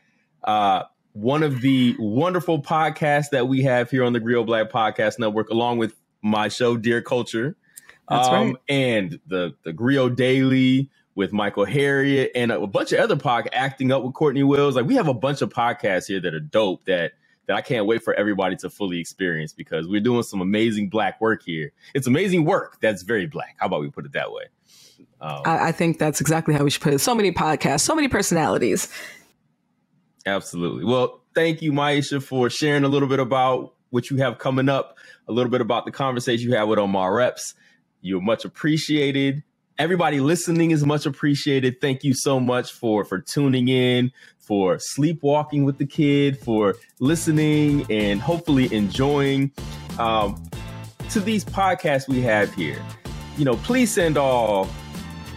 Uh, 0.44 0.84
one 1.14 1.42
of 1.42 1.60
the 1.62 1.96
wonderful 1.98 2.62
podcasts 2.62 3.30
that 3.30 3.48
we 3.48 3.62
have 3.62 3.90
here 3.90 4.04
on 4.04 4.12
the 4.12 4.20
Grio 4.20 4.44
Black 4.44 4.70
Podcast 4.70 5.18
Network, 5.18 5.50
along 5.50 5.78
with 5.78 5.96
my 6.22 6.46
show, 6.46 6.76
Dear 6.76 7.02
Culture. 7.02 7.56
That's 8.08 8.28
um, 8.28 8.34
right. 8.34 8.56
And 8.68 9.18
the, 9.26 9.56
the 9.64 9.72
Grio 9.72 10.08
Daily 10.08 10.90
with 11.18 11.32
Michael 11.32 11.66
Harriot 11.66 12.30
and 12.36 12.52
a 12.52 12.64
bunch 12.68 12.92
of 12.92 13.00
other 13.00 13.16
podcasts, 13.16 13.48
Acting 13.52 13.90
Up 13.90 14.04
with 14.04 14.14
Cortney 14.14 14.46
Wills. 14.46 14.76
Like 14.76 14.86
we 14.86 14.94
have 14.94 15.08
a 15.08 15.14
bunch 15.14 15.42
of 15.42 15.48
podcasts 15.48 16.06
here 16.06 16.20
that 16.20 16.32
are 16.32 16.38
dope 16.38 16.84
that 16.84 17.14
that 17.46 17.56
I 17.56 17.60
can't 17.60 17.86
wait 17.86 18.04
for 18.04 18.14
everybody 18.14 18.54
to 18.56 18.70
fully 18.70 19.00
experience 19.00 19.52
because 19.52 19.88
we're 19.88 20.00
doing 20.00 20.22
some 20.22 20.40
amazing 20.40 20.90
black 20.90 21.20
work 21.20 21.42
here. 21.42 21.72
It's 21.92 22.06
amazing 22.06 22.44
work 22.44 22.78
that's 22.80 23.02
very 23.02 23.26
black. 23.26 23.56
How 23.58 23.66
about 23.66 23.80
we 23.80 23.90
put 23.90 24.04
it 24.04 24.12
that 24.12 24.30
way? 24.30 24.44
Um, 25.20 25.42
I, 25.44 25.68
I 25.68 25.72
think 25.72 25.98
that's 25.98 26.20
exactly 26.20 26.54
how 26.54 26.62
we 26.62 26.70
should 26.70 26.82
put 26.82 26.94
it. 26.94 27.00
So 27.00 27.16
many 27.16 27.32
podcasts, 27.32 27.80
so 27.80 27.96
many 27.96 28.06
personalities. 28.06 28.86
Absolutely. 30.24 30.84
Well, 30.84 31.24
thank 31.34 31.62
you, 31.62 31.72
Maiysha, 31.72 32.22
for 32.22 32.48
sharing 32.48 32.84
a 32.84 32.88
little 32.88 33.08
bit 33.08 33.18
about 33.18 33.74
what 33.90 34.08
you 34.08 34.18
have 34.18 34.38
coming 34.38 34.68
up, 34.68 34.96
a 35.26 35.32
little 35.32 35.50
bit 35.50 35.62
about 35.62 35.84
the 35.84 35.90
conversation 35.90 36.48
you 36.48 36.54
had 36.54 36.64
with 36.64 36.78
Omar 36.78 37.18
Epps. 37.18 37.54
You're 38.02 38.20
much 38.20 38.44
appreciated. 38.44 39.42
Everybody 39.78 40.18
listening 40.18 40.72
is 40.72 40.84
much 40.84 41.06
appreciated. 41.06 41.80
Thank 41.80 42.02
you 42.02 42.12
so 42.12 42.40
much 42.40 42.72
for 42.72 43.04
for 43.04 43.20
tuning 43.20 43.68
in, 43.68 44.10
for 44.40 44.80
sleepwalking 44.80 45.62
with 45.62 45.78
the 45.78 45.86
kid, 45.86 46.36
for 46.36 46.74
listening 46.98 47.86
and 47.88 48.20
hopefully 48.20 48.74
enjoying 48.74 49.52
um, 50.00 50.42
to 51.10 51.20
these 51.20 51.44
podcasts 51.44 52.08
we 52.08 52.20
have 52.22 52.52
here. 52.54 52.84
You 53.36 53.44
know, 53.44 53.54
please 53.54 53.92
send 53.92 54.18
all 54.18 54.68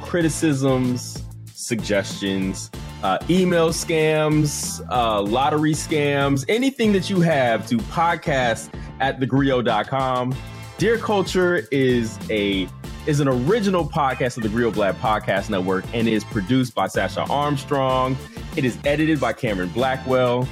criticisms, 0.01 1.23
suggestions, 1.53 2.71
uh, 3.03 3.19
email 3.29 3.69
scams, 3.69 4.83
uh, 4.89 5.21
lottery 5.21 5.73
scams, 5.73 6.45
anything 6.49 6.93
that 6.93 7.11
you 7.11 7.21
have 7.21 7.67
to 7.67 7.77
podcast 7.77 8.73
at 8.99 9.19
thegrio.com. 9.19 10.35
Dear 10.79 10.97
Culture 10.97 11.67
is 11.71 12.17
a 12.31 12.67
is 13.07 13.19
an 13.19 13.27
original 13.27 13.87
podcast 13.87 14.37
of 14.37 14.43
the 14.43 14.49
Grio 14.49 14.71
Black 14.71 14.95
Podcast 14.95 15.49
Network 15.49 15.85
and 15.93 16.07
is 16.07 16.23
produced 16.23 16.75
by 16.75 16.87
Sasha 16.87 17.21
Armstrong. 17.29 18.17
It 18.55 18.65
is 18.65 18.77
edited 18.85 19.19
by 19.19 19.33
Cameron 19.33 19.69
Blackwell. 19.69 20.47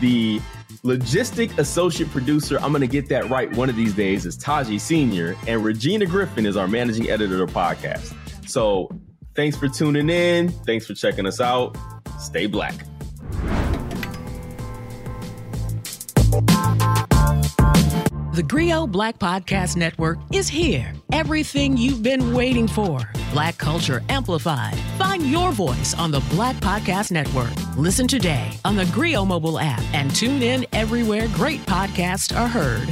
The 0.00 0.40
logistic 0.82 1.56
associate 1.58 2.10
producer, 2.10 2.58
I'm 2.60 2.72
going 2.72 2.80
to 2.80 2.86
get 2.86 3.08
that 3.10 3.30
right 3.30 3.50
one 3.52 3.70
of 3.70 3.76
these 3.76 3.94
days, 3.94 4.26
is 4.26 4.36
Taji 4.36 4.78
Sr. 4.78 5.36
And 5.46 5.64
Regina 5.64 6.06
Griffin 6.06 6.44
is 6.44 6.56
our 6.56 6.66
managing 6.66 7.08
editor 7.08 7.42
of 7.42 7.52
the 7.52 7.54
podcast. 7.54 8.14
So 8.48 8.88
thanks 9.36 9.56
for 9.56 9.68
tuning 9.68 10.10
in. 10.10 10.48
Thanks 10.48 10.86
for 10.86 10.94
checking 10.94 11.26
us 11.26 11.40
out. 11.40 11.76
Stay 12.18 12.46
black. 12.46 12.74
The 18.32 18.42
Grio 18.42 18.86
Black 18.86 19.18
Podcast 19.18 19.76
Network 19.76 20.16
is 20.32 20.48
here. 20.48 20.94
Everything 21.12 21.76
you've 21.76 22.02
been 22.02 22.32
waiting 22.32 22.66
for. 22.66 22.98
Black 23.30 23.58
culture 23.58 24.02
amplified. 24.08 24.74
Find 24.96 25.26
your 25.30 25.52
voice 25.52 25.94
on 25.98 26.10
the 26.10 26.20
Black 26.30 26.56
Podcast 26.56 27.12
Network. 27.12 27.52
Listen 27.76 28.08
today 28.08 28.50
on 28.64 28.74
the 28.74 28.86
Grio 28.86 29.26
mobile 29.26 29.58
app 29.58 29.82
and 29.92 30.14
tune 30.16 30.40
in 30.40 30.64
everywhere 30.72 31.28
great 31.34 31.60
podcasts 31.66 32.34
are 32.34 32.48
heard. 32.48 32.88